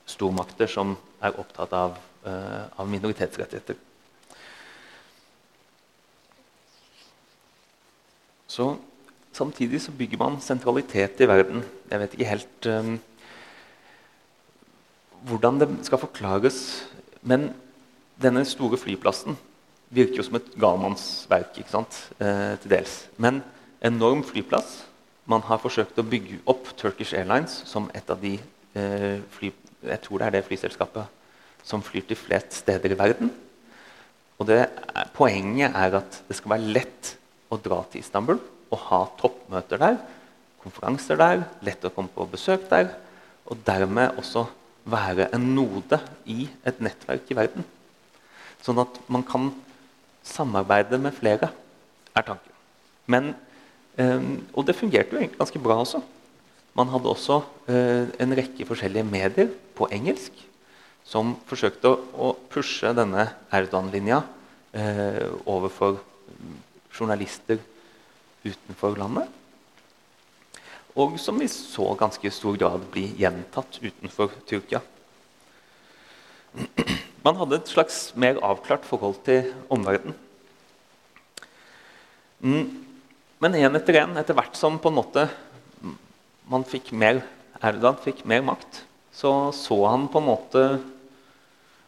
stormakter 0.09 0.69
som 0.69 0.95
er 1.25 1.37
opptatt 1.41 1.73
av, 1.77 1.97
uh, 2.27 2.69
av 2.77 2.89
minoritetsrettigheter. 2.89 3.81
Så 8.53 8.75
Samtidig 9.33 9.81
så 9.81 9.93
bygger 9.97 10.21
man 10.21 10.41
sentralitet 10.45 11.21
i 11.25 11.29
verden. 11.29 11.63
Jeg 11.89 12.01
vet 12.03 12.15
ikke 12.15 12.29
helt 12.29 12.67
um, 12.69 12.99
hvordan 15.25 15.61
det 15.63 15.69
skal 15.89 16.03
forklares. 16.03 16.59
Men 17.25 17.49
denne 18.21 18.45
store 18.45 18.77
flyplassen 18.77 19.39
virker 19.93 20.21
jo 20.21 20.27
som 20.27 20.39
et 20.39 20.53
galmannsverk 20.61 21.59
ikke 21.61 21.73
sant? 21.73 21.99
Eh, 22.19 22.55
til 22.63 22.73
dels. 22.73 22.97
Men 23.21 23.43
enorm 23.85 24.25
flyplass. 24.27 24.83
Man 25.29 25.45
har 25.47 25.61
forsøkt 25.63 26.01
å 26.01 26.07
bygge 26.07 26.41
opp 26.51 26.73
Turkish 26.79 27.15
Airlines 27.15 27.61
som 27.69 27.91
et 27.95 28.09
av 28.11 28.21
de 28.23 28.35
eh, 28.75 29.21
fly, 29.37 29.53
jeg 29.87 30.03
tror 30.03 30.23
det 30.23 30.29
er 30.29 30.37
det 30.39 30.47
flyselskapet 30.49 31.21
som 31.63 31.83
flyr 31.85 32.07
til 32.09 32.19
flest 32.19 32.57
steder 32.63 32.95
i 32.95 32.99
verden. 32.99 33.31
Og 34.41 34.49
det, 34.49 34.65
Poenget 35.15 35.77
er 35.79 36.01
at 36.01 36.23
det 36.27 36.39
skal 36.39 36.57
være 36.57 36.75
lett 36.75 37.13
å 37.53 37.59
dra 37.63 37.83
til 37.91 38.03
Istanbul 38.03 38.41
og 38.73 38.87
ha 38.89 39.05
toppmøter 39.21 39.79
der. 39.79 40.01
Konferanser 40.63 41.19
der, 41.21 41.45
lett 41.63 41.85
å 41.85 41.93
komme 41.95 42.11
på 42.11 42.27
besøk 42.33 42.67
der. 42.71 42.91
Og 43.47 43.61
dermed 43.67 44.19
også 44.19 44.47
være 44.91 45.29
en 45.37 45.53
node 45.55 46.01
i 46.31 46.49
et 46.67 46.81
nettverk 46.83 47.31
i 47.31 47.37
verden. 47.39 47.67
Sånn 48.63 48.81
at 48.83 48.99
man 49.13 49.23
kan 49.27 49.51
samarbeide 50.23 50.99
med 50.99 51.15
flere, 51.17 51.51
er 52.15 52.23
tanken. 52.23 52.53
Men, 53.07 53.35
øh, 53.99 54.39
og 54.55 54.67
det 54.67 54.77
fungerte 54.77 55.13
jo 55.13 55.19
egentlig 55.19 55.39
ganske 55.39 55.59
bra 55.59 55.79
også. 55.83 56.01
Man 56.75 56.89
hadde 56.89 57.11
også 57.11 57.41
øh, 57.69 58.09
en 58.21 58.37
rekke 58.37 58.67
forskjellige 58.67 59.05
medier 59.05 59.51
på 59.77 59.89
engelsk 59.93 60.33
som 61.05 61.35
forsøkte 61.49 61.91
å, 61.91 62.33
pushe 62.53 62.93
denne 62.97 63.27
Erdogan-linja 63.53 64.23
øh, 64.73 65.33
overfor 65.47 65.99
journalister 66.93 67.61
utenfor 68.45 68.97
landet. 69.01 69.29
Og 70.97 71.17
som 71.21 71.39
vi 71.41 71.49
så 71.49 71.95
ganske 71.99 72.31
stor 72.31 72.57
grad 72.61 72.85
bli 72.93 73.07
gjentatt 73.19 73.81
utenfor 73.81 74.33
Tyrkia. 74.49 74.83
Man 77.23 77.39
hadde 77.39 77.61
et 77.61 77.71
slags 77.71 78.11
mer 78.19 78.41
avklart 78.43 78.87
forhold 78.89 79.21
til 79.27 79.53
omverdenen. 79.73 80.17
Mm. 82.43 82.67
Men 83.43 83.55
én 83.59 83.79
etter 83.79 84.01
én, 84.03 84.17
etter 84.19 84.35
hvert 84.35 84.59
som 84.59 84.81
på 84.83 84.91
en 84.91 84.99
måte 84.99 85.27
man 86.51 86.67
fikk 86.67 86.91
mer 86.99 87.23
Erdogan 87.63 87.95
fikk 88.03 88.25
mer 88.27 88.43
makt, 88.43 88.81
så 89.15 89.53
så 89.55 89.77
han 89.87 90.09
på 90.11 90.19
en 90.19 90.27
måte 90.27 90.63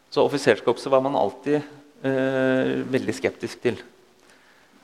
Så 0.09 0.23
offiserskorpset 0.23 0.87
var 0.87 1.01
man 1.03 1.17
alltid 1.19 1.57
eh, 1.59 2.69
veldig 2.87 3.15
skeptisk 3.17 3.59
til. 3.59 3.81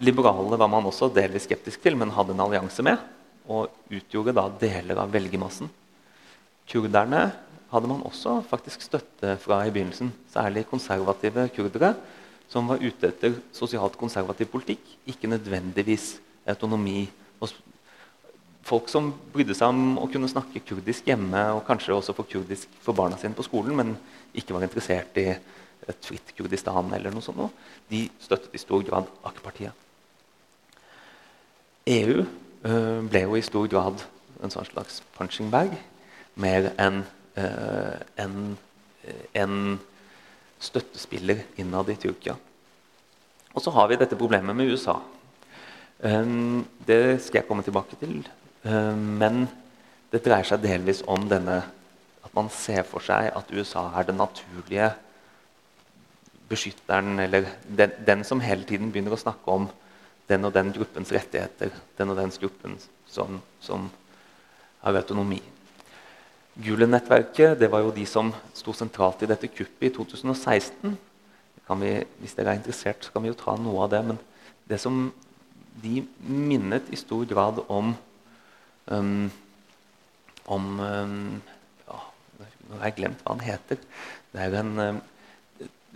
Liberale 0.04 0.58
var 0.60 0.68
man 0.68 0.90
også 0.90 1.08
delvis 1.16 1.46
skeptisk 1.48 1.80
til, 1.86 1.96
men 1.96 2.12
hadde 2.12 2.34
en 2.36 2.42
allianse 2.44 2.84
med. 2.84 3.00
Og 3.48 3.70
utgjorde 3.88 4.34
da 4.36 4.50
deler 4.60 5.00
av 5.00 5.14
velgermassen. 5.14 5.70
Kurderne 6.68 7.22
hadde 7.72 7.88
man 7.88 8.04
også 8.08 8.42
faktisk 8.48 8.84
støtte 8.84 9.38
fra 9.40 9.62
i 9.66 9.72
begynnelsen. 9.72 10.12
Særlig 10.32 10.66
konservative 10.70 11.48
kurdere 11.56 11.96
som 12.52 12.68
var 12.68 12.84
ute 12.84 13.08
etter 13.08 13.38
sosialt 13.56 13.96
konservativ 14.00 14.50
politikk, 14.52 14.84
ikke 15.08 15.30
nødvendigvis 15.32 16.18
autonomi. 16.52 17.06
Folk 18.62 18.92
som 18.92 19.08
brydde 19.34 19.56
seg 19.58 19.72
om 19.72 19.96
å 19.98 20.08
kunne 20.12 20.30
snakke 20.30 20.62
kurdisk 20.68 21.08
hjemme 21.10 21.40
og 21.56 21.64
kanskje 21.66 21.96
også 21.96 22.14
få 22.16 22.28
kurdisk 22.30 22.70
for 22.84 22.96
barna 22.96 23.18
sine 23.18 23.36
på 23.36 23.46
skolen, 23.48 23.74
men 23.80 23.96
ikke 24.38 24.54
var 24.54 24.68
interessert 24.68 25.18
i 25.18 25.32
et 25.32 26.06
fritt 26.06 26.36
Kurdistan 26.38 26.92
eller 26.94 27.14
noe 27.14 27.26
sånt, 27.26 27.56
de 27.90 28.04
støttet 28.22 28.54
i 28.54 28.62
stor 28.62 28.84
grad 28.86 29.08
AK-partiet. 29.26 29.74
EU 31.90 32.20
øh, 32.22 33.00
ble 33.10 33.24
jo 33.24 33.40
i 33.40 33.42
stor 33.42 33.66
grad 33.72 34.04
en 34.44 34.54
sånn 34.54 34.68
slags 34.70 35.02
punching 35.16 35.50
bag 35.54 35.74
mer 36.38 36.70
enn 36.80 37.02
en, 37.36 38.58
en 39.34 39.54
støttespiller 40.62 41.46
innad 41.62 41.90
i 41.90 41.96
Tyrkia. 42.00 42.36
Og 43.54 43.64
så 43.64 43.74
har 43.76 43.90
vi 43.90 44.00
dette 44.00 44.20
problemet 44.20 44.56
med 44.56 44.72
USA. 44.72 44.98
Um, 46.02 46.64
det 46.88 47.22
skal 47.22 47.42
jeg 47.42 47.48
komme 47.50 47.64
tilbake 47.66 47.98
til. 48.00 48.22
Um, 48.64 49.18
men 49.22 49.44
det 50.12 50.24
dreier 50.26 50.48
seg 50.48 50.64
delvis 50.64 51.04
om 51.10 51.28
denne 51.30 51.62
at 52.22 52.34
man 52.38 52.50
ser 52.54 52.84
for 52.88 53.04
seg 53.04 53.32
at 53.36 53.52
USA 53.54 53.88
er 54.00 54.08
den 54.08 54.20
naturlige 54.22 54.92
beskytteren, 56.52 57.20
eller 57.20 57.48
den, 57.68 57.94
den, 58.08 58.24
som 58.28 58.42
hele 58.44 58.66
tiden 58.68 58.92
begynner 58.92 59.16
å 59.16 59.20
snakke 59.20 59.56
om 59.56 59.70
den 60.30 60.48
og 60.48 60.54
den 60.56 60.72
gruppens 60.76 61.12
rettigheter, 61.12 61.72
den 61.98 62.12
og 62.12 62.20
den 62.20 62.34
gruppen 62.40 62.78
som, 63.08 63.40
som 63.64 63.88
har 64.84 65.00
autonomi. 65.00 65.40
Gulen-nettverket 66.60 67.56
det 67.60 67.70
var 67.72 67.86
jo 67.86 67.94
de 67.96 68.04
som 68.10 68.34
sto 68.58 68.74
sentralt 68.76 69.24
i 69.24 69.30
dette 69.30 69.48
kuppet 69.48 69.88
i 69.88 69.94
2016. 69.96 70.98
Vi, 71.72 71.92
hvis 72.20 72.34
dere 72.36 72.52
er 72.52 72.60
interessert, 72.60 73.06
så 73.06 73.14
kan 73.14 73.24
vi 73.24 73.30
jo 73.32 73.38
ta 73.40 73.54
noe 73.56 73.86
av 73.86 73.94
det. 73.94 74.02
Men 74.04 74.18
det 74.68 74.82
som 74.84 75.06
de 75.80 76.02
minnet 76.28 76.90
i 76.92 77.00
stor 77.00 77.24
grad 77.30 77.62
om 77.72 77.94
um, 78.92 79.30
om 80.52 80.68
ja, 80.82 82.00
Nå 82.68 82.80
har 82.82 82.90
jeg 82.90 82.98
glemt 82.98 83.24
hva 83.24 83.38
han 83.38 83.46
heter. 83.46 83.80
Det 84.34 84.44
er 84.44 84.58
en 84.60 84.74
um, 84.80 85.02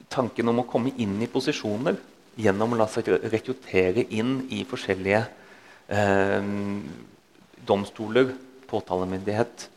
tanken 0.08 0.54
om 0.54 0.64
å 0.64 0.70
komme 0.70 0.94
inn 1.02 1.18
i 1.20 1.28
posisjoner 1.32 2.00
gjennom 2.40 2.76
å 2.76 2.80
la 2.80 2.88
seg 2.92 3.10
rekruttere 3.32 4.06
inn 4.16 4.46
i 4.54 4.64
forskjellige 4.68 5.24
domstoler, 7.66 8.32
påtalemyndighet, 8.68 9.68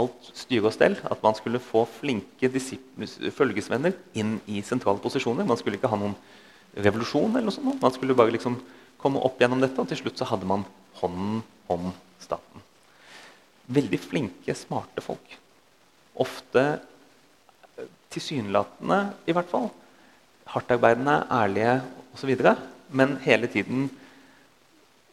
alt 0.00 0.30
styre 0.34 0.68
og 0.68 0.74
stell. 0.74 0.96
At 1.10 1.22
man 1.24 1.36
skulle 1.38 1.62
få 1.62 1.84
flinke 2.00 2.50
følgesvenner 2.50 3.94
inn 4.18 4.38
i 4.50 4.62
sentrale 4.66 5.02
posisjoner. 5.02 5.46
Man 5.48 5.60
skulle 5.60 5.78
ikke 5.78 5.90
ha 5.92 5.98
noen 6.00 6.16
revolusjon. 6.74 7.30
eller 7.30 7.48
noe 7.48 7.54
sånt. 7.54 7.82
Man 7.82 7.94
skulle 7.94 8.16
bare 8.16 8.34
liksom 8.34 8.58
komme 8.98 9.22
opp 9.22 9.40
gjennom 9.40 9.60
dette, 9.60 9.78
og 9.80 9.88
til 9.88 10.00
slutt 10.00 10.18
så 10.18 10.28
hadde 10.30 10.48
man 10.48 10.64
hånden 11.00 11.42
om 11.70 11.92
staten. 12.22 12.62
Veldig 13.66 14.00
flinke, 14.00 14.54
smarte 14.56 15.04
folk. 15.04 15.38
Ofte 16.20 16.64
tilsynelatende, 18.14 19.00
i 19.26 19.34
hvert 19.34 19.50
fall. 19.50 19.70
Hardtarbeidende, 20.52 21.24
ærlige 21.32 21.78
osv. 22.14 22.34
Men 22.94 23.16
hele 23.24 23.48
tiden 23.50 23.88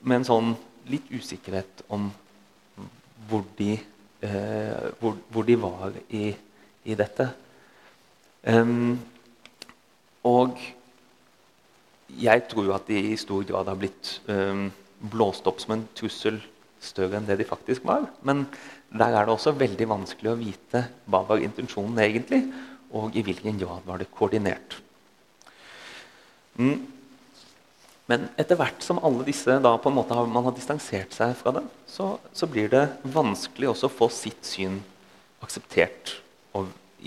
med 0.02 0.22
en 0.22 0.28
sånn 0.28 0.52
litt 0.90 1.08
usikkerhet 1.14 1.84
om 1.94 2.10
hvor 3.30 3.44
de 3.58 3.76
eh, 4.22 4.92
hvor, 5.00 5.18
hvor, 5.30 5.48
de 5.48 5.58
var 5.62 5.98
i, 6.10 6.30
i 6.86 6.98
dette. 6.98 7.28
Um, 8.42 9.00
og 10.26 10.58
jeg 12.22 12.46
tror 12.50 12.76
at 12.76 12.88
de 12.90 13.00
i 13.12 13.18
stor 13.20 13.44
grad 13.48 13.70
har 13.70 13.78
blitt 13.80 14.16
um, 14.30 14.70
blåst 15.12 15.48
opp 15.50 15.62
som 15.62 15.76
en 15.78 15.86
trussel 15.98 16.40
større 16.82 17.20
enn 17.20 17.28
det 17.28 17.38
de 17.42 17.48
faktisk 17.48 17.86
var. 17.86 18.08
Men 18.26 18.48
der 18.90 19.14
er 19.14 19.26
det 19.26 19.34
også 19.36 19.54
veldig 19.58 19.88
vanskelig 19.90 20.32
å 20.32 20.40
vite 20.40 20.86
hva 21.06 21.24
var 21.28 21.44
intensjonen 21.44 22.02
egentlig, 22.04 22.42
og 22.98 23.16
i 23.16 23.24
hvilken 23.24 23.60
grad 23.62 23.86
var 23.88 24.02
det 24.02 24.10
koordinert. 24.12 24.82
Mm. 26.60 26.82
Men 28.12 28.28
etter 28.36 28.58
hvert 28.60 28.84
som 28.84 29.00
alle 29.08 29.24
disse 29.24 29.56
da 29.64 29.72
på 29.80 29.88
en 29.88 29.96
måte 29.96 30.16
har, 30.18 30.28
man 30.28 30.44
har 30.50 30.56
distansert 30.56 31.14
seg 31.16 31.32
fra 31.40 31.54
dem, 31.56 31.70
så, 31.88 32.18
så 32.36 32.48
blir 32.50 32.68
det 32.74 32.84
vanskelig 33.14 33.70
også 33.72 33.88
å 33.88 33.94
få 34.02 34.10
sitt 34.12 34.44
syn 34.44 34.82
akseptert 35.42 36.18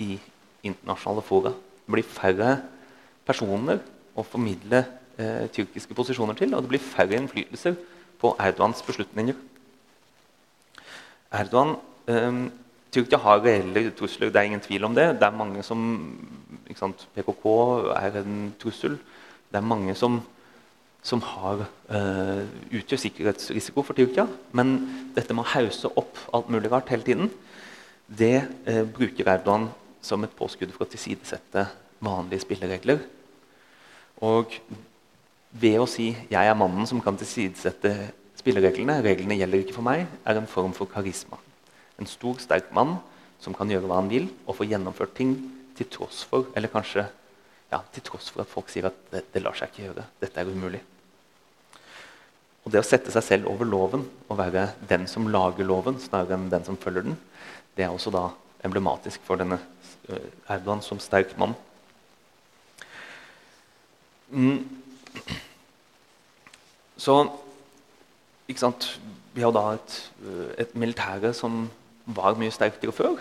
i 0.01 0.15
internasjonale 0.65 1.21
fora. 1.23 1.53
Det 1.85 1.93
blir 1.93 2.07
færre 2.09 2.55
personer 3.27 3.83
å 4.17 4.25
formidle 4.25 4.81
eh, 5.21 5.45
tyrkiske 5.53 5.93
posisjoner 5.95 6.37
til, 6.39 6.55
og 6.57 6.65
det 6.65 6.73
blir 6.73 6.83
færre 6.83 7.19
innflytelser 7.19 7.77
på 8.19 8.33
Erdogans 8.41 8.81
beslutninger. 8.87 9.37
Erdogan 11.37 11.77
eh, 12.09 12.45
Tyrkia 12.95 13.19
har 13.19 13.41
reelle 13.43 13.89
trusler, 13.91 14.31
det 14.31 14.39
er 14.39 14.47
ingen 14.47 14.63
tvil 14.63 14.87
om 14.87 14.93
det. 14.95 15.09
Det 15.19 15.27
er 15.27 15.35
mange 15.35 15.61
som 15.67 15.81
sant, 16.79 17.05
PKK 17.13 17.45
er 17.93 18.21
en 18.21 18.37
trussel. 18.61 18.95
Det 19.51 19.59
er 19.59 19.67
mange 19.67 19.93
som 19.99 20.21
som 21.05 21.21
har, 21.21 21.65
uh, 21.93 22.43
utgjør 22.73 23.01
sikkerhetsrisiko 23.03 23.83
for 23.85 23.97
Tyrkia. 23.97 24.25
Men 24.57 24.77
dette 25.13 25.35
med 25.35 25.45
å 25.45 25.51
hause 25.53 25.91
opp 25.93 26.17
alt 26.33 26.49
mulig 26.49 26.71
rart 26.73 26.89
hele 26.89 27.05
tiden, 27.05 27.29
det 28.09 28.47
uh, 28.65 28.83
bruker 28.89 29.29
Erdogan 29.35 29.69
som 30.05 30.25
et 30.25 30.33
påskudd 30.37 30.73
for 30.73 30.85
å 30.85 30.89
tilsidesette 30.89 31.67
vanlige 32.03 32.45
spilleregler. 32.45 33.03
Og 34.25 34.57
ved 35.51 35.79
å 35.79 35.87
si 35.87 36.15
'jeg 36.29 36.47
er 36.47 36.57
mannen 36.57 36.87
som 36.87 37.01
kan 37.01 37.17
tilsidesette 37.17 38.11
spillereglene', 38.37 39.01
'reglene 39.01 39.37
gjelder 39.37 39.59
ikke 39.59 39.77
for 39.77 39.85
meg', 39.85 40.07
er 40.25 40.37
en 40.37 40.47
form 40.47 40.73
for 40.73 40.85
karisma. 40.85 41.37
En 41.99 42.05
stor, 42.05 42.35
sterk 42.39 42.73
mann 42.73 42.97
som 43.39 43.53
kan 43.53 43.69
gjøre 43.69 43.87
hva 43.87 44.01
han 44.01 44.09
vil, 44.09 44.29
og 44.47 44.55
få 44.55 44.65
gjennomført 44.65 45.15
ting 45.15 45.51
til 45.75 45.85
tross 45.85 46.23
for 46.23 46.45
eller 46.55 46.67
kanskje 46.67 47.07
ja, 47.71 47.81
til 47.93 48.03
tross 48.03 48.29
for 48.29 48.41
at 48.41 48.47
folk 48.47 48.69
sier 48.69 48.85
at 48.85 48.93
det, 49.11 49.23
det 49.33 49.41
lar 49.43 49.53
seg 49.53 49.69
ikke 49.69 49.87
gjøre. 49.87 50.05
Dette 50.21 50.41
er 50.41 50.51
umulig. 50.51 50.81
Og 52.65 52.73
det 52.73 52.81
å 52.81 52.85
sette 52.85 53.13
seg 53.13 53.23
selv 53.23 53.49
over 53.51 53.67
loven 53.69 54.07
og 54.25 54.39
være 54.39 54.71
den 54.89 55.05
som 55.09 55.27
lager 55.29 55.67
loven, 55.67 55.99
snarere 56.01 56.33
enn 56.33 56.49
den 56.49 56.65
som 56.65 56.79
følger 56.81 57.05
den, 57.05 57.17
det 57.77 57.85
er 57.85 57.93
også 57.93 58.09
da 58.13 58.31
emblematisk 58.65 59.21
for 59.27 59.37
denne 59.37 59.59
eh, 60.09 60.31
Erdogan 60.49 60.81
som 60.81 60.97
sterk 61.01 61.35
mann. 61.37 61.53
Mm. 64.33 64.63
Så 66.97 67.19
ikke 68.49 68.63
sant, 68.63 68.99
Vi 69.35 69.43
har 69.43 69.51
da 69.51 69.73
et, 69.75 69.93
eh, 70.23 70.51
et 70.63 70.75
militære 70.79 71.33
som 71.35 71.65
var 72.07 72.37
mye 72.39 72.53
sterkere 72.55 72.93
før. 72.95 73.19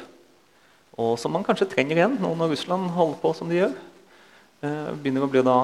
Og 0.94 1.18
som 1.18 1.32
man 1.34 1.42
kanskje 1.42 1.66
trenger 1.66 1.98
igjen 1.98 2.20
nå 2.22 2.30
når 2.38 2.52
Russland 2.52 2.92
holder 2.94 3.18
på 3.18 3.32
som 3.34 3.50
de 3.50 3.58
gjør. 3.58 3.74
Eh, 4.62 4.92
begynner 5.02 5.26
å 5.26 5.30
bli 5.32 5.42
da 5.42 5.56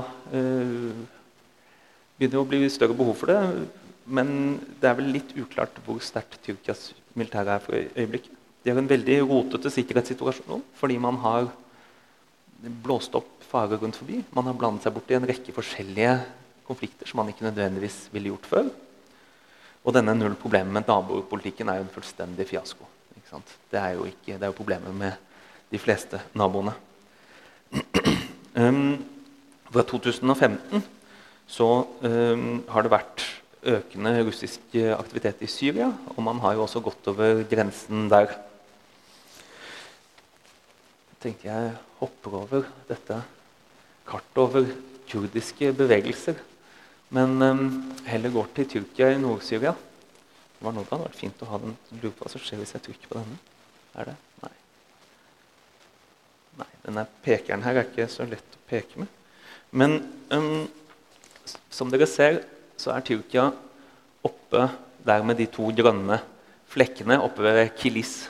begynner 2.20 2.42
å 2.42 2.48
bli 2.48 2.68
større 2.68 2.96
behov 2.96 3.16
for 3.16 3.32
det. 3.32 3.40
Men 4.10 4.60
det 4.82 4.90
er 4.90 4.98
vel 4.98 5.08
litt 5.14 5.32
uklart 5.38 5.78
hvor 5.86 6.02
sterkt 6.04 6.42
Tyrkias 6.44 6.90
militære 7.16 7.56
er 7.56 7.64
for 7.64 7.78
øyeblikket. 7.78 8.36
De 8.60 8.68
har 8.68 8.76
en 8.76 8.90
veldig 8.90 9.22
rotete 9.24 9.72
sikkerhetssituasjon 9.72 10.62
fordi 10.76 10.98
man 11.00 11.16
har 11.22 11.48
blåst 12.84 13.14
opp 13.16 13.40
farer 13.48 13.80
rundt 13.80 13.96
forbi. 13.96 14.20
Man 14.36 14.46
har 14.50 14.58
blandet 14.58 14.84
seg 14.84 14.94
borti 14.94 15.16
en 15.16 15.26
rekke 15.26 15.54
forskjellige 15.56 16.18
konflikter 16.68 17.08
som 17.08 17.22
man 17.22 17.32
ikke 17.32 17.46
nødvendigvis 17.48 18.10
ville 18.12 18.34
gjort 18.34 18.50
før. 18.50 18.68
Og 19.80 19.96
denne 19.96 20.12
null 20.14 20.36
problemet 20.36 20.76
med 20.76 20.90
nabopolitikken 20.90 21.72
er 21.72 21.80
jo 21.80 21.86
en 21.86 21.94
fullstendig 21.94 22.46
fiasko. 22.50 22.84
Det 23.70 23.78
er 23.78 23.94
jo 23.94 24.04
ikke, 24.10 24.36
det 24.36 24.42
er 24.42 24.50
jo 24.50 24.58
problemet 24.58 24.94
med 24.94 25.16
de 25.72 25.80
fleste 25.80 26.20
naboene. 26.34 26.76
Um, 28.50 28.98
fra 29.70 29.84
2015 29.86 30.82
så 31.50 31.68
um, 32.06 32.62
har 32.70 32.86
det 32.86 32.92
vært 32.92 33.24
økende 33.60 34.12
russisk 34.24 34.76
aktivitet 34.94 35.42
i 35.44 35.50
Syria, 35.50 35.90
og 36.14 36.22
man 36.24 36.38
har 36.44 36.54
jo 36.56 36.64
også 36.64 36.80
gått 36.84 37.10
over 37.10 37.42
grensen 37.50 38.06
der. 38.12 38.32
Jeg 41.10 41.18
tenkte 41.26 41.50
jeg 41.50 41.74
hopper 41.98 42.38
over 42.44 42.70
dette 42.88 43.18
kartet 44.08 44.40
over 44.40 44.70
kurdiske 45.10 45.72
bevegelser. 45.76 46.38
Men 47.10 47.42
um, 47.42 47.68
heller 48.06 48.30
går 48.30 48.50
til 48.54 48.68
Tyrkia 48.70 49.10
i 49.14 49.20
Nord-Syria. 49.20 49.74
Det 49.74 50.66
var 50.66 50.74
noe 50.76 50.86
det 50.86 50.92
hadde 50.92 51.08
vært 51.08 51.18
fint 51.18 51.42
å 51.42 51.48
ha 51.50 51.58
den. 51.62 51.76
Lurer 51.98 52.14
på 52.14 52.24
hva 52.24 52.32
som 52.32 52.42
skjer 52.44 52.60
hvis 52.62 52.74
jeg 52.76 52.84
trykker 52.86 53.10
på 53.10 53.18
denne. 53.18 53.38
Er 53.98 54.12
det? 54.12 54.16
Nei. 54.44 54.52
Nei, 56.60 56.68
Denne 56.84 57.06
pekeren 57.24 57.64
her 57.66 57.80
er 57.80 57.88
ikke 57.88 58.06
så 58.12 58.26
lett 58.30 58.58
å 58.58 58.62
peke 58.70 59.02
med. 59.02 59.16
Men 59.74 59.98
um, 60.30 60.68
som 61.70 61.90
dere 61.90 62.08
ser, 62.10 62.42
så 62.76 62.92
er 62.94 63.04
Tyrkia 63.06 63.48
oppe 64.26 64.66
der 65.06 65.24
med 65.24 65.38
de 65.40 65.46
to 65.50 65.70
grønne 65.76 66.18
flekkene 66.70 67.18
oppe 67.22 67.44
ved 67.46 67.72
Kilis. 67.78 68.28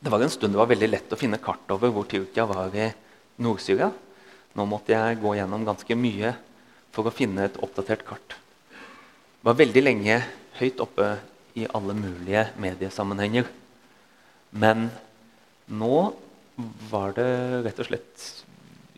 Det 0.00 0.10
var 0.12 0.22
en 0.22 0.32
stund 0.32 0.54
det 0.54 0.60
var 0.60 0.70
veldig 0.70 0.90
lett 0.90 1.12
å 1.12 1.18
finne 1.18 1.40
kart 1.42 1.70
over 1.72 1.92
hvor 1.94 2.06
Tyrkia 2.10 2.46
var 2.48 2.74
i 2.76 2.90
Nord-Syria. 3.40 3.90
Nå 4.56 4.66
måtte 4.66 4.94
jeg 4.94 5.20
gå 5.22 5.34
gjennom 5.38 5.66
ganske 5.66 5.96
mye 5.96 6.34
for 6.94 7.06
å 7.06 7.14
finne 7.14 7.46
et 7.46 7.58
oppdatert 7.62 8.04
kart. 8.06 8.36
Det 8.70 9.46
var 9.46 9.58
veldig 9.60 9.82
lenge 9.84 10.18
høyt 10.58 10.82
oppe 10.82 11.14
i 11.58 11.66
alle 11.70 11.94
mulige 11.96 12.48
mediesammenhenger. 12.60 13.46
Men 14.50 14.90
nå 15.70 15.96
var 16.90 17.14
det 17.16 17.30
rett 17.64 17.80
og 17.80 17.88
slett 17.88 18.24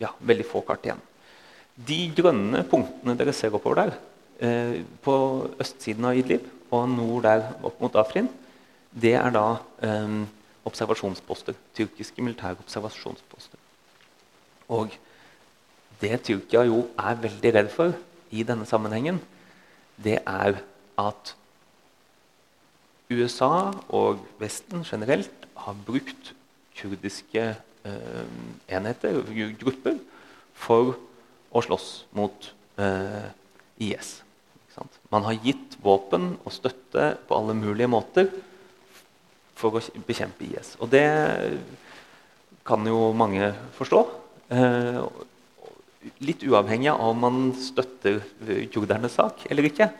ja, 0.01 0.09
veldig 0.19 0.45
få 0.49 0.63
kart 0.67 0.85
igjen. 0.87 1.01
De 1.73 1.99
grønne 2.13 2.61
punktene 2.69 3.15
dere 3.17 3.33
ser 3.33 3.53
oppover 3.55 3.79
der, 3.81 3.93
eh, 4.39 4.83
på 5.01 5.15
østsiden 5.59 6.05
av 6.05 6.17
Idlib 6.17 6.45
og 6.71 6.89
nord 6.89 7.23
der 7.23 7.47
opp 7.63 7.81
mot 7.81 7.95
Afrin, 7.95 8.29
det 8.93 9.15
er 9.17 9.29
da 9.33 9.57
eh, 9.81 10.25
observasjonsposter. 10.65 11.55
Tyrkiske 11.73 12.21
militære 12.21 12.61
observasjonsposter. 12.61 13.57
Og 14.69 14.93
det 16.01 16.21
Tyrkia 16.23 16.63
jo 16.67 16.87
er 16.99 17.15
veldig 17.15 17.53
redd 17.55 17.71
for 17.73 17.93
i 18.31 18.43
denne 18.43 18.65
sammenhengen, 18.65 19.19
det 20.03 20.19
er 20.25 20.61
at 20.97 21.35
USA 23.11 23.73
og 23.93 24.21
Vesten 24.39 24.83
generelt 24.87 25.47
har 25.57 25.75
brukt 25.85 26.33
kurdiske 26.77 27.55
eh, 27.85 28.25
enheter, 28.69 29.21
grupper, 29.59 29.99
for 30.53 30.95
å 31.53 31.61
slåss 31.63 31.89
mot 32.17 32.49
eh, 32.81 33.29
IS. 33.83 34.19
Man 35.13 35.25
har 35.27 35.37
gitt 35.45 35.77
våpen 35.85 36.33
og 36.41 36.53
støtte 36.53 37.13
på 37.27 37.37
alle 37.37 37.53
mulige 37.53 37.91
måter 37.91 38.31
for 39.59 39.77
å 39.77 39.83
bekjempe 40.07 40.47
IS. 40.47 40.73
Og 40.81 40.89
det 40.89 41.05
kan 42.65 42.81
jo 42.87 43.11
mange 43.15 43.51
forstå. 43.77 44.01
Eh, 44.55 44.99
litt 46.25 46.43
uavhengig 46.43 46.91
av 46.91 47.05
om 47.11 47.21
man 47.23 47.43
støtter 47.55 48.19
kurdernes 48.73 49.19
sak 49.19 49.45
eller 49.51 49.69
ikke. 49.69 49.91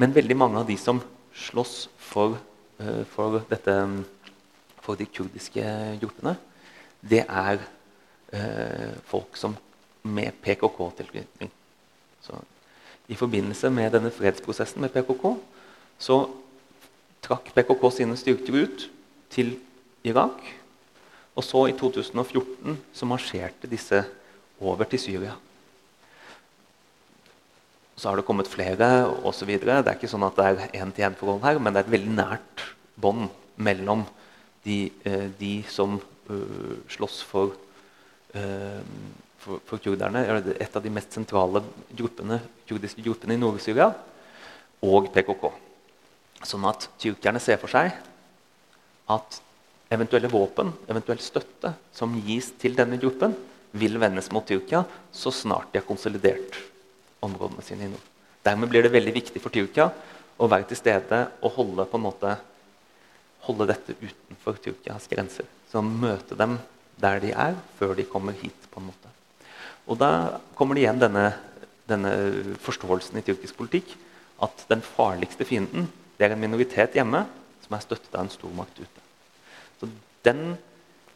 Men 0.00 0.14
veldig 0.16 0.36
mange 0.38 0.62
av 0.62 0.68
de 0.70 0.76
som 0.80 1.02
slåss 1.36 1.88
for, 1.98 2.38
eh, 2.80 3.04
for, 3.04 3.42
dette, 3.50 3.74
for 4.80 4.96
de 4.96 5.06
kurdiske 5.06 5.64
gruppene, 6.00 6.36
det 7.00 7.24
er 7.28 7.60
eh, 8.32 8.96
folk 9.04 9.36
som 9.36 9.56
med 10.02 10.36
PKK-tilknytning. 10.42 11.50
I 13.10 13.16
forbindelse 13.18 13.70
med 13.74 13.90
denne 13.96 14.12
fredsprosessen 14.14 14.82
med 14.82 14.92
PKK 14.94 15.24
så 16.00 16.20
trakk 17.24 17.50
PKK 17.56 17.84
sine 17.92 18.16
styrker 18.18 18.60
ut 18.62 18.86
til 19.34 19.56
Irak. 20.06 20.38
Og 21.34 21.44
så, 21.44 21.66
i 21.70 21.76
2014, 21.76 22.78
så 22.94 23.08
marsjerte 23.08 23.70
disse 23.70 24.02
over 24.60 24.88
til 24.90 25.00
Syria. 25.00 25.34
Så 27.96 28.08
har 28.08 28.16
det 28.16 28.24
kommet 28.28 28.48
flere 28.48 29.08
osv. 29.28 29.50
Det 29.60 29.74
er 29.74 29.96
ikke 29.96 30.10
sånn 30.10 30.24
at 30.26 30.38
det 30.38 30.46
er 30.46 30.78
én-til-én-forhold 30.84 31.42
her, 31.44 31.60
men 31.60 31.74
det 31.74 31.82
er 31.82 31.88
et 31.88 31.94
veldig 31.96 32.14
nært 32.16 32.64
bånd 33.00 33.28
mellom 33.60 34.06
de, 34.64 34.90
eh, 35.04 35.28
de 35.40 35.54
som 35.68 35.98
uh, 36.30 36.76
slåss 36.88 37.20
for, 37.28 37.52
uh, 38.36 38.80
for, 39.40 39.60
for, 39.66 39.80
kurderne, 39.82 40.22
et 40.60 40.76
av 40.76 40.84
de 40.84 40.92
mest 40.92 41.16
sentrale 41.16 41.62
gruppene, 41.96 42.40
kurdiske 42.68 43.04
gruppene 43.04 43.36
i 43.36 43.40
Nord-Syria, 43.40 43.90
og 44.84 45.10
PKK. 45.12 45.50
Sånn 46.46 46.64
at 46.68 46.88
tyrkerne 47.00 47.40
ser 47.42 47.60
for 47.60 47.72
seg 47.72 47.92
at 49.10 49.40
eventuelle 49.92 50.30
våpen, 50.30 50.70
eventuell 50.88 51.20
støtte 51.20 51.74
som 51.92 52.14
gis 52.24 52.52
til 52.60 52.76
denne 52.78 53.00
gruppen, 53.00 53.34
vil 53.70 54.00
vendes 54.02 54.30
mot 54.34 54.46
Tyrkia 54.46 54.82
så 55.14 55.30
snart 55.34 55.70
de 55.70 55.78
har 55.78 55.86
konsolidert 55.86 56.56
områdene 57.22 57.62
sine 57.62 57.86
i 57.86 57.90
nord. 57.92 58.06
Dermed 58.42 58.70
blir 58.72 58.82
det 58.82 58.94
veldig 58.94 59.14
viktig 59.14 59.42
for 59.42 59.54
Tyrkia 59.54 59.90
å 60.40 60.48
være 60.50 60.70
til 60.70 60.80
stede 60.80 61.20
og 61.44 61.54
holde, 61.58 61.86
måte, 62.00 62.34
holde 63.46 63.68
dette 63.70 63.98
utenfor 64.00 64.58
Tyrkias 64.64 65.06
grenser. 65.12 65.46
Så 65.70 65.84
møte 65.84 66.38
dem 66.38 66.58
der 67.00 67.22
de 67.22 67.34
er, 67.36 67.56
før 67.78 67.94
de 67.96 68.08
kommer 68.08 68.32
hit. 68.32 68.56
på 68.70 68.80
en 68.80 68.86
måte. 68.86 69.19
Og 69.90 69.98
Da 69.98 70.38
kommer 70.54 70.78
det 70.78 70.84
igjen 70.84 71.02
denne, 71.02 71.32
denne 71.90 72.12
forståelsen 72.62 73.18
i 73.18 73.24
tyrkisk 73.26 73.58
politikk 73.58 73.96
at 74.40 74.64
den 74.70 74.84
farligste 74.84 75.44
fienden 75.44 75.88
det 76.16 76.28
er 76.28 76.34
en 76.36 76.42
minoritet 76.42 76.94
hjemme 76.94 77.24
som 77.64 77.74
er 77.74 77.82
støttet 77.82 78.14
av 78.14 78.22
en 78.22 78.32
stormakt 78.32 78.78
ute. 78.78 79.04
Så 79.80 79.88
Den 80.22 80.58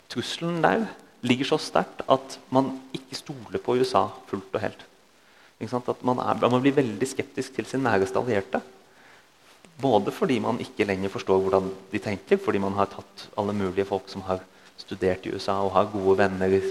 trusselen 0.08 0.62
der 0.64 0.86
ligger 1.24 1.48
så 1.52 1.58
sterkt 1.60 2.02
at 2.10 2.38
man 2.52 2.72
ikke 2.96 3.18
stoler 3.18 3.60
på 3.62 3.76
USA 3.78 4.08
fullt 4.30 4.54
og 4.54 4.64
helt. 4.64 4.84
At 5.60 6.02
man, 6.04 6.18
er, 6.20 6.40
man, 6.40 6.60
blir 6.60 6.74
veldig 6.76 7.06
skeptisk 7.08 7.54
til 7.56 7.68
sin 7.68 7.84
næreste 7.84 8.18
allierte. 8.18 8.60
Både 9.80 10.12
fordi 10.12 10.38
man 10.42 10.58
ikke 10.60 10.86
lenger 10.88 11.12
forstår 11.12 11.40
hvordan 11.40 11.70
de 11.92 12.00
tenker, 12.02 12.40
fordi 12.40 12.60
man 12.60 12.76
har 12.76 12.90
tatt 12.92 13.28
alle 13.38 13.54
mulige 13.56 13.86
folk 13.88 14.10
som 14.12 14.24
har 14.28 14.42
studert 14.80 15.26
i 15.26 15.32
USA 15.34 15.60
og 15.62 15.74
har 15.76 15.90
gode 15.92 16.18
venner 16.18 16.54
i, 16.56 16.62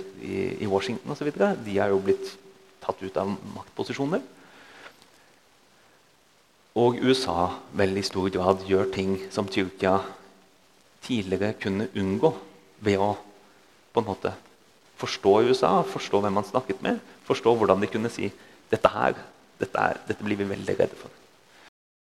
i 0.64 0.70
Washington 0.70 1.14
osv. 1.14 1.32
De 1.66 1.78
er 1.80 1.93
jo 1.93 2.01
blitt 2.04 2.34
tatt 2.84 2.99
ut 3.04 3.20
av 3.20 3.32
maktposisjoner. 3.56 4.24
Og 6.80 6.97
USA 7.06 7.54
vel 7.78 7.99
i 7.99 8.06
stor 8.06 8.32
grad 8.34 8.66
gjør 8.68 8.89
ting 8.93 9.16
som 9.34 9.47
Tyrkia 9.47 9.99
tidligere 11.04 11.54
kunne 11.62 11.91
unngå 11.99 12.34
ved 12.84 13.01
å 13.01 13.14
på 13.93 14.01
en 14.01 14.08
måte 14.08 14.32
forstå 14.97 15.34
USA, 15.49 15.76
forstå 15.86 16.22
hvem 16.24 16.39
man 16.39 16.47
snakket 16.47 16.82
med, 16.82 17.01
forstå 17.28 17.54
hvordan 17.60 17.82
de 17.84 17.89
kunne 17.91 18.12
si 18.14 18.32
dette 18.72 18.89
her, 18.89 19.18
dette, 19.60 19.78
er, 19.78 19.99
dette 20.08 20.26
blir 20.26 20.39
vi 20.39 20.49
veldig 20.49 20.76
redde 20.80 20.97
for. 20.97 21.22